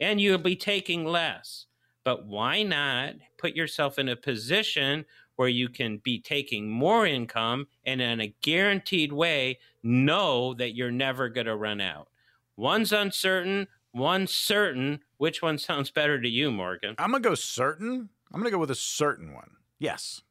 and 0.00 0.20
you'll 0.20 0.38
be 0.38 0.56
taking 0.56 1.04
less. 1.04 1.66
But 2.04 2.26
why 2.26 2.62
not 2.62 3.14
put 3.38 3.54
yourself 3.54 3.98
in 3.98 4.08
a 4.08 4.16
position 4.16 5.04
where 5.36 5.48
you 5.48 5.68
can 5.68 5.98
be 5.98 6.20
taking 6.20 6.68
more 6.68 7.06
income 7.06 7.66
and 7.84 8.00
in 8.00 8.20
a 8.20 8.34
guaranteed 8.42 9.12
way 9.12 9.58
know 9.82 10.54
that 10.54 10.74
you're 10.74 10.90
never 10.90 11.28
going 11.28 11.46
to 11.46 11.56
run 11.56 11.80
out? 11.80 12.08
One's 12.56 12.92
uncertain, 12.92 13.68
one's 13.92 14.30
certain. 14.30 15.00
Which 15.16 15.42
one 15.42 15.58
sounds 15.58 15.90
better 15.90 16.20
to 16.20 16.28
you, 16.28 16.50
Morgan? 16.50 16.94
I'm 16.98 17.10
going 17.10 17.22
to 17.22 17.28
go 17.28 17.34
certain. 17.34 18.08
I'm 18.32 18.40
going 18.40 18.50
to 18.50 18.56
go 18.56 18.58
with 18.58 18.70
a 18.70 18.76
certain 18.76 19.34
one. 19.34 19.50
Yes. 19.78 20.22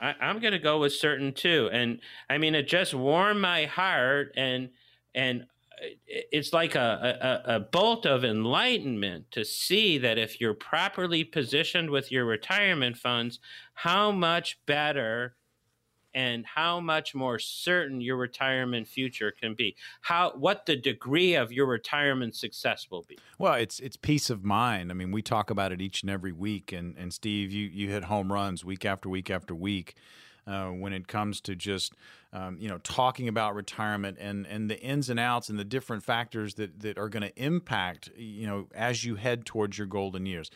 I, 0.00 0.14
am 0.20 0.40
going 0.40 0.52
to 0.52 0.58
go 0.58 0.78
with 0.78 0.92
certain 0.92 1.32
too. 1.32 1.68
And 1.72 2.00
I 2.28 2.38
mean, 2.38 2.54
it 2.54 2.66
just 2.66 2.94
warmed 2.94 3.40
my 3.40 3.66
heart 3.66 4.32
and 4.36 4.70
and 5.14 5.46
it's 6.06 6.52
like 6.52 6.74
a, 6.74 7.42
a, 7.46 7.56
a, 7.56 7.60
bolt 7.60 8.04
of 8.04 8.24
enlightenment 8.24 9.30
to 9.30 9.44
see 9.44 9.98
that 9.98 10.18
if 10.18 10.40
you're 10.40 10.54
properly 10.54 11.24
positioned 11.24 11.90
with 11.90 12.12
your 12.12 12.24
retirement 12.24 12.96
funds, 12.96 13.38
how 13.74 14.10
much 14.10 14.58
better 14.66 15.36
and 16.14 16.44
how 16.44 16.80
much 16.80 17.14
more 17.14 17.38
certain 17.38 18.00
your 18.00 18.16
retirement 18.16 18.88
future 18.88 19.30
can 19.30 19.54
be. 19.54 19.76
How 20.00 20.32
what 20.36 20.66
the 20.66 20.76
degree 20.76 21.34
of 21.34 21.52
your 21.52 21.66
retirement 21.66 22.34
success 22.34 22.88
will 22.90 23.04
be. 23.08 23.18
Well, 23.38 23.54
it's 23.54 23.78
it's 23.80 23.96
peace 23.96 24.30
of 24.30 24.44
mind. 24.44 24.90
I 24.90 24.94
mean, 24.94 25.12
we 25.12 25.22
talk 25.22 25.50
about 25.50 25.72
it 25.72 25.80
each 25.80 26.02
and 26.02 26.10
every 26.10 26.32
week 26.32 26.72
and 26.72 26.96
and 26.96 27.12
Steve, 27.12 27.52
you 27.52 27.66
you 27.66 27.88
hit 27.88 28.04
home 28.04 28.32
runs 28.32 28.64
week 28.64 28.84
after 28.84 29.08
week 29.08 29.30
after 29.30 29.54
week. 29.54 29.94
Uh, 30.46 30.70
when 30.70 30.92
it 30.92 31.06
comes 31.06 31.40
to 31.40 31.54
just 31.54 31.92
um, 32.32 32.56
you 32.60 32.68
know 32.68 32.78
talking 32.78 33.28
about 33.28 33.54
retirement 33.54 34.16
and 34.20 34.46
and 34.46 34.70
the 34.70 34.80
ins 34.80 35.10
and 35.10 35.18
outs 35.18 35.48
and 35.48 35.58
the 35.58 35.64
different 35.64 36.02
factors 36.02 36.54
that 36.54 36.80
that 36.80 36.98
are 36.98 37.08
going 37.08 37.22
to 37.22 37.42
impact 37.42 38.10
you 38.16 38.46
know 38.46 38.68
as 38.74 39.04
you 39.04 39.16
head 39.16 39.44
towards 39.44 39.78
your 39.78 39.86
golden 39.86 40.26
years. 40.26 40.50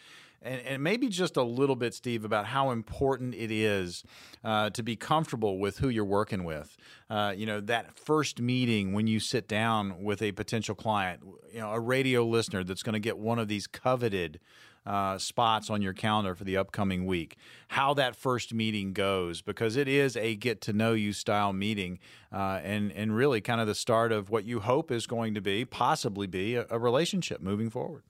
And, 0.45 0.83
maybe 0.83 1.09
just 1.09 1.39
a 1.39 1.43
little 1.43 1.75
bit, 1.75 1.95
Steve, 1.95 2.23
about 2.23 2.45
how 2.45 2.71
important 2.71 3.35
it 3.35 3.51
is 3.51 4.05
uh, 4.45 4.69
to 4.71 4.83
be 4.83 4.95
comfortable 4.95 5.59
with 5.59 5.79
who 5.79 5.89
you're 5.89 6.05
working 6.05 6.45
with. 6.45 6.77
Uh, 7.09 7.33
you 7.35 7.47
know, 7.47 7.61
that 7.63 7.99
first 7.99 8.43
meeting 8.43 8.93
when 8.93 9.07
you 9.07 9.21
sit 9.21 9.49
down 9.49 10.03
with 10.03 10.21
a 10.21 10.33
potential 10.33 10.75
client, 10.75 11.23
you 11.51 11.61
know, 11.61 11.71
a 11.71 11.81
radio 11.81 12.27
listener 12.27 12.63
that's 12.63 12.83
going 12.83 12.93
to 12.93 13.01
get 13.01 13.17
one 13.17 13.39
of 13.39 13.49
these 13.49 13.67
coveted 13.67 14.39
uh, 14.87 15.19
spots 15.19 15.71
on 15.71 15.83
your 15.83 15.93
calendar 15.93 16.35
for 16.35 16.45
the 16.45 16.57
upcoming 16.57 17.07
week, 17.07 17.37
how 17.69 17.95
that 17.95 18.17
first 18.17 18.53
meeting 18.53 18.93
goes, 18.93 19.43
because 19.43 19.77
it 19.77 19.89
is 19.89 20.17
a 20.17 20.35
get 20.35 20.61
to 20.63 20.73
know 20.73 20.93
you 20.93 21.13
style 21.13 21.53
meeting, 21.53 21.99
uh, 22.33 22.61
and 22.63 22.93
and 22.93 23.17
really 23.17 23.41
kind 23.41 23.61
of 23.61 23.67
the 23.67 23.75
start 23.75 24.13
of 24.13 24.31
what 24.31 24.45
you 24.45 24.61
hope 24.61 24.91
is 24.91 25.07
going 25.07 25.35
to 25.35 25.41
be, 25.41 25.65
possibly 25.65 26.27
be, 26.27 26.55
a, 26.55 26.67
a 26.71 26.79
relationship 26.79 27.41
moving 27.41 27.71
forward. 27.71 28.03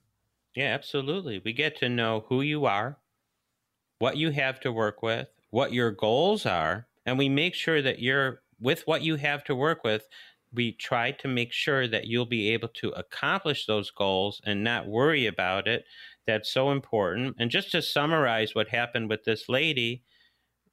Yeah, 0.55 0.73
absolutely. 0.75 1.41
We 1.45 1.53
get 1.53 1.77
to 1.79 1.89
know 1.89 2.25
who 2.29 2.41
you 2.41 2.65
are, 2.67 2.99
what 3.99 4.17
you 4.17 4.31
have 4.31 4.61
to 4.61 4.73
work 4.73 5.03
with, 5.03 5.29
what 5.51 5.73
your 5.73 5.91
goals 5.91 6.47
are, 6.47 6.87
and 7.07 7.19
we 7.19 7.29
make 7.29 7.55
sure 7.55 7.83
that 7.83 7.99
you're 7.99 8.43
with 8.61 8.87
what 8.87 9.03
you 9.03 9.17
have 9.17 9.45
to 9.45 9.55
work 9.55 9.85
with. 9.85 10.07
We 10.53 10.71
try 10.71 11.11
to 11.11 11.27
make 11.27 11.53
sure 11.53 11.89
that 11.89 12.07
you'll 12.07 12.27
be 12.27 12.51
able 12.51 12.69
to 12.69 12.91
accomplish 12.91 13.67
those 13.67 13.91
goals 13.91 14.41
and 14.45 14.63
not 14.63 14.87
worry 14.87 15.27
about 15.27 15.67
it. 15.67 15.85
That's 16.27 16.51
so 16.51 16.71
important. 16.71 17.37
And 17.39 17.51
just 17.51 17.71
to 17.73 17.81
summarize 17.83 18.55
what 18.55 18.69
happened 18.69 19.09
with 19.09 19.25
this 19.25 19.49
lady, 19.49 20.05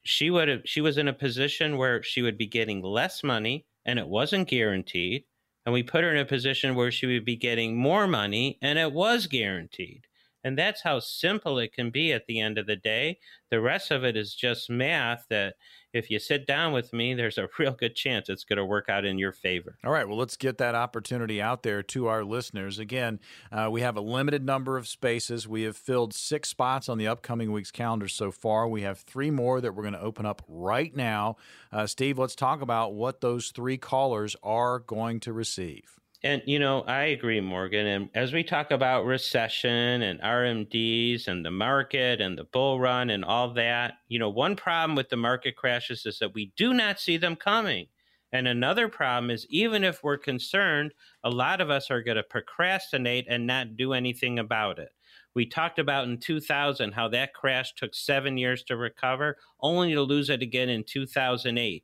she 0.03 0.29
would 0.31 0.47
have 0.49 0.61
she 0.65 0.81
was 0.81 0.97
in 0.97 1.07
a 1.07 1.13
position 1.13 1.77
where 1.77 2.03
she 2.03 2.21
would 2.21 2.37
be 2.37 2.47
getting 2.47 2.81
less 2.81 3.23
money 3.23 3.65
and 3.85 3.99
it 3.99 4.07
wasn't 4.07 4.49
guaranteed 4.49 5.25
and 5.65 5.73
we 5.73 5.83
put 5.83 6.03
her 6.03 6.11
in 6.11 6.17
a 6.21 6.25
position 6.25 6.75
where 6.75 6.91
she 6.91 7.07
would 7.07 7.25
be 7.25 7.35
getting 7.35 7.77
more 7.77 8.07
money 8.07 8.57
and 8.61 8.79
it 8.79 8.93
was 8.93 9.27
guaranteed. 9.27 10.07
And 10.43 10.57
that's 10.57 10.81
how 10.81 10.99
simple 10.99 11.59
it 11.59 11.73
can 11.73 11.89
be 11.91 12.13
at 12.13 12.25
the 12.27 12.39
end 12.39 12.57
of 12.57 12.67
the 12.67 12.75
day. 12.75 13.19
The 13.49 13.61
rest 13.61 13.91
of 13.91 14.03
it 14.03 14.17
is 14.17 14.33
just 14.33 14.69
math 14.69 15.25
that 15.29 15.55
if 15.93 16.09
you 16.09 16.19
sit 16.19 16.47
down 16.47 16.71
with 16.71 16.93
me, 16.93 17.13
there's 17.13 17.37
a 17.37 17.49
real 17.59 17.73
good 17.73 17.95
chance 17.95 18.29
it's 18.29 18.43
going 18.43 18.57
to 18.57 18.65
work 18.65 18.89
out 18.89 19.05
in 19.05 19.17
your 19.17 19.33
favor. 19.33 19.77
All 19.83 19.91
right. 19.91 20.07
Well, 20.07 20.17
let's 20.17 20.37
get 20.37 20.57
that 20.59 20.75
opportunity 20.75 21.41
out 21.41 21.63
there 21.63 21.83
to 21.83 22.07
our 22.07 22.23
listeners. 22.23 22.79
Again, 22.79 23.19
uh, 23.51 23.69
we 23.71 23.81
have 23.81 23.97
a 23.97 24.01
limited 24.01 24.45
number 24.45 24.77
of 24.77 24.87
spaces. 24.87 25.47
We 25.47 25.63
have 25.63 25.77
filled 25.77 26.13
six 26.13 26.49
spots 26.49 26.89
on 26.89 26.97
the 26.97 27.07
upcoming 27.07 27.51
week's 27.51 27.71
calendar 27.71 28.07
so 28.07 28.31
far. 28.31 28.67
We 28.67 28.81
have 28.83 28.99
three 28.99 29.31
more 29.31 29.61
that 29.61 29.75
we're 29.75 29.83
going 29.83 29.93
to 29.93 30.01
open 30.01 30.25
up 30.25 30.41
right 30.47 30.95
now. 30.95 31.35
Uh, 31.71 31.87
Steve, 31.87 32.17
let's 32.17 32.35
talk 32.35 32.61
about 32.61 32.93
what 32.93 33.21
those 33.21 33.49
three 33.49 33.77
callers 33.77 34.35
are 34.43 34.79
going 34.79 35.19
to 35.21 35.33
receive. 35.33 36.00
And, 36.23 36.43
you 36.45 36.59
know, 36.59 36.81
I 36.83 37.05
agree, 37.05 37.41
Morgan. 37.41 37.87
And 37.87 38.09
as 38.13 38.31
we 38.31 38.43
talk 38.43 38.69
about 38.69 39.05
recession 39.05 40.03
and 40.03 40.21
RMDs 40.21 41.27
and 41.27 41.43
the 41.43 41.49
market 41.49 42.21
and 42.21 42.37
the 42.37 42.43
bull 42.43 42.79
run 42.79 43.09
and 43.09 43.25
all 43.25 43.53
that, 43.55 43.95
you 44.07 44.19
know, 44.19 44.29
one 44.29 44.55
problem 44.55 44.95
with 44.95 45.09
the 45.09 45.15
market 45.15 45.55
crashes 45.55 46.05
is 46.05 46.19
that 46.19 46.35
we 46.35 46.53
do 46.55 46.75
not 46.75 46.99
see 46.99 47.17
them 47.17 47.35
coming. 47.35 47.87
And 48.31 48.47
another 48.47 48.87
problem 48.87 49.31
is 49.31 49.47
even 49.49 49.83
if 49.83 50.03
we're 50.03 50.17
concerned, 50.17 50.93
a 51.23 51.29
lot 51.29 51.59
of 51.59 51.71
us 51.71 51.89
are 51.89 52.03
going 52.03 52.17
to 52.17 52.23
procrastinate 52.23 53.25
and 53.27 53.47
not 53.47 53.75
do 53.75 53.93
anything 53.93 54.37
about 54.37 54.77
it. 54.77 54.89
We 55.33 55.47
talked 55.47 55.79
about 55.79 56.07
in 56.07 56.19
2000 56.19 56.91
how 56.91 57.07
that 57.09 57.33
crash 57.33 57.73
took 57.73 57.95
seven 57.95 58.37
years 58.37 58.63
to 58.65 58.77
recover, 58.77 59.37
only 59.59 59.93
to 59.93 60.01
lose 60.03 60.29
it 60.29 60.43
again 60.43 60.69
in 60.69 60.83
2008. 60.83 61.83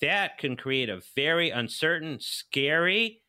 That 0.00 0.38
can 0.38 0.56
create 0.56 0.88
a 0.88 1.02
very 1.16 1.50
uncertain, 1.50 2.18
scary, 2.20 3.22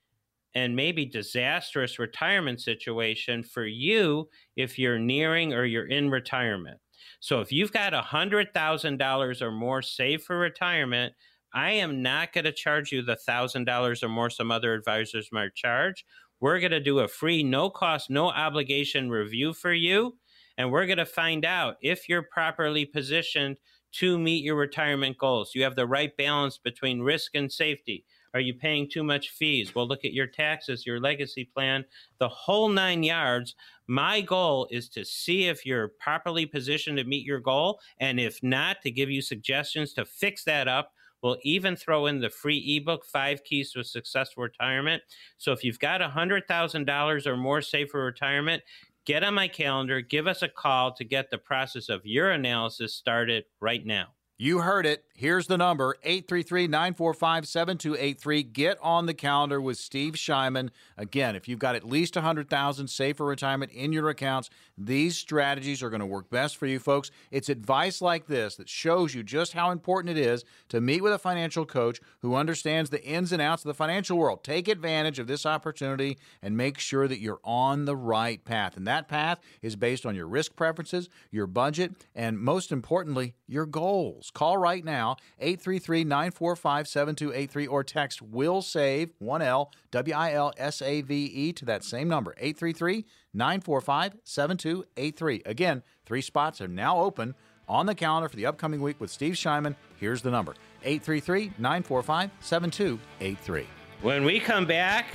and 0.55 0.75
maybe 0.75 1.05
disastrous 1.05 1.99
retirement 1.99 2.61
situation 2.61 3.43
for 3.43 3.65
you 3.65 4.29
if 4.55 4.79
you're 4.79 4.97
nearing 4.97 5.53
or 5.53 5.65
you're 5.65 5.87
in 5.87 6.09
retirement. 6.09 6.79
So 7.19 7.41
if 7.41 7.51
you've 7.51 7.73
got 7.73 7.93
$100,000 7.93 9.41
or 9.41 9.51
more 9.51 9.81
saved 9.81 10.23
for 10.23 10.39
retirement, 10.39 11.13
I 11.53 11.71
am 11.71 12.01
not 12.01 12.33
going 12.33 12.45
to 12.45 12.51
charge 12.51 12.91
you 12.91 13.01
the 13.01 13.17
$1,000 13.27 14.03
or 14.03 14.09
more 14.09 14.29
some 14.29 14.51
other 14.51 14.73
advisors 14.73 15.29
might 15.31 15.55
charge. 15.55 16.05
We're 16.39 16.59
going 16.59 16.71
to 16.71 16.79
do 16.79 16.99
a 16.99 17.07
free, 17.07 17.43
no 17.43 17.69
cost, 17.69 18.09
no 18.09 18.29
obligation 18.29 19.09
review 19.09 19.53
for 19.53 19.73
you. 19.73 20.17
And 20.57 20.71
we're 20.71 20.85
going 20.85 20.97
to 20.97 21.05
find 21.05 21.45
out 21.45 21.75
if 21.81 22.07
you're 22.07 22.23
properly 22.23 22.85
positioned 22.85 23.57
to 23.93 24.19
meet 24.19 24.43
your 24.43 24.55
retirement 24.55 25.17
goals. 25.17 25.51
You 25.55 25.63
have 25.63 25.75
the 25.75 25.87
right 25.87 26.15
balance 26.17 26.57
between 26.57 27.01
risk 27.01 27.35
and 27.35 27.51
safety. 27.51 28.05
Are 28.35 28.41
you 28.41 28.53
paying 28.53 28.89
too 28.89 29.01
much 29.01 29.29
fees? 29.29 29.73
Well, 29.73 29.87
look 29.87 30.03
at 30.03 30.11
your 30.11 30.27
taxes, 30.27 30.85
your 30.85 30.99
legacy 30.99 31.45
plan, 31.45 31.85
the 32.19 32.27
whole 32.27 32.67
nine 32.67 33.01
yards. 33.01 33.55
My 33.87 34.19
goal 34.19 34.67
is 34.69 34.89
to 34.89 35.05
see 35.05 35.47
if 35.47 35.65
you're 35.65 35.93
properly 36.01 36.45
positioned 36.45 36.97
to 36.97 37.05
meet 37.05 37.25
your 37.25 37.39
goal. 37.39 37.79
And 38.01 38.19
if 38.19 38.43
not, 38.43 38.81
to 38.81 38.91
give 38.91 39.09
you 39.09 39.21
suggestions 39.21 39.93
to 39.93 40.03
fix 40.03 40.43
that 40.43 40.67
up. 40.67 40.91
We'll 41.23 41.37
even 41.43 41.77
throw 41.77 42.07
in 42.07 42.19
the 42.19 42.29
free 42.29 42.75
ebook, 42.75 43.05
Five 43.05 43.41
Keys 43.45 43.71
to 43.71 43.79
a 43.79 43.85
Successful 43.85 44.43
Retirement. 44.43 45.01
So 45.37 45.53
if 45.53 45.63
you've 45.63 45.79
got 45.79 46.01
$100,000 46.01 47.25
or 47.25 47.37
more 47.37 47.61
saved 47.61 47.91
for 47.91 48.03
retirement, 48.03 48.63
get 49.05 49.23
on 49.23 49.33
my 49.33 49.47
calendar, 49.47 50.01
give 50.01 50.27
us 50.27 50.41
a 50.41 50.49
call 50.49 50.93
to 50.95 51.05
get 51.05 51.31
the 51.31 51.37
process 51.37 51.87
of 51.87 52.05
your 52.05 52.31
analysis 52.31 52.93
started 52.93 53.45
right 53.61 53.85
now. 53.85 54.14
You 54.37 54.59
heard 54.59 54.85
it. 54.85 55.05
Here's 55.17 55.47
the 55.47 55.57
number 55.57 55.95
833 56.03 56.67
945 56.67 57.47
7283. 57.47 58.43
Get 58.43 58.77
on 58.81 59.05
the 59.05 59.13
calendar 59.13 59.61
with 59.61 59.77
Steve 59.77 60.15
Shyman. 60.15 60.71
Again, 60.97 61.37
if 61.37 61.47
you've 61.47 61.57
got 61.57 61.75
at 61.75 61.85
least 61.85 62.15
100000 62.15 62.89
saved 62.89 63.15
for 63.15 63.25
retirement 63.25 63.71
in 63.71 63.93
your 63.93 64.09
accounts, 64.09 64.49
these 64.77 65.15
strategies 65.15 65.81
are 65.81 65.89
going 65.89 66.01
to 66.01 66.05
work 66.05 66.29
best 66.29 66.57
for 66.57 66.65
you 66.65 66.79
folks. 66.79 67.11
It's 67.31 67.47
advice 67.47 68.01
like 68.01 68.27
this 68.27 68.57
that 68.57 68.67
shows 68.67 69.15
you 69.15 69.23
just 69.23 69.53
how 69.53 69.71
important 69.71 70.17
it 70.17 70.21
is 70.21 70.43
to 70.67 70.81
meet 70.81 71.01
with 71.01 71.13
a 71.13 71.17
financial 71.17 71.65
coach 71.65 72.01
who 72.19 72.35
understands 72.35 72.89
the 72.89 73.01
ins 73.05 73.31
and 73.31 73.41
outs 73.41 73.63
of 73.63 73.69
the 73.69 73.73
financial 73.73 74.17
world. 74.17 74.43
Take 74.43 74.67
advantage 74.67 75.17
of 75.17 75.27
this 75.27 75.45
opportunity 75.45 76.17
and 76.41 76.57
make 76.57 76.77
sure 76.77 77.07
that 77.07 77.21
you're 77.21 77.39
on 77.45 77.85
the 77.85 77.95
right 77.95 78.43
path. 78.43 78.75
And 78.75 78.85
that 78.85 79.07
path 79.07 79.39
is 79.61 79.77
based 79.77 80.05
on 80.05 80.13
your 80.13 80.27
risk 80.27 80.57
preferences, 80.57 81.07
your 81.31 81.47
budget, 81.47 81.93
and 82.13 82.37
most 82.37 82.73
importantly, 82.73 83.33
your 83.47 83.65
goals. 83.65 84.24
Call 84.31 84.57
right 84.57 84.83
now, 84.83 85.17
833 85.39 86.03
945 86.03 86.87
7283, 86.87 87.67
or 87.67 87.83
text 87.83 88.31
Wilsave, 88.31 89.11
1L, 89.21 89.67
W 89.91 90.15
I 90.15 90.33
L 90.33 90.53
S 90.57 90.81
A 90.81 91.01
V 91.01 91.25
E, 91.25 91.53
to 91.53 91.65
that 91.65 91.83
same 91.83 92.07
number, 92.07 92.33
833 92.37 93.05
945 93.33 94.17
7283. 94.23 95.43
Again, 95.45 95.83
three 96.05 96.21
spots 96.21 96.61
are 96.61 96.67
now 96.67 96.99
open 96.99 97.35
on 97.67 97.85
the 97.85 97.95
calendar 97.95 98.29
for 98.29 98.35
the 98.35 98.45
upcoming 98.45 98.81
week 98.81 98.99
with 98.99 99.09
Steve 99.09 99.33
Shyman. 99.33 99.75
Here's 99.97 100.21
the 100.21 100.31
number 100.31 100.55
833 100.83 101.53
945 101.57 102.31
7283. 102.39 103.67
When 104.01 104.23
we 104.23 104.39
come 104.39 104.65
back, 104.65 105.07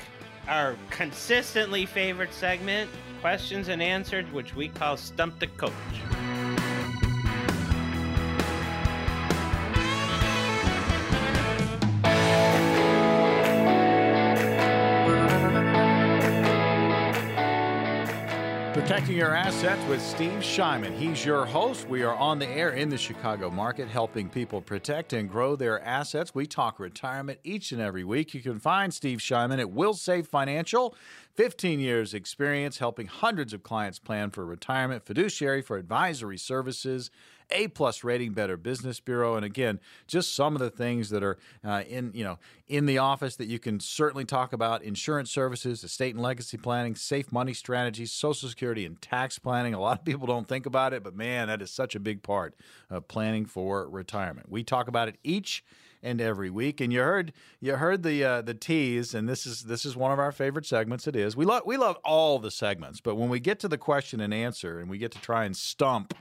our 0.48 0.74
consistently 0.90 1.86
favorite 1.86 2.32
segment, 2.32 2.90
questions 3.20 3.68
and 3.68 3.82
answers, 3.82 4.24
which 4.32 4.54
we 4.54 4.68
call 4.68 4.96
Stump 4.96 5.38
the 5.38 5.46
Coach. 5.46 5.72
Protecting 19.00 19.18
Your 19.18 19.34
Assets 19.34 19.88
with 19.88 20.02
Steve 20.02 20.40
Shyman. 20.40 20.94
He's 20.94 21.24
your 21.24 21.46
host. 21.46 21.88
We 21.88 22.02
are 22.02 22.14
on 22.14 22.38
the 22.38 22.46
air 22.46 22.72
in 22.72 22.90
the 22.90 22.98
Chicago 22.98 23.48
market, 23.48 23.88
helping 23.88 24.28
people 24.28 24.60
protect 24.60 25.14
and 25.14 25.26
grow 25.26 25.56
their 25.56 25.82
assets. 25.82 26.34
We 26.34 26.46
talk 26.46 26.78
retirement 26.78 27.40
each 27.42 27.72
and 27.72 27.80
every 27.80 28.04
week. 28.04 28.34
You 28.34 28.42
can 28.42 28.60
find 28.60 28.92
Steve 28.92 29.20
Shyman 29.20 29.58
at 29.58 29.68
Wilsave 29.68 30.26
Financial. 30.26 30.94
15 31.32 31.80
years 31.80 32.12
experience 32.12 32.76
helping 32.76 33.06
hundreds 33.06 33.54
of 33.54 33.62
clients 33.62 33.98
plan 33.98 34.28
for 34.32 34.44
retirement, 34.44 35.06
fiduciary 35.06 35.62
for 35.62 35.78
advisory 35.78 36.36
services, 36.36 37.10
a 37.52 37.68
plus 37.68 38.04
rating, 38.04 38.32
Better 38.32 38.56
Business 38.56 39.00
Bureau, 39.00 39.36
and 39.36 39.44
again, 39.44 39.80
just 40.06 40.34
some 40.34 40.54
of 40.54 40.60
the 40.60 40.70
things 40.70 41.10
that 41.10 41.22
are 41.22 41.38
uh, 41.64 41.82
in 41.88 42.12
you 42.14 42.24
know 42.24 42.38
in 42.68 42.86
the 42.86 42.98
office 42.98 43.36
that 43.36 43.46
you 43.46 43.58
can 43.58 43.80
certainly 43.80 44.24
talk 44.24 44.52
about: 44.52 44.82
insurance 44.82 45.30
services, 45.30 45.84
estate 45.84 46.14
and 46.14 46.22
legacy 46.22 46.56
planning, 46.56 46.94
safe 46.94 47.32
money 47.32 47.54
strategies, 47.54 48.12
Social 48.12 48.48
Security 48.48 48.84
and 48.84 49.00
tax 49.00 49.38
planning. 49.38 49.74
A 49.74 49.80
lot 49.80 49.98
of 49.98 50.04
people 50.04 50.26
don't 50.26 50.48
think 50.48 50.66
about 50.66 50.92
it, 50.92 51.02
but 51.02 51.14
man, 51.14 51.48
that 51.48 51.62
is 51.62 51.70
such 51.70 51.94
a 51.94 52.00
big 52.00 52.22
part 52.22 52.54
of 52.88 53.08
planning 53.08 53.46
for 53.46 53.88
retirement. 53.88 54.50
We 54.50 54.64
talk 54.64 54.88
about 54.88 55.08
it 55.08 55.16
each 55.22 55.64
and 56.02 56.20
every 56.20 56.50
week. 56.50 56.80
And 56.80 56.92
you 56.92 57.00
heard 57.00 57.32
you 57.60 57.76
heard 57.76 58.02
the 58.02 58.24
uh, 58.24 58.42
the 58.42 58.54
tease, 58.54 59.14
and 59.14 59.28
this 59.28 59.46
is 59.46 59.64
this 59.64 59.84
is 59.84 59.96
one 59.96 60.12
of 60.12 60.18
our 60.18 60.32
favorite 60.32 60.66
segments. 60.66 61.06
It 61.06 61.16
is. 61.16 61.36
We 61.36 61.44
love 61.44 61.62
we 61.66 61.76
love 61.76 61.96
all 62.04 62.38
the 62.38 62.50
segments, 62.50 63.00
but 63.00 63.16
when 63.16 63.28
we 63.28 63.40
get 63.40 63.58
to 63.60 63.68
the 63.68 63.78
question 63.78 64.20
and 64.20 64.32
answer, 64.32 64.78
and 64.78 64.88
we 64.88 64.98
get 64.98 65.12
to 65.12 65.20
try 65.20 65.44
and 65.44 65.56
stump 65.56 66.14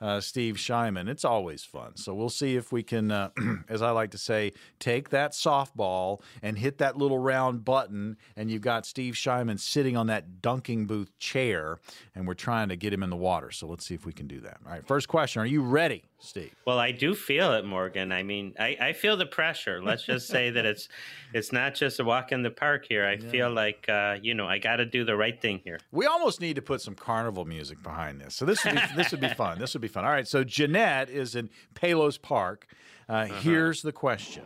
uh, 0.00 0.20
Steve 0.20 0.56
Shyman. 0.56 1.08
It's 1.08 1.24
always 1.24 1.64
fun. 1.64 1.96
So 1.96 2.14
we'll 2.14 2.28
see 2.28 2.56
if 2.56 2.72
we 2.72 2.82
can, 2.82 3.10
uh, 3.10 3.30
as 3.68 3.82
I 3.82 3.90
like 3.90 4.10
to 4.12 4.18
say, 4.18 4.52
take 4.78 5.10
that 5.10 5.32
softball 5.32 6.20
and 6.42 6.58
hit 6.58 6.78
that 6.78 6.96
little 6.96 7.18
round 7.18 7.64
button. 7.64 8.16
And 8.36 8.50
you've 8.50 8.62
got 8.62 8.86
Steve 8.86 9.14
Shyman 9.14 9.58
sitting 9.58 9.96
on 9.96 10.06
that 10.08 10.40
dunking 10.42 10.86
booth 10.86 11.16
chair, 11.18 11.78
and 12.14 12.26
we're 12.26 12.34
trying 12.34 12.68
to 12.68 12.76
get 12.76 12.92
him 12.92 13.02
in 13.02 13.10
the 13.10 13.16
water. 13.16 13.50
So 13.50 13.66
let's 13.66 13.84
see 13.84 13.94
if 13.94 14.06
we 14.06 14.12
can 14.12 14.26
do 14.26 14.40
that. 14.40 14.58
All 14.64 14.72
right, 14.72 14.86
first 14.86 15.08
question 15.08 15.42
Are 15.42 15.46
you 15.46 15.62
ready? 15.62 16.04
Steve? 16.20 16.54
Well, 16.64 16.78
I 16.78 16.90
do 16.90 17.14
feel 17.14 17.52
it, 17.52 17.64
Morgan. 17.64 18.10
I 18.10 18.24
mean, 18.24 18.54
I, 18.58 18.76
I 18.80 18.92
feel 18.92 19.16
the 19.16 19.26
pressure. 19.26 19.80
Let's 19.82 20.04
just 20.04 20.26
say 20.26 20.50
that 20.50 20.66
it's 20.66 20.88
it's 21.32 21.52
not 21.52 21.74
just 21.74 22.00
a 22.00 22.04
walk 22.04 22.32
in 22.32 22.42
the 22.42 22.50
park 22.50 22.86
here. 22.88 23.06
I 23.06 23.12
yeah. 23.12 23.30
feel 23.30 23.50
like 23.50 23.88
uh, 23.88 24.16
you 24.20 24.34
know 24.34 24.46
I 24.46 24.58
got 24.58 24.76
to 24.76 24.84
do 24.84 25.04
the 25.04 25.16
right 25.16 25.40
thing 25.40 25.60
here. 25.62 25.78
We 25.92 26.06
almost 26.06 26.40
need 26.40 26.56
to 26.56 26.62
put 26.62 26.80
some 26.80 26.94
carnival 26.94 27.44
music 27.44 27.82
behind 27.82 28.20
this. 28.20 28.34
So 28.34 28.44
this 28.44 28.64
would 28.64 28.74
be 28.74 28.80
this 28.96 29.12
would 29.12 29.20
be 29.20 29.28
fun. 29.28 29.58
This 29.58 29.74
would 29.74 29.82
be 29.82 29.88
fun. 29.88 30.04
All 30.04 30.10
right. 30.10 30.26
So 30.26 30.42
Jeanette 30.42 31.08
is 31.08 31.34
in 31.34 31.50
Palos 31.74 32.18
Park. 32.18 32.66
Uh, 33.08 33.12
uh-huh. 33.12 33.40
Here's 33.40 33.82
the 33.82 33.92
question. 33.92 34.42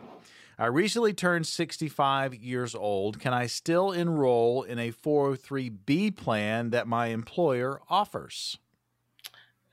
I 0.57 0.67
recently 0.67 1.13
turned 1.13 1.47
65 1.47 2.35
years 2.35 2.75
old. 2.75 3.19
Can 3.19 3.33
I 3.33 3.47
still 3.47 3.91
enroll 3.91 4.61
in 4.61 4.77
a 4.77 4.91
403b 4.91 6.15
plan 6.15 6.69
that 6.69 6.87
my 6.87 7.07
employer 7.07 7.81
offers? 7.89 8.59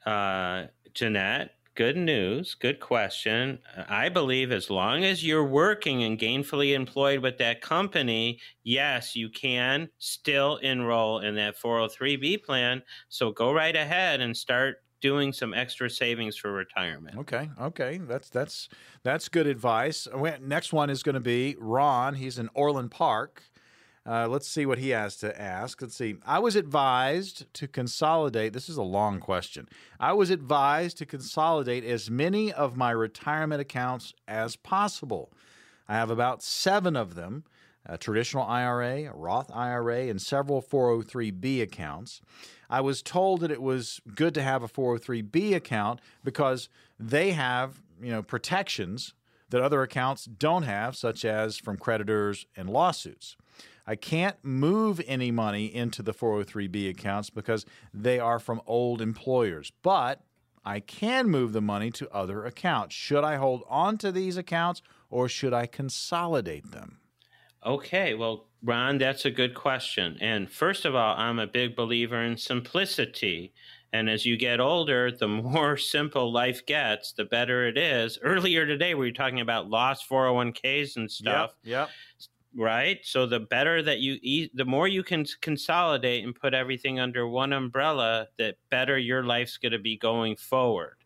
Uh, 0.07 0.65
Jeanette, 0.95 1.55
good 1.75 1.97
news. 1.97 2.55
Good 2.55 2.81
question. 2.81 3.61
I 3.89 4.09
believe 4.09 4.53
as 4.53 4.71
long 4.71 5.05
as 5.05 5.25
you're 5.25 5.45
working 5.45 6.03
and 6.03 6.19
gainfully 6.19 6.75
employed 6.75 7.21
with 7.21 7.39
that 7.39 7.61
company, 7.61 8.41
yes, 8.63 9.17
you 9.17 9.29
can 9.31 9.89
still 9.99 10.57
enroll 10.59 11.21
in 11.21 11.35
that 11.37 11.57
403b 11.57 12.43
plan. 12.45 12.83
So 13.09 13.33
go 13.33 13.53
right 13.53 13.77
ahead 13.77 14.21
and 14.21 14.37
start 14.37 14.79
doing 15.01 15.33
some 15.33 15.55
extra 15.55 15.89
savings 15.89 16.37
for 16.37 16.53
retirement. 16.53 17.19
Okay, 17.19 17.51
okay, 17.59 17.99
that's 17.99 18.29
that's 18.29 18.69
that's 19.03 19.29
good 19.29 19.47
advice. 19.47 20.07
Next 20.41 20.73
one 20.73 20.91
is 20.91 21.03
going 21.03 21.15
to 21.15 21.21
be 21.21 21.57
Ron. 21.59 22.15
He's 22.15 22.39
in 22.39 22.51
Orland 22.55 22.91
Park. 22.91 23.50
Uh, 24.11 24.27
let's 24.27 24.49
see 24.49 24.67
what 24.67 24.79
he 24.79 24.89
has 24.89 25.17
to 25.19 25.41
ask. 25.41 25.81
Let's 25.81 25.95
see. 25.95 26.17
I 26.27 26.41
was 26.41 26.57
advised 26.57 27.47
to 27.55 27.69
consolidate. 27.69 28.53
This 28.53 28.69
is 28.69 28.77
a 28.77 28.83
long 28.83 29.21
question. 29.21 29.69
I 30.01 30.15
was 30.15 30.31
advised 30.31 30.99
to 30.99 31.07
consolidate 31.07 31.85
as 31.85 32.11
many 32.11 32.53
of 32.53 32.77
my 32.77 32.91
retirement 32.91 33.61
accounts 33.61 34.13
as 34.27 34.57
possible. 34.57 35.33
I 35.89 35.95
have 35.95 36.11
about 36.11 36.43
seven 36.43 36.97
of 36.97 37.15
them 37.15 37.45
a 37.87 37.97
traditional 37.97 38.45
IRA, 38.45 39.05
a 39.05 39.13
Roth 39.15 39.51
IRA, 39.55 40.09
and 40.09 40.21
several 40.21 40.61
403b 40.61 41.63
accounts. 41.63 42.21
I 42.69 42.81
was 42.81 43.03
told 43.03 43.41
that 43.41 43.51
it 43.51 43.63
was 43.63 44.01
good 44.15 44.35
to 44.35 44.43
have 44.43 44.63
a 44.63 44.69
403b 44.69 45.55
account 45.55 46.01
because 46.23 46.69
they 46.99 47.31
have, 47.31 47.81
you 48.03 48.11
know, 48.11 48.23
protections 48.23 49.15
that 49.51 49.63
other 49.63 49.83
accounts 49.83 50.25
don't 50.25 50.63
have, 50.65 50.97
such 50.97 51.25
as 51.25 51.57
from 51.57 51.77
creditors 51.77 52.47
and 52.57 52.69
lawsuits. 52.69 53.37
I 53.87 53.97
can't 53.97 54.37
move 54.43 55.01
any 55.07 55.31
money 55.31 55.67
into 55.67 56.03
the 56.03 56.13
403b 56.13 56.91
accounts 56.91 57.31
because 57.31 57.65
they 57.93 58.19
are 58.19 58.39
from 58.39 58.61
old 58.67 59.01
employers, 59.01 59.73
but 59.83 60.23
I 60.65 60.81
can 60.81 61.29
move 61.29 61.53
the 61.53 61.61
money 61.61 61.91
to 61.93 62.11
other 62.11 62.45
accounts. 62.45 62.95
Should 62.95 63.25
I 63.25 63.37
hold 63.37 63.63
on 63.69 63.99
to 63.99 64.13
these 64.13 64.37
accounts 64.37 64.83
or 65.09 65.29
should 65.29 65.53
I 65.53 65.67
consolidate 65.67 66.71
them? 66.71 66.99
Okay, 67.65 68.15
well, 68.15 68.47
Ron, 68.63 68.99
that's 68.99 69.25
a 69.25 69.31
good 69.31 69.55
question. 69.55 70.17
And 70.21 70.51
first 70.51 70.85
of 70.85 70.95
all, 70.95 71.15
I'm 71.17 71.39
a 71.39 71.47
big 71.47 71.77
believer 71.77 72.23
in 72.23 72.37
simplicity. 72.37 73.53
And 73.93 74.09
as 74.09 74.25
you 74.25 74.37
get 74.37 74.61
older, 74.61 75.11
the 75.11 75.29
more 75.29 75.77
simple 75.77 76.33
life 76.33 76.65
gets, 76.65 77.13
the 77.13 77.25
better 77.25 77.67
it 77.67 77.77
is. 77.77 78.19
Earlier 78.23 78.67
today, 78.67 78.95
we 78.95 79.09
were 79.09 79.13
talking 79.13 79.41
about 79.41 79.69
lost 79.69 80.09
401ks 80.09 80.97
and 80.97 81.11
stuff. 81.11 81.55
Yeah. 81.63 81.81
Yep. 81.81 81.89
Right. 82.57 82.99
So 83.05 83.27
the 83.27 83.41
better 83.41 83.81
that 83.83 84.01
you 84.01 84.19
eat, 84.23 84.57
the 84.57 84.65
more 84.65 84.89
you 84.89 85.05
can 85.05 85.25
consolidate 85.41 86.25
and 86.25 86.35
put 86.35 86.53
everything 86.53 86.99
under 86.99 87.29
one 87.29 87.53
umbrella, 87.53 88.27
the 88.39 88.57
better 88.71 88.99
your 88.99 89.23
life's 89.23 89.57
going 89.57 89.73
to 89.73 89.79
be 89.79 89.97
going 89.97 90.35
forward. 90.35 90.97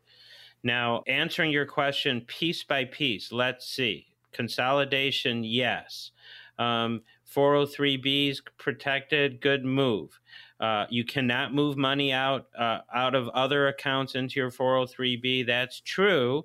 Now, 0.62 1.03
answering 1.07 1.51
your 1.51 1.66
question 1.66 2.22
piece 2.22 2.64
by 2.64 2.86
piece, 2.86 3.30
let's 3.30 3.68
see. 3.68 4.07
Consolidation, 4.32 5.45
yes. 5.45 6.12
Um, 6.59 7.03
403bs 7.30 8.40
protected, 8.57 9.40
good 9.40 9.64
move. 9.64 10.18
Uh, 10.61 10.86
you 10.88 11.05
cannot 11.05 11.53
move 11.53 11.76
money 11.76 12.12
out 12.12 12.47
uh, 12.57 12.78
out 12.95 13.14
of 13.14 13.28
other 13.30 13.68
accounts 13.68 14.14
into 14.14 14.38
your 14.40 14.51
403b. 14.51 15.47
That's 15.47 15.80
true, 15.80 16.45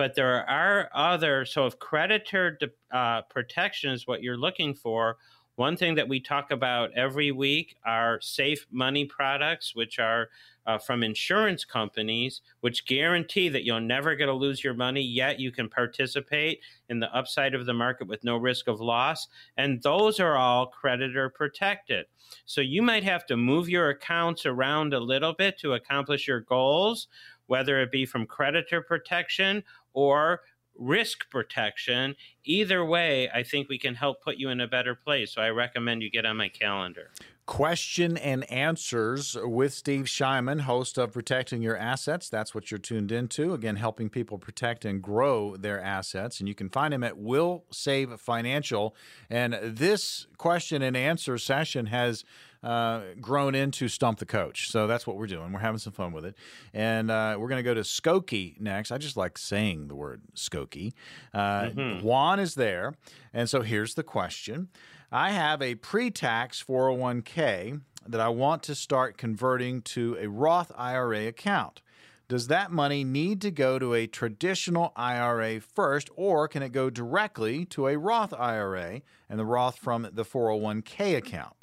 but 0.00 0.14
there 0.14 0.48
are 0.48 0.88
other. 0.94 1.44
So 1.44 1.66
if 1.66 1.78
creditor 1.78 2.58
uh, 2.90 3.20
protection 3.28 3.90
is 3.90 4.06
what 4.06 4.22
you're 4.22 4.38
looking 4.38 4.72
for, 4.72 5.18
one 5.56 5.76
thing 5.76 5.94
that 5.96 6.08
we 6.08 6.20
talk 6.20 6.52
about 6.52 6.90
every 6.96 7.32
week 7.32 7.76
are 7.84 8.18
safe 8.22 8.66
money 8.70 9.04
products, 9.04 9.74
which 9.74 9.98
are 9.98 10.30
uh, 10.66 10.78
from 10.78 11.02
insurance 11.02 11.66
companies, 11.66 12.40
which 12.60 12.86
guarantee 12.86 13.50
that 13.50 13.66
you're 13.66 13.78
never 13.78 14.16
going 14.16 14.28
to 14.28 14.34
lose 14.34 14.64
your 14.64 14.72
money, 14.72 15.02
yet 15.02 15.38
you 15.38 15.52
can 15.52 15.68
participate 15.68 16.60
in 16.88 16.98
the 16.98 17.14
upside 17.14 17.54
of 17.54 17.66
the 17.66 17.74
market 17.74 18.08
with 18.08 18.24
no 18.24 18.38
risk 18.38 18.68
of 18.68 18.80
loss. 18.80 19.28
And 19.58 19.82
those 19.82 20.18
are 20.18 20.34
all 20.34 20.68
creditor 20.68 21.28
protected. 21.28 22.06
So 22.46 22.62
you 22.62 22.80
might 22.80 23.04
have 23.04 23.26
to 23.26 23.36
move 23.36 23.68
your 23.68 23.90
accounts 23.90 24.46
around 24.46 24.94
a 24.94 25.00
little 25.00 25.34
bit 25.34 25.58
to 25.58 25.74
accomplish 25.74 26.26
your 26.26 26.40
goals, 26.40 27.08
whether 27.48 27.82
it 27.82 27.90
be 27.90 28.06
from 28.06 28.26
creditor 28.26 28.80
protection 28.80 29.64
or 29.92 30.40
risk 30.80 31.28
protection. 31.30 32.16
Either 32.44 32.84
way, 32.84 33.28
I 33.32 33.42
think 33.42 33.68
we 33.68 33.78
can 33.78 33.94
help 33.94 34.22
put 34.22 34.36
you 34.36 34.48
in 34.48 34.60
a 34.60 34.66
better 34.66 34.94
place. 34.94 35.34
So 35.34 35.42
I 35.42 35.50
recommend 35.50 36.02
you 36.02 36.10
get 36.10 36.24
on 36.24 36.36
my 36.36 36.48
calendar. 36.48 37.10
Question 37.46 38.16
and 38.16 38.50
Answers 38.50 39.36
with 39.42 39.74
Steve 39.74 40.04
Shyman, 40.04 40.60
host 40.60 40.96
of 40.98 41.12
Protecting 41.12 41.62
Your 41.62 41.76
Assets. 41.76 42.28
That's 42.28 42.54
what 42.54 42.70
you're 42.70 42.78
tuned 42.78 43.10
into. 43.10 43.52
Again, 43.52 43.74
helping 43.76 44.08
people 44.08 44.38
protect 44.38 44.84
and 44.84 45.02
grow 45.02 45.56
their 45.56 45.80
assets. 45.80 46.38
And 46.38 46.48
you 46.48 46.54
can 46.54 46.68
find 46.68 46.94
him 46.94 47.02
at 47.02 47.18
Wilsave 47.18 48.20
Financial. 48.20 48.94
And 49.28 49.58
this 49.62 50.28
question 50.38 50.80
and 50.80 50.96
answer 50.96 51.38
session 51.38 51.86
has 51.86 52.24
uh, 52.62 53.02
grown 53.20 53.54
into 53.54 53.88
Stump 53.88 54.18
the 54.18 54.26
Coach. 54.26 54.70
So 54.70 54.86
that's 54.86 55.06
what 55.06 55.16
we're 55.16 55.26
doing. 55.26 55.52
We're 55.52 55.60
having 55.60 55.78
some 55.78 55.92
fun 55.92 56.12
with 56.12 56.24
it. 56.24 56.36
And 56.74 57.10
uh, 57.10 57.36
we're 57.38 57.48
going 57.48 57.58
to 57.58 57.62
go 57.62 57.74
to 57.74 57.80
Skokie 57.80 58.60
next. 58.60 58.90
I 58.90 58.98
just 58.98 59.16
like 59.16 59.38
saying 59.38 59.88
the 59.88 59.94
word 59.94 60.22
Skokie. 60.34 60.92
Uh, 61.32 61.62
mm-hmm. 61.62 62.04
Juan 62.04 62.38
is 62.38 62.54
there. 62.54 62.94
And 63.32 63.48
so 63.48 63.62
here's 63.62 63.94
the 63.94 64.02
question. 64.02 64.68
I 65.12 65.32
have 65.32 65.60
a 65.62 65.74
pre 65.76 66.10
tax 66.10 66.62
401k 66.62 67.80
that 68.06 68.20
I 68.20 68.28
want 68.28 68.62
to 68.64 68.74
start 68.74 69.18
converting 69.18 69.82
to 69.82 70.16
a 70.20 70.28
Roth 70.28 70.72
IRA 70.76 71.26
account. 71.26 71.82
Does 72.28 72.46
that 72.46 72.70
money 72.70 73.02
need 73.02 73.40
to 73.40 73.50
go 73.50 73.78
to 73.80 73.92
a 73.92 74.06
traditional 74.06 74.92
IRA 74.94 75.60
first, 75.60 76.10
or 76.14 76.46
can 76.46 76.62
it 76.62 76.70
go 76.70 76.88
directly 76.88 77.64
to 77.66 77.88
a 77.88 77.98
Roth 77.98 78.32
IRA 78.32 79.02
and 79.28 79.38
the 79.38 79.44
Roth 79.44 79.76
from 79.76 80.08
the 80.12 80.24
401k 80.24 81.16
account? 81.16 81.59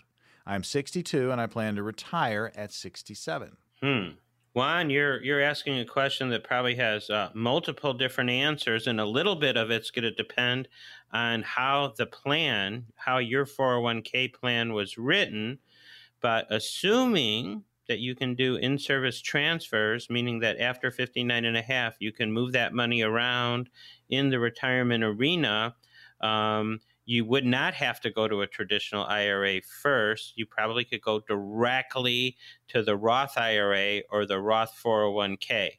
I'm 0.48 0.64
62 0.64 1.30
and 1.30 1.42
I 1.42 1.46
plan 1.46 1.76
to 1.76 1.84
retire 1.84 2.52
at 2.56 2.72
67. 2.72 3.58
Hmm. 3.82 4.08
Juan, 4.54 4.90
you're 4.90 5.22
you're 5.22 5.42
asking 5.42 5.78
a 5.78 5.86
question 5.86 6.30
that 6.30 6.44
probably 6.44 6.74
has 6.76 7.12
uh, 7.12 7.30
multiple 7.36 7.94
different 7.94 8.32
answers, 8.32 8.88
and 8.88 9.00
a 9.00 9.06
little 9.06 9.36
bit 9.36 9.56
of 9.56 9.70
it's 9.70 9.92
going 9.92 10.02
to 10.02 10.12
depend 10.12 10.68
on 11.14 11.44
how 11.44 11.94
the 11.96 12.08
plan, 12.08 12.86
how 12.96 13.20
your 13.20 13.46
401k 13.46 14.34
plan 14.34 14.74
was 14.74 14.98
written. 14.98 15.60
But 16.22 16.48
assuming 16.50 17.66
that 17.88 18.00
you 18.00 18.16
can 18.16 18.34
do 18.34 18.56
in-service 18.56 19.22
transfers, 19.22 20.10
meaning 20.10 20.40
that 20.40 20.60
after 20.60 20.90
59 20.90 21.46
and 21.46 21.56
a 21.56 21.62
half, 21.62 21.96
you 22.00 22.12
can 22.12 22.34
move 22.34 22.54
that 22.54 22.74
money 22.74 23.04
around 23.04 23.70
in 24.10 24.30
the 24.30 24.40
retirement 24.40 25.04
arena. 25.04 25.76
Um, 26.20 26.80
you 27.08 27.24
would 27.24 27.46
not 27.46 27.74
have 27.74 28.02
to 28.02 28.12
go 28.12 28.28
to 28.28 28.42
a 28.42 28.48
traditional 28.48 29.06
IRA 29.06 29.62
first. 29.62 30.34
You 30.36 30.46
probably 30.46 30.84
could 30.84 31.02
go 31.02 31.22
directly 31.22 32.36
to 32.68 32.84
the 32.84 32.98
Roth 32.98 33.38
IRA 33.38 34.02
or 34.12 34.26
the 34.26 34.42
Roth 34.42 34.78
401k. 34.84 35.70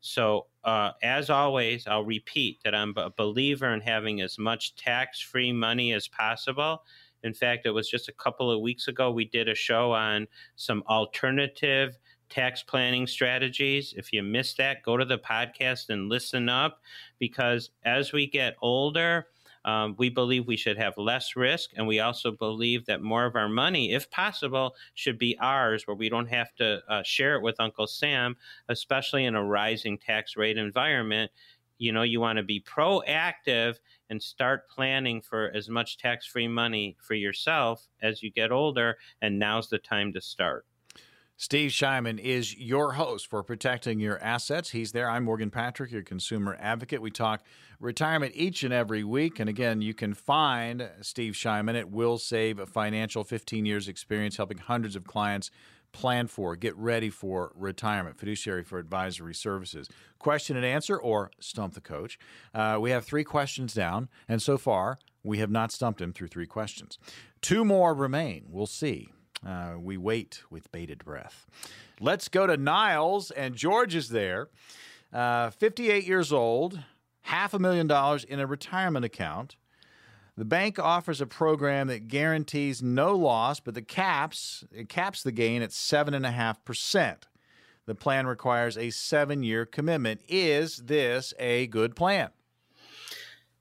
So, 0.00 0.46
uh, 0.62 0.92
as 1.02 1.30
always, 1.30 1.88
I'll 1.88 2.04
repeat 2.04 2.60
that 2.62 2.76
I'm 2.76 2.94
a 2.96 3.10
believer 3.10 3.74
in 3.74 3.80
having 3.80 4.20
as 4.20 4.38
much 4.38 4.76
tax 4.76 5.20
free 5.20 5.52
money 5.52 5.92
as 5.92 6.06
possible. 6.06 6.84
In 7.24 7.34
fact, 7.34 7.66
it 7.66 7.72
was 7.72 7.90
just 7.90 8.08
a 8.08 8.12
couple 8.12 8.48
of 8.48 8.60
weeks 8.60 8.86
ago 8.86 9.10
we 9.10 9.24
did 9.24 9.48
a 9.48 9.56
show 9.56 9.90
on 9.90 10.28
some 10.54 10.84
alternative 10.88 11.98
tax 12.28 12.62
planning 12.62 13.08
strategies. 13.08 13.94
If 13.96 14.12
you 14.12 14.22
missed 14.22 14.58
that, 14.58 14.84
go 14.84 14.96
to 14.96 15.04
the 15.04 15.18
podcast 15.18 15.88
and 15.88 16.08
listen 16.08 16.48
up 16.48 16.80
because 17.18 17.70
as 17.84 18.12
we 18.12 18.28
get 18.28 18.54
older, 18.62 19.26
um, 19.68 19.94
we 19.98 20.08
believe 20.08 20.46
we 20.46 20.56
should 20.56 20.78
have 20.78 20.96
less 20.96 21.36
risk, 21.36 21.72
and 21.76 21.86
we 21.86 22.00
also 22.00 22.30
believe 22.30 22.86
that 22.86 23.02
more 23.02 23.26
of 23.26 23.36
our 23.36 23.50
money, 23.50 23.92
if 23.92 24.10
possible, 24.10 24.74
should 24.94 25.18
be 25.18 25.36
ours, 25.40 25.86
where 25.86 25.94
we 25.94 26.08
don't 26.08 26.28
have 26.28 26.54
to 26.54 26.80
uh, 26.88 27.02
share 27.02 27.34
it 27.34 27.42
with 27.42 27.60
Uncle 27.60 27.86
Sam, 27.86 28.34
especially 28.70 29.26
in 29.26 29.34
a 29.34 29.44
rising 29.44 29.98
tax 29.98 30.38
rate 30.38 30.56
environment. 30.56 31.30
You 31.76 31.92
know, 31.92 32.00
you 32.00 32.18
want 32.18 32.38
to 32.38 32.42
be 32.42 32.62
proactive 32.62 33.76
and 34.08 34.22
start 34.22 34.70
planning 34.70 35.20
for 35.20 35.50
as 35.54 35.68
much 35.68 35.98
tax 35.98 36.26
free 36.26 36.48
money 36.48 36.96
for 37.06 37.12
yourself 37.12 37.88
as 38.00 38.22
you 38.22 38.30
get 38.30 38.50
older, 38.50 38.96
and 39.20 39.38
now's 39.38 39.68
the 39.68 39.76
time 39.76 40.14
to 40.14 40.20
start. 40.22 40.64
Steve 41.40 41.70
Shyman 41.70 42.18
is 42.18 42.58
your 42.58 42.94
host 42.94 43.28
for 43.28 43.44
protecting 43.44 44.00
your 44.00 44.18
assets. 44.18 44.70
He's 44.70 44.90
there. 44.90 45.08
I'm 45.08 45.22
Morgan 45.22 45.52
Patrick, 45.52 45.92
your 45.92 46.02
consumer 46.02 46.58
advocate. 46.58 47.00
We 47.00 47.12
talk 47.12 47.44
retirement 47.78 48.32
each 48.34 48.64
and 48.64 48.74
every 48.74 49.04
week. 49.04 49.38
And 49.38 49.48
again, 49.48 49.80
you 49.80 49.94
can 49.94 50.14
find 50.14 50.90
Steve 51.00 51.34
Shyman 51.34 51.78
at 51.78 51.92
Wilsave 51.92 52.58
a 52.58 52.66
Financial, 52.66 53.22
15 53.22 53.66
years 53.66 53.86
experience 53.86 54.36
helping 54.36 54.58
hundreds 54.58 54.96
of 54.96 55.04
clients 55.04 55.52
plan 55.92 56.26
for, 56.26 56.56
get 56.56 56.76
ready 56.76 57.08
for 57.08 57.52
retirement, 57.54 58.18
fiduciary 58.18 58.64
for 58.64 58.80
advisory 58.80 59.32
services. 59.32 59.88
Question 60.18 60.56
and 60.56 60.66
answer 60.66 60.98
or 60.98 61.30
stump 61.38 61.74
the 61.74 61.80
coach. 61.80 62.18
Uh, 62.52 62.78
we 62.80 62.90
have 62.90 63.04
three 63.04 63.22
questions 63.22 63.72
down, 63.72 64.08
and 64.26 64.42
so 64.42 64.58
far 64.58 64.98
we 65.22 65.38
have 65.38 65.52
not 65.52 65.70
stumped 65.70 66.00
him 66.00 66.12
through 66.12 66.26
three 66.26 66.48
questions. 66.48 66.98
Two 67.40 67.64
more 67.64 67.94
remain. 67.94 68.46
We'll 68.48 68.66
see. 68.66 69.12
Uh, 69.46 69.74
we 69.78 69.96
wait 69.96 70.42
with 70.50 70.70
bated 70.72 71.04
breath. 71.04 71.46
Let's 72.00 72.28
go 72.28 72.46
to 72.46 72.56
Niles, 72.56 73.30
and 73.30 73.54
George 73.54 73.94
is 73.94 74.08
there. 74.08 74.48
Uh, 75.12 75.50
58 75.50 76.04
years 76.04 76.32
old, 76.32 76.80
half 77.22 77.54
a 77.54 77.58
million 77.58 77.86
dollars 77.86 78.24
in 78.24 78.40
a 78.40 78.46
retirement 78.46 79.04
account. 79.04 79.56
The 80.36 80.44
bank 80.44 80.78
offers 80.78 81.20
a 81.20 81.26
program 81.26 81.88
that 81.88 82.06
guarantees 82.06 82.82
no 82.82 83.16
loss, 83.16 83.58
but 83.58 83.74
the 83.74 83.82
caps 83.82 84.64
it 84.70 84.88
caps 84.88 85.22
the 85.22 85.32
gain 85.32 85.62
at 85.62 85.72
seven 85.72 86.14
and 86.14 86.24
a 86.24 86.30
half 86.30 86.64
percent. 86.64 87.26
The 87.86 87.94
plan 87.94 88.26
requires 88.26 88.76
a 88.76 88.90
seven-year 88.90 89.66
commitment. 89.66 90.20
Is 90.28 90.76
this 90.76 91.34
a 91.38 91.66
good 91.68 91.96
plan? 91.96 92.28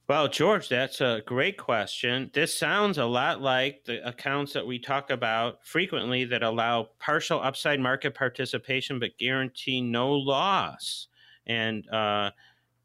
Well, 0.08 0.30
George, 0.30 0.70
that's 0.70 1.02
a 1.02 1.22
great 1.26 1.58
question. 1.58 2.32
This 2.34 2.58
sounds 2.58 2.98
a 2.98 3.06
lot 3.06 3.42
like 3.42 3.84
the 3.84 4.08
accounts 4.08 4.54
that 4.54 4.66
we 4.66 4.80
talk 4.80 5.10
about 5.10 5.66
frequently 5.66 6.24
that 6.26 6.44
allow 6.44 6.90
partial 6.98 7.42
upside 7.42 7.82
market 7.82 8.16
participation 8.16 9.00
but 9.00 9.18
guarantee 9.18 9.82
no 9.82 10.14
loss. 10.14 11.08
And 11.46 11.90
uh, 11.90 12.32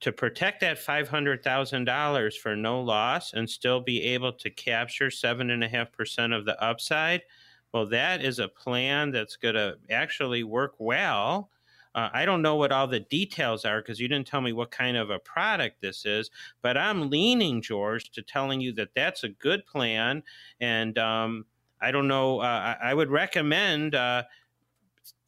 to 0.01 0.11
protect 0.11 0.61
that 0.63 0.79
$500,000 0.79 2.35
for 2.39 2.57
no 2.57 2.81
loss 2.81 3.33
and 3.35 3.49
still 3.49 3.81
be 3.81 4.03
able 4.03 4.33
to 4.33 4.51
capture 4.51 5.09
7.5% 5.09 6.37
of 6.37 6.45
the 6.45 6.61
upside, 6.61 7.23
well, 7.73 7.87
that 7.87 8.25
is 8.25 8.41
a 8.41 8.49
plan 8.49 9.13
that's 9.13 9.37
going 9.37 9.55
to 9.55 9.79
actually 9.91 10.43
work 10.43 10.75
well 10.79 11.51
uh, 11.95 12.09
I 12.13 12.25
don't 12.25 12.43
know 12.43 12.57
what 12.57 12.73
all 12.73 12.87
the 12.87 13.01
details 13.01 13.65
are 13.65 13.81
because 13.81 14.01
you 14.01 14.09
didn't 14.09 14.27
tell 14.27 14.41
me 14.41 14.53
what 14.53 14.71
kind 14.71 14.97
of 14.97 15.11
a 15.11 15.19
product 15.19 15.81
this 15.81 16.07
is, 16.07 16.31
but 16.63 16.77
I'm 16.77 17.11
leaning, 17.11 17.61
George, 17.61 18.11
to 18.13 18.23
telling 18.23 18.61
you 18.61 18.73
that 18.75 18.91
that's 18.95 19.25
a 19.25 19.29
good 19.29 19.67
plan. 19.67 20.23
And 20.61 20.99
um, 20.99 21.45
I 21.81 21.91
don't 21.91 22.09
know, 22.09 22.41
uh, 22.41 22.77
I, 22.81 22.91
I, 22.91 22.95
would 22.95 23.11
recommend. 23.11 23.95
Uh, 23.95 24.23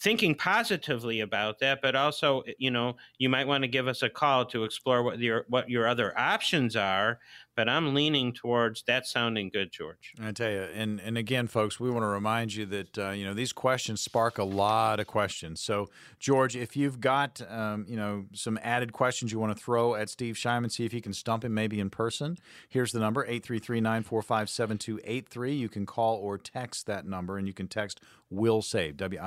thinking 0.00 0.34
positively 0.34 1.20
about 1.20 1.58
that, 1.60 1.80
but 1.80 1.94
also, 1.94 2.42
you 2.58 2.70
know, 2.70 2.96
you 3.18 3.28
might 3.28 3.46
want 3.46 3.62
to 3.62 3.68
give 3.68 3.88
us 3.88 4.02
a 4.02 4.08
call 4.08 4.44
to 4.46 4.64
explore 4.64 5.02
what 5.02 5.18
your 5.18 5.44
what 5.48 5.68
your 5.68 5.86
other 5.86 6.18
options 6.18 6.76
are 6.76 7.18
but 7.56 7.68
I'm 7.68 7.94
leaning 7.94 8.32
towards 8.32 8.82
that 8.84 9.06
sounding 9.06 9.48
good, 9.48 9.70
George. 9.70 10.14
I 10.20 10.32
tell 10.32 10.50
you, 10.50 10.62
and 10.62 11.00
and 11.00 11.16
again, 11.16 11.46
folks, 11.46 11.78
we 11.78 11.88
want 11.90 12.02
to 12.02 12.08
remind 12.08 12.52
you 12.54 12.66
that 12.66 12.98
uh, 12.98 13.10
you 13.10 13.24
know 13.24 13.34
these 13.34 13.52
questions 13.52 14.00
spark 14.00 14.38
a 14.38 14.44
lot 14.44 14.98
of 15.00 15.06
questions. 15.06 15.60
So, 15.60 15.90
George, 16.18 16.56
if 16.56 16.76
you've 16.76 17.00
got 17.00 17.40
um, 17.50 17.86
you 17.88 17.96
know 17.96 18.24
some 18.32 18.58
added 18.62 18.92
questions 18.92 19.30
you 19.32 19.38
want 19.38 19.56
to 19.56 19.62
throw 19.62 19.94
at 19.94 20.10
Steve 20.10 20.34
Shyman, 20.34 20.72
see 20.72 20.84
if 20.84 20.92
you 20.92 21.00
can 21.00 21.12
stump 21.12 21.44
him 21.44 21.54
maybe 21.54 21.78
in 21.80 21.90
person. 21.90 22.38
Here's 22.68 22.90
the 22.92 23.00
number 23.00 23.26
833-945-7283. 23.26 25.58
You 25.58 25.68
can 25.68 25.86
call 25.86 26.16
or 26.16 26.38
text 26.38 26.86
that 26.86 27.06
number, 27.06 27.38
and 27.38 27.46
you 27.46 27.54
can 27.54 27.68
text 27.68 28.00
will 28.30 28.62
save 28.62 28.96
W 28.96 29.20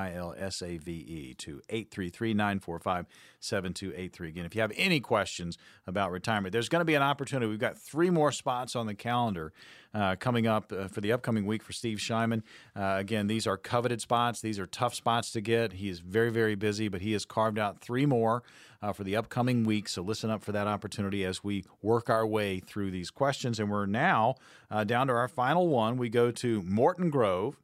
I 0.67 0.71
L 0.71 0.75
S 0.75 0.81
A 0.81 0.83
V 0.83 0.91
E 0.91 1.33
to 1.35 1.61
833 1.69 2.33
945 2.33 3.05
7283. 3.39 4.29
Again, 4.29 4.45
if 4.45 4.55
you 4.55 4.61
have 4.61 4.71
any 4.75 4.99
questions 4.99 5.57
about 5.85 6.11
retirement, 6.11 6.51
there's 6.51 6.69
going 6.69 6.81
to 6.81 6.85
be 6.85 6.95
an 6.95 7.03
opportunity. 7.03 7.49
We've 7.49 7.59
got 7.59 7.77
three 7.77 8.09
more 8.09 8.31
spots 8.31 8.75
on 8.75 8.87
the 8.87 8.95
calendar 8.95 9.53
uh, 9.93 10.15
coming 10.15 10.47
up 10.47 10.71
uh, 10.71 10.87
for 10.87 11.01
the 11.01 11.11
upcoming 11.11 11.45
week 11.45 11.63
for 11.63 11.73
Steve 11.73 11.97
Shyman. 11.97 12.43
Uh, 12.75 12.95
again, 12.97 13.27
these 13.27 13.47
are 13.47 13.57
coveted 13.57 14.01
spots. 14.01 14.41
These 14.41 14.59
are 14.59 14.65
tough 14.65 14.93
spots 14.93 15.31
to 15.31 15.41
get. 15.41 15.73
He 15.73 15.89
is 15.89 15.99
very, 15.99 16.29
very 16.29 16.55
busy, 16.55 16.87
but 16.87 17.01
he 17.01 17.13
has 17.13 17.25
carved 17.25 17.57
out 17.59 17.79
three 17.79 18.05
more 18.05 18.43
uh, 18.81 18.93
for 18.93 19.03
the 19.03 19.15
upcoming 19.15 19.63
week. 19.63 19.87
So 19.89 20.01
listen 20.01 20.29
up 20.29 20.43
for 20.43 20.51
that 20.51 20.67
opportunity 20.67 21.23
as 21.25 21.43
we 21.43 21.65
work 21.81 22.09
our 22.09 22.27
way 22.27 22.59
through 22.59 22.91
these 22.91 23.09
questions. 23.09 23.59
And 23.59 23.71
we're 23.71 23.85
now 23.85 24.35
uh, 24.69 24.83
down 24.83 25.07
to 25.07 25.13
our 25.13 25.27
final 25.27 25.67
one. 25.67 25.97
We 25.97 26.09
go 26.09 26.31
to 26.31 26.61
Morton 26.63 27.09
Grove, 27.09 27.57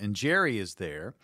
and 0.00 0.14
Jerry 0.14 0.58
is 0.58 0.74
there. 0.74 1.14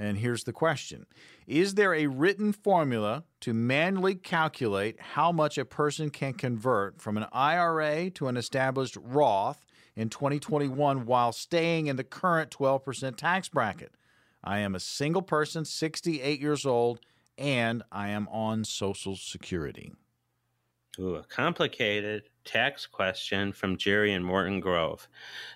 And 0.00 0.16
here's 0.16 0.44
the 0.44 0.52
question 0.54 1.04
Is 1.46 1.74
there 1.74 1.94
a 1.94 2.06
written 2.06 2.54
formula 2.54 3.24
to 3.40 3.52
manually 3.52 4.14
calculate 4.14 4.98
how 4.98 5.30
much 5.30 5.58
a 5.58 5.66
person 5.66 6.08
can 6.08 6.32
convert 6.32 6.98
from 7.02 7.18
an 7.18 7.26
IRA 7.32 8.08
to 8.12 8.26
an 8.26 8.38
established 8.38 8.96
Roth 8.98 9.62
in 9.94 10.08
2021 10.08 11.04
while 11.04 11.32
staying 11.32 11.86
in 11.86 11.96
the 11.96 12.04
current 12.04 12.50
12% 12.50 13.16
tax 13.16 13.50
bracket? 13.50 13.92
I 14.42 14.60
am 14.60 14.74
a 14.74 14.80
single 14.80 15.20
person, 15.20 15.66
68 15.66 16.40
years 16.40 16.64
old, 16.64 17.00
and 17.36 17.82
I 17.92 18.08
am 18.08 18.26
on 18.28 18.64
Social 18.64 19.16
Security. 19.16 19.92
Ooh, 21.00 21.14
a 21.14 21.24
complicated 21.24 22.28
tax 22.44 22.86
question 22.86 23.54
from 23.54 23.78
Jerry 23.78 24.12
and 24.12 24.22
Morton 24.22 24.60
Grove. 24.60 25.08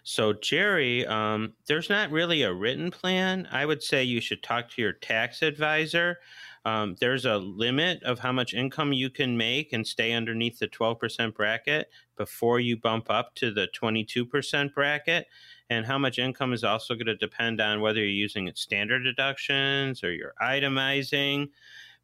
So, 0.02 0.32
Jerry, 0.32 1.04
um, 1.06 1.52
there's 1.66 1.90
not 1.90 2.10
really 2.10 2.42
a 2.42 2.52
written 2.52 2.90
plan. 2.90 3.46
I 3.52 3.66
would 3.66 3.82
say 3.82 4.04
you 4.04 4.22
should 4.22 4.42
talk 4.42 4.70
to 4.70 4.80
your 4.80 4.94
tax 4.94 5.42
advisor. 5.42 6.20
Um, 6.64 6.96
there's 6.98 7.26
a 7.26 7.36
limit 7.36 8.02
of 8.04 8.20
how 8.20 8.32
much 8.32 8.54
income 8.54 8.94
you 8.94 9.10
can 9.10 9.36
make 9.36 9.74
and 9.74 9.86
stay 9.86 10.12
underneath 10.12 10.58
the 10.58 10.68
12% 10.68 11.34
bracket 11.34 11.90
before 12.16 12.58
you 12.58 12.78
bump 12.78 13.10
up 13.10 13.34
to 13.34 13.50
the 13.52 13.68
22% 13.78 14.72
bracket. 14.72 15.26
And 15.68 15.84
how 15.84 15.98
much 15.98 16.18
income 16.18 16.54
is 16.54 16.64
also 16.64 16.94
going 16.94 17.06
to 17.06 17.16
depend 17.16 17.60
on 17.60 17.82
whether 17.82 18.00
you're 18.00 18.08
using 18.08 18.50
standard 18.54 19.02
deductions 19.02 20.02
or 20.02 20.12
you're 20.12 20.34
itemizing. 20.40 21.48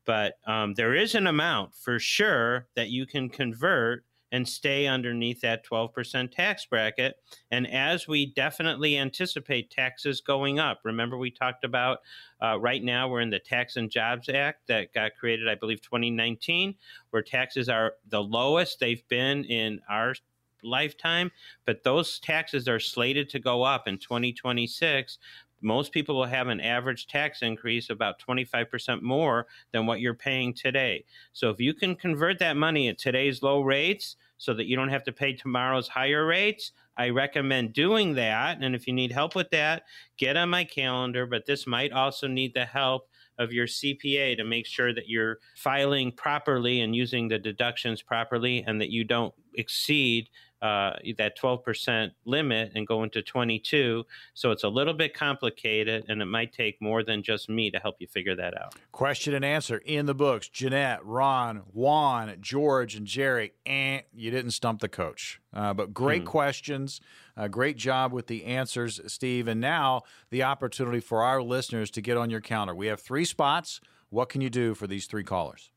But 0.07 0.35
um, 0.47 0.75
there 0.75 0.95
is 0.95 1.15
an 1.15 1.27
amount 1.27 1.75
for 1.75 1.99
sure 1.99 2.69
that 2.75 2.89
you 2.89 3.07
can 3.07 3.29
convert 3.29 4.05
and 4.33 4.49
stay 4.49 4.87
underneath 4.87 5.41
that 5.41 5.67
12% 5.67 6.31
tax 6.31 6.65
bracket. 6.67 7.17
And 7.51 7.67
as 7.67 8.07
we 8.07 8.27
definitely 8.27 8.97
anticipate 8.97 9.71
taxes 9.71 10.21
going 10.21 10.59
up, 10.59 10.81
remember 10.85 11.19
we 11.19 11.31
talked 11.31 11.65
about 11.65 11.99
uh, 12.41 12.59
right 12.61 12.83
now 12.83 13.09
we're 13.09 13.21
in 13.21 13.31
the 13.31 13.41
Tax 13.41 13.77
and 13.77 13.91
Jobs 13.91 14.29
Act 14.29 14.69
that 14.69 14.95
got 14.95 15.17
created, 15.19 15.49
I 15.49 15.57
believe, 15.57 15.83
2019, 15.83 16.75
where 17.11 17.23
taxes 17.23 17.69
are 17.69 17.95
the 18.09 18.23
lowest 18.23 18.79
they've 18.79 19.07
been 19.09 19.45
in 19.45 19.81
our 19.89 20.15
lifetime, 20.63 21.31
but 21.65 21.83
those 21.83 22.19
taxes 22.19 22.69
are 22.69 22.81
slated 22.81 23.29
to 23.31 23.39
go 23.39 23.63
up 23.63 23.89
in 23.89 23.99
2026 23.99 25.19
most 25.61 25.93
people 25.93 26.17
will 26.17 26.27
have 26.27 26.49
an 26.49 26.61
average 26.61 27.07
tax 27.07 27.43
increase 27.43 27.91
about 27.91 28.21
25% 28.21 29.03
more 29.03 29.47
than 29.73 29.87
what 29.87 30.01
you're 30.01 30.15
paying 30.15 30.55
today. 30.55 31.05
So 31.33 31.51
if 31.51 31.61
you 31.61 31.75
can 31.75 31.95
convert 31.95 32.39
that 32.39 32.57
money 32.57 32.89
at 32.89 32.99
today's 32.99 33.43
low 33.43 33.63
rates 33.63 34.17
so 34.39 34.55
that 34.55 34.67
you 34.67 34.77
don't 34.77 34.89
have 34.89 35.05
to 35.05 35.13
pay 35.13 35.35
tomorrow's 35.35 35.89
higher 35.89 36.27
rates, 36.27 36.73
I 36.97 37.11
recommend 37.11 37.73
doing 37.73 38.15
that. 38.15 38.59
And 38.61 38.75
if 38.75 38.87
you 38.87 38.93
need 38.93 39.13
help 39.13 39.35
with 39.35 39.51
that, 39.51 39.85
get 40.17 40.37
on 40.37 40.51
my 40.51 40.65
calendar. 40.65 41.27
But 41.27 41.47
this 41.47 41.67
might 41.67 41.93
also 41.93 42.27
need 42.27 42.55
the 42.55 42.67
help 42.67 43.09
of 43.39 43.53
your 43.53 43.67
CPA 43.67 44.37
to 44.37 44.45
make 44.45 44.67
sure 44.67 44.93
that 44.93 45.09
you're 45.09 45.39
filing 45.57 46.13
properly 46.13 46.83
and 46.83 46.95
using 46.95 47.29
the 47.29 47.39
deductions 47.39 48.03
properly 48.03 48.63
and 48.67 48.81
that 48.81 48.91
you 48.91 49.03
don't 49.03 49.33
exceed 49.55 50.29
uh, 50.63 50.93
that 51.17 51.39
12% 51.39 52.11
limit 52.25 52.73
and 52.75 52.87
go 52.87 53.03
into 53.03 53.23
22. 53.23 54.05
So 54.35 54.51
it's 54.51 54.65
a 54.65 54.69
little 54.69 54.95
bit 54.95 55.15
complicated 55.15 56.05
and 56.09 56.21
it 56.21 56.27
might 56.27 56.53
take 56.53 56.81
more 56.81 57.03
than 57.03 57.23
just 57.23 57.49
me 57.49 57.71
to 57.71 57.79
help 57.79 57.97
you 57.99 58.07
figure 58.07 58.37
that 58.37 58.61
out. 58.61 58.75
Question 58.93 59.35
and 59.35 59.45
answer 59.45 59.79
in 59.85 60.07
the 60.07 60.15
books. 60.15 60.49
Jeanette, 60.49 61.05
Ron, 61.05 61.63
Juan, 61.73 62.37
George, 62.41 62.95
and 62.95 63.07
Jerry. 63.07 63.53
Eh, 63.65 64.01
you 64.15 64.31
didn't 64.31 64.53
stump 64.53 64.81
the 64.81 64.89
coach. 64.89 65.41
Uh, 65.53 65.75
but 65.75 65.93
great 65.95 66.23
hmm. 66.23 66.29
questions. 66.29 67.01
Uh, 67.37 67.49
great 67.49 67.77
job 67.77 68.13
with 68.13 68.27
the 68.27 68.45
answers, 68.45 69.01
Steve. 69.07 69.49
And 69.49 69.61
now 69.61 70.03
the 70.31 70.43
opportunity 70.43 71.01
for 71.01 71.23
our 71.23 71.43
listeners 71.43 71.91
to 71.93 72.03
get 72.03 72.17
on 72.17 72.31
your 72.31 72.41
counter. 72.41 72.75
We 72.75 72.89
have 72.89 73.01
three 73.01 73.25
spots. 73.25 73.81
What 74.11 74.29
can 74.29 74.41
you 74.41 74.51
do 74.51 74.75
for 74.75 74.87
these 74.87 75.07
three 75.07 75.25
callers? 75.25 75.70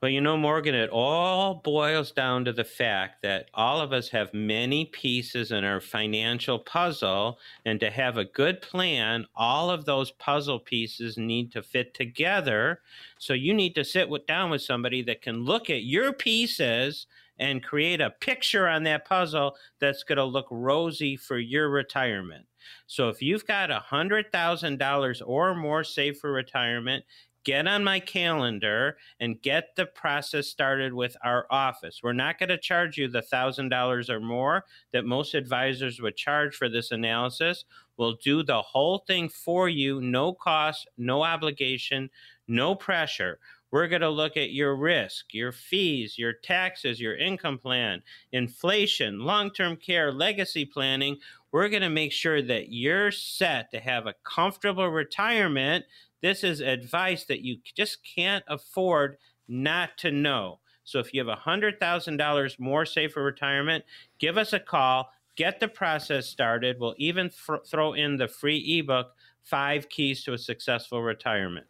Well, 0.00 0.12
you 0.12 0.20
know, 0.20 0.36
Morgan, 0.36 0.76
it 0.76 0.90
all 0.90 1.56
boils 1.56 2.12
down 2.12 2.44
to 2.44 2.52
the 2.52 2.62
fact 2.62 3.20
that 3.22 3.48
all 3.52 3.80
of 3.80 3.92
us 3.92 4.10
have 4.10 4.32
many 4.32 4.84
pieces 4.84 5.50
in 5.50 5.64
our 5.64 5.80
financial 5.80 6.60
puzzle. 6.60 7.40
And 7.66 7.80
to 7.80 7.90
have 7.90 8.16
a 8.16 8.24
good 8.24 8.62
plan, 8.62 9.26
all 9.34 9.70
of 9.70 9.86
those 9.86 10.12
puzzle 10.12 10.60
pieces 10.60 11.18
need 11.18 11.50
to 11.50 11.64
fit 11.64 11.94
together. 11.94 12.80
So 13.18 13.32
you 13.32 13.52
need 13.52 13.74
to 13.74 13.84
sit 13.84 14.08
with, 14.08 14.24
down 14.24 14.50
with 14.50 14.62
somebody 14.62 15.02
that 15.02 15.20
can 15.20 15.44
look 15.44 15.68
at 15.68 15.82
your 15.82 16.12
pieces 16.12 17.08
and 17.40 17.62
create 17.62 18.00
a 18.00 18.10
picture 18.10 18.68
on 18.68 18.84
that 18.84 19.04
puzzle 19.04 19.56
that's 19.80 20.04
going 20.04 20.18
to 20.18 20.24
look 20.24 20.46
rosy 20.50 21.16
for 21.16 21.38
your 21.38 21.70
retirement. 21.70 22.46
So 22.86 23.08
if 23.08 23.22
you've 23.22 23.46
got 23.46 23.70
$100,000 23.70 25.22
or 25.26 25.54
more 25.54 25.84
saved 25.84 26.18
for 26.18 26.32
retirement, 26.32 27.04
get 27.48 27.66
on 27.66 27.82
my 27.82 27.98
calendar 27.98 28.98
and 29.20 29.40
get 29.40 29.74
the 29.74 29.86
process 29.86 30.46
started 30.48 30.92
with 30.92 31.16
our 31.24 31.46
office. 31.50 32.00
We're 32.02 32.12
not 32.12 32.38
going 32.38 32.50
to 32.50 32.58
charge 32.58 32.98
you 32.98 33.08
the 33.08 33.22
$1,000 33.22 34.10
or 34.10 34.20
more 34.20 34.66
that 34.92 35.06
most 35.06 35.32
advisors 35.32 35.98
would 35.98 36.14
charge 36.14 36.54
for 36.54 36.68
this 36.68 36.90
analysis. 36.90 37.64
We'll 37.96 38.18
do 38.22 38.42
the 38.42 38.60
whole 38.60 38.98
thing 38.98 39.30
for 39.30 39.66
you, 39.66 40.02
no 40.02 40.34
cost, 40.34 40.88
no 40.98 41.22
obligation, 41.22 42.10
no 42.48 42.74
pressure. 42.74 43.38
We're 43.70 43.88
going 43.88 44.02
to 44.02 44.10
look 44.10 44.36
at 44.36 44.52
your 44.52 44.76
risk, 44.76 45.32
your 45.32 45.52
fees, 45.52 46.18
your 46.18 46.34
taxes, 46.34 47.00
your 47.00 47.16
income 47.16 47.56
plan, 47.56 48.02
inflation, 48.32 49.20
long 49.20 49.50
term 49.52 49.76
care, 49.76 50.12
legacy 50.12 50.66
planning. 50.66 51.16
We're 51.50 51.70
going 51.70 51.82
to 51.82 51.88
make 51.88 52.12
sure 52.12 52.42
that 52.42 52.72
you're 52.72 53.10
set 53.10 53.70
to 53.70 53.80
have 53.80 54.06
a 54.06 54.14
comfortable 54.22 54.88
retirement 54.88 55.86
this 56.20 56.44
is 56.44 56.60
advice 56.60 57.24
that 57.24 57.40
you 57.40 57.58
just 57.76 57.98
can't 58.04 58.44
afford 58.48 59.18
not 59.48 59.96
to 59.98 60.10
know. 60.10 60.60
So 60.84 60.98
if 60.98 61.12
you 61.12 61.24
have 61.24 61.38
$100,000 61.38 62.58
more 62.58 62.86
saved 62.86 63.12
for 63.12 63.22
retirement, 63.22 63.84
give 64.18 64.38
us 64.38 64.52
a 64.52 64.58
call, 64.58 65.10
get 65.36 65.60
the 65.60 65.68
process 65.68 66.26
started. 66.26 66.80
We'll 66.80 66.94
even 66.96 67.30
th- 67.30 67.60
throw 67.66 67.92
in 67.92 68.16
the 68.16 68.28
free 68.28 68.78
ebook, 68.78 69.12
Five 69.42 69.88
Keys 69.88 70.24
to 70.24 70.32
a 70.32 70.38
Successful 70.38 71.02
Retirement. 71.02 71.66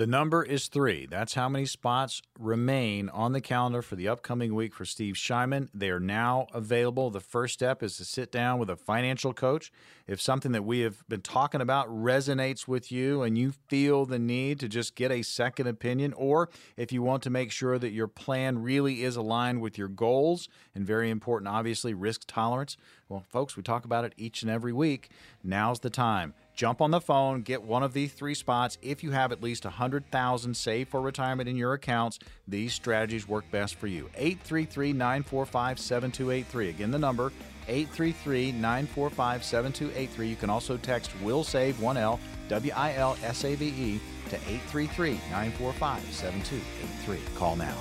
The 0.00 0.06
number 0.06 0.42
is 0.42 0.68
three. 0.68 1.04
That's 1.04 1.34
how 1.34 1.50
many 1.50 1.66
spots 1.66 2.22
remain 2.38 3.10
on 3.10 3.32
the 3.32 3.40
calendar 3.42 3.82
for 3.82 3.96
the 3.96 4.08
upcoming 4.08 4.54
week 4.54 4.72
for 4.72 4.86
Steve 4.86 5.14
Shyman. 5.14 5.68
They 5.74 5.90
are 5.90 6.00
now 6.00 6.46
available. 6.54 7.10
The 7.10 7.20
first 7.20 7.52
step 7.52 7.82
is 7.82 7.98
to 7.98 8.06
sit 8.06 8.32
down 8.32 8.58
with 8.58 8.70
a 8.70 8.76
financial 8.76 9.34
coach. 9.34 9.70
If 10.06 10.18
something 10.18 10.52
that 10.52 10.64
we 10.64 10.80
have 10.80 11.06
been 11.10 11.20
talking 11.20 11.60
about 11.60 11.86
resonates 11.90 12.66
with 12.66 12.90
you 12.90 13.20
and 13.20 13.36
you 13.36 13.52
feel 13.68 14.06
the 14.06 14.18
need 14.18 14.58
to 14.60 14.70
just 14.70 14.94
get 14.94 15.12
a 15.12 15.20
second 15.20 15.66
opinion, 15.66 16.14
or 16.14 16.48
if 16.78 16.92
you 16.92 17.02
want 17.02 17.22
to 17.24 17.30
make 17.30 17.52
sure 17.52 17.78
that 17.78 17.90
your 17.92 18.08
plan 18.08 18.62
really 18.62 19.02
is 19.02 19.16
aligned 19.16 19.60
with 19.60 19.76
your 19.76 19.88
goals, 19.88 20.48
and 20.74 20.86
very 20.86 21.10
important, 21.10 21.46
obviously, 21.46 21.92
risk 21.92 22.22
tolerance. 22.26 22.78
Well, 23.10 23.24
folks, 23.28 23.56
we 23.56 23.64
talk 23.64 23.84
about 23.84 24.04
it 24.04 24.14
each 24.16 24.42
and 24.42 24.50
every 24.50 24.72
week. 24.72 25.10
Now's 25.42 25.80
the 25.80 25.90
time 25.90 26.32
jump 26.54 26.80
on 26.80 26.90
the 26.90 27.00
phone, 27.00 27.40
get 27.40 27.62
one 27.62 27.82
of 27.82 27.94
these 27.94 28.12
three 28.12 28.34
spots. 28.34 28.76
If 28.82 29.02
you 29.02 29.12
have 29.12 29.32
at 29.32 29.42
least 29.42 29.64
100,000 29.64 30.54
saved 30.54 30.90
for 30.90 31.00
retirement 31.00 31.48
in 31.48 31.56
your 31.56 31.72
accounts, 31.72 32.18
these 32.46 32.74
strategies 32.74 33.26
work 33.26 33.50
best 33.50 33.76
for 33.76 33.86
you. 33.86 34.10
833-945-7283. 34.18 36.68
Again, 36.68 36.90
the 36.90 36.98
number 36.98 37.32
833-945-7283. 37.66 40.28
You 40.28 40.36
can 40.36 40.50
also 40.50 40.76
text 40.76 41.10
will 41.22 41.42
save 41.42 41.76
1L 41.76 42.18
W 42.48 42.72
I 42.76 42.92
L 42.94 43.16
S 43.24 43.44
A 43.44 43.54
V 43.54 43.68
E 43.68 43.98
to 44.28 44.36
833-945-7283. 44.36 47.36
Call 47.36 47.56
now. 47.56 47.78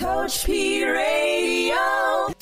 Coach 0.00 0.46
P 0.46 0.82
Radio. 0.82 1.76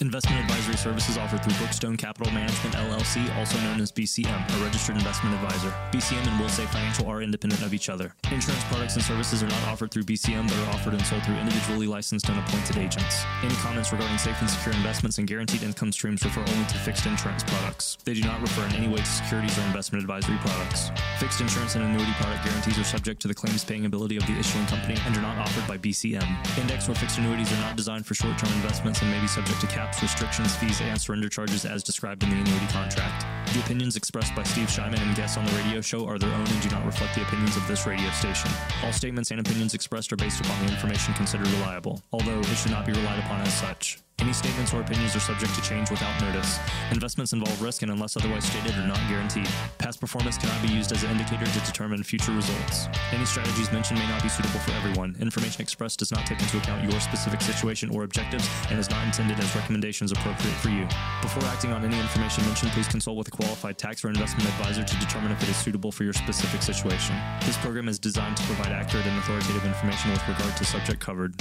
Investment 0.00 0.40
advisory 0.42 0.76
services 0.76 1.18
offered 1.18 1.42
through 1.42 1.54
Brookstone 1.54 1.98
Capital 1.98 2.32
Management 2.32 2.76
LLC, 2.76 3.36
also 3.36 3.58
known 3.62 3.80
as 3.80 3.90
BCM, 3.90 4.30
a 4.30 4.64
registered 4.64 4.94
investment 4.94 5.34
advisor. 5.34 5.74
BCM 5.90 6.24
and 6.24 6.40
Wilsave 6.40 6.68
Financial 6.68 7.08
are 7.08 7.20
independent 7.20 7.62
of 7.62 7.74
each 7.74 7.88
other. 7.88 8.14
Insurance 8.30 8.62
products 8.64 8.94
and 8.94 9.02
services 9.02 9.42
are 9.42 9.48
not 9.48 9.60
offered 9.64 9.90
through 9.90 10.04
BCM, 10.04 10.46
but 10.46 10.56
are 10.56 10.74
offered 10.76 10.92
and 10.94 11.04
sold 11.04 11.24
through 11.24 11.34
individually 11.34 11.88
licensed 11.88 12.28
and 12.28 12.38
appointed 12.38 12.76
agents. 12.76 13.24
Any 13.42 13.54
comments 13.56 13.90
regarding 13.90 14.18
safe 14.18 14.40
and 14.40 14.48
secure 14.48 14.74
investments 14.76 15.18
and 15.18 15.26
guaranteed 15.26 15.64
income 15.64 15.90
streams 15.90 16.22
refer 16.24 16.42
only 16.42 16.66
to 16.66 16.78
fixed 16.78 17.06
insurance 17.06 17.42
products. 17.42 17.98
They 18.04 18.14
do 18.14 18.22
not 18.22 18.40
refer 18.40 18.66
in 18.66 18.76
any 18.76 18.86
way 18.86 18.98
to 18.98 19.06
securities 19.06 19.58
or 19.58 19.62
investment 19.62 20.04
advisory 20.04 20.38
products. 20.38 20.92
Fixed 21.18 21.40
insurance 21.40 21.74
and 21.74 21.82
annuity 21.82 22.12
product 22.20 22.44
guarantees 22.44 22.78
are 22.78 22.84
subject 22.84 23.20
to 23.22 23.26
the 23.28 23.34
claims 23.34 23.64
paying 23.64 23.84
ability 23.84 24.16
of 24.16 24.24
the 24.28 24.38
issuing 24.38 24.66
company 24.66 24.96
and 25.06 25.16
are 25.16 25.22
not 25.22 25.38
offered 25.38 25.66
by 25.66 25.76
BCM. 25.76 26.28
Index 26.56 26.88
or 26.88 26.94
fixed 26.94 27.18
annuities 27.18 27.47
are 27.52 27.60
not 27.60 27.76
designed 27.76 28.06
for 28.06 28.14
short 28.14 28.38
term 28.38 28.52
investments 28.52 29.00
and 29.02 29.10
may 29.10 29.20
be 29.20 29.26
subject 29.26 29.60
to 29.60 29.66
caps, 29.66 30.02
restrictions, 30.02 30.54
fees, 30.56 30.80
and 30.80 31.00
surrender 31.00 31.28
charges 31.28 31.64
as 31.64 31.82
described 31.82 32.22
in 32.22 32.30
the 32.30 32.36
annuity 32.36 32.66
contract. 32.66 33.26
The 33.52 33.60
opinions 33.60 33.96
expressed 33.96 34.34
by 34.34 34.42
Steve 34.42 34.68
Shyman 34.68 35.00
and 35.00 35.16
guests 35.16 35.36
on 35.36 35.44
the 35.44 35.52
radio 35.52 35.80
show 35.80 36.06
are 36.06 36.18
their 36.18 36.32
own 36.32 36.46
and 36.46 36.62
do 36.62 36.68
not 36.70 36.84
reflect 36.84 37.14
the 37.14 37.22
opinions 37.22 37.56
of 37.56 37.66
this 37.68 37.86
radio 37.86 38.10
station. 38.10 38.50
All 38.84 38.92
statements 38.92 39.30
and 39.30 39.40
opinions 39.40 39.74
expressed 39.74 40.12
are 40.12 40.16
based 40.16 40.40
upon 40.40 40.66
the 40.66 40.72
information 40.72 41.14
considered 41.14 41.48
reliable, 41.48 42.02
although 42.12 42.40
it 42.40 42.46
should 42.46 42.72
not 42.72 42.86
be 42.86 42.92
relied 42.92 43.18
upon 43.20 43.40
as 43.42 43.54
such. 43.54 43.98
Any 44.20 44.32
statements 44.32 44.74
or 44.74 44.80
opinions 44.80 45.14
are 45.14 45.20
subject 45.20 45.54
to 45.54 45.62
change 45.62 45.90
without 45.90 46.20
notice. 46.20 46.58
Investments 46.90 47.32
involve 47.32 47.62
risk 47.62 47.82
and, 47.82 47.92
unless 47.92 48.16
otherwise 48.16 48.44
stated, 48.44 48.74
are 48.74 48.86
not 48.86 48.98
guaranteed. 49.08 49.48
Past 49.78 50.00
performance 50.00 50.36
cannot 50.36 50.60
be 50.60 50.68
used 50.68 50.90
as 50.90 51.04
an 51.04 51.12
indicator 51.12 51.46
to 51.46 51.60
determine 51.60 52.02
future 52.02 52.32
results. 52.32 52.88
Any 53.12 53.24
strategies 53.24 53.70
mentioned 53.70 54.00
may 54.00 54.08
not 54.08 54.20
be 54.22 54.28
suitable 54.28 54.58
for 54.58 54.72
everyone. 54.72 55.16
Information 55.20 55.62
expressed 55.62 56.00
does 56.00 56.10
not 56.10 56.26
take 56.26 56.40
into 56.40 56.58
account 56.58 56.90
your 56.90 57.00
specific 57.00 57.40
situation 57.40 57.90
or 57.90 58.02
objectives 58.02 58.48
and 58.70 58.78
is 58.80 58.90
not 58.90 59.04
intended 59.06 59.38
as 59.38 59.54
recommendations 59.54 60.10
appropriate 60.10 60.56
for 60.56 60.70
you. 60.70 60.88
Before 61.22 61.44
acting 61.44 61.72
on 61.72 61.84
any 61.84 61.98
information 62.00 62.44
mentioned, 62.44 62.72
please 62.72 62.88
consult 62.88 63.16
with 63.16 63.28
a 63.28 63.30
qualified 63.30 63.78
tax 63.78 64.04
or 64.04 64.08
investment 64.08 64.48
advisor 64.48 64.82
to 64.82 64.96
determine 64.98 65.30
if 65.30 65.40
it 65.44 65.48
is 65.48 65.56
suitable 65.56 65.92
for 65.92 66.02
your 66.02 66.12
specific 66.12 66.62
situation. 66.62 67.16
This 67.46 67.56
program 67.58 67.88
is 67.88 68.00
designed 68.00 68.36
to 68.38 68.42
provide 68.44 68.72
accurate 68.72 69.06
and 69.06 69.16
authoritative 69.18 69.64
information 69.64 70.10
with 70.10 70.26
regard 70.26 70.56
to 70.56 70.64
subject 70.64 70.98
covered. 70.98 71.40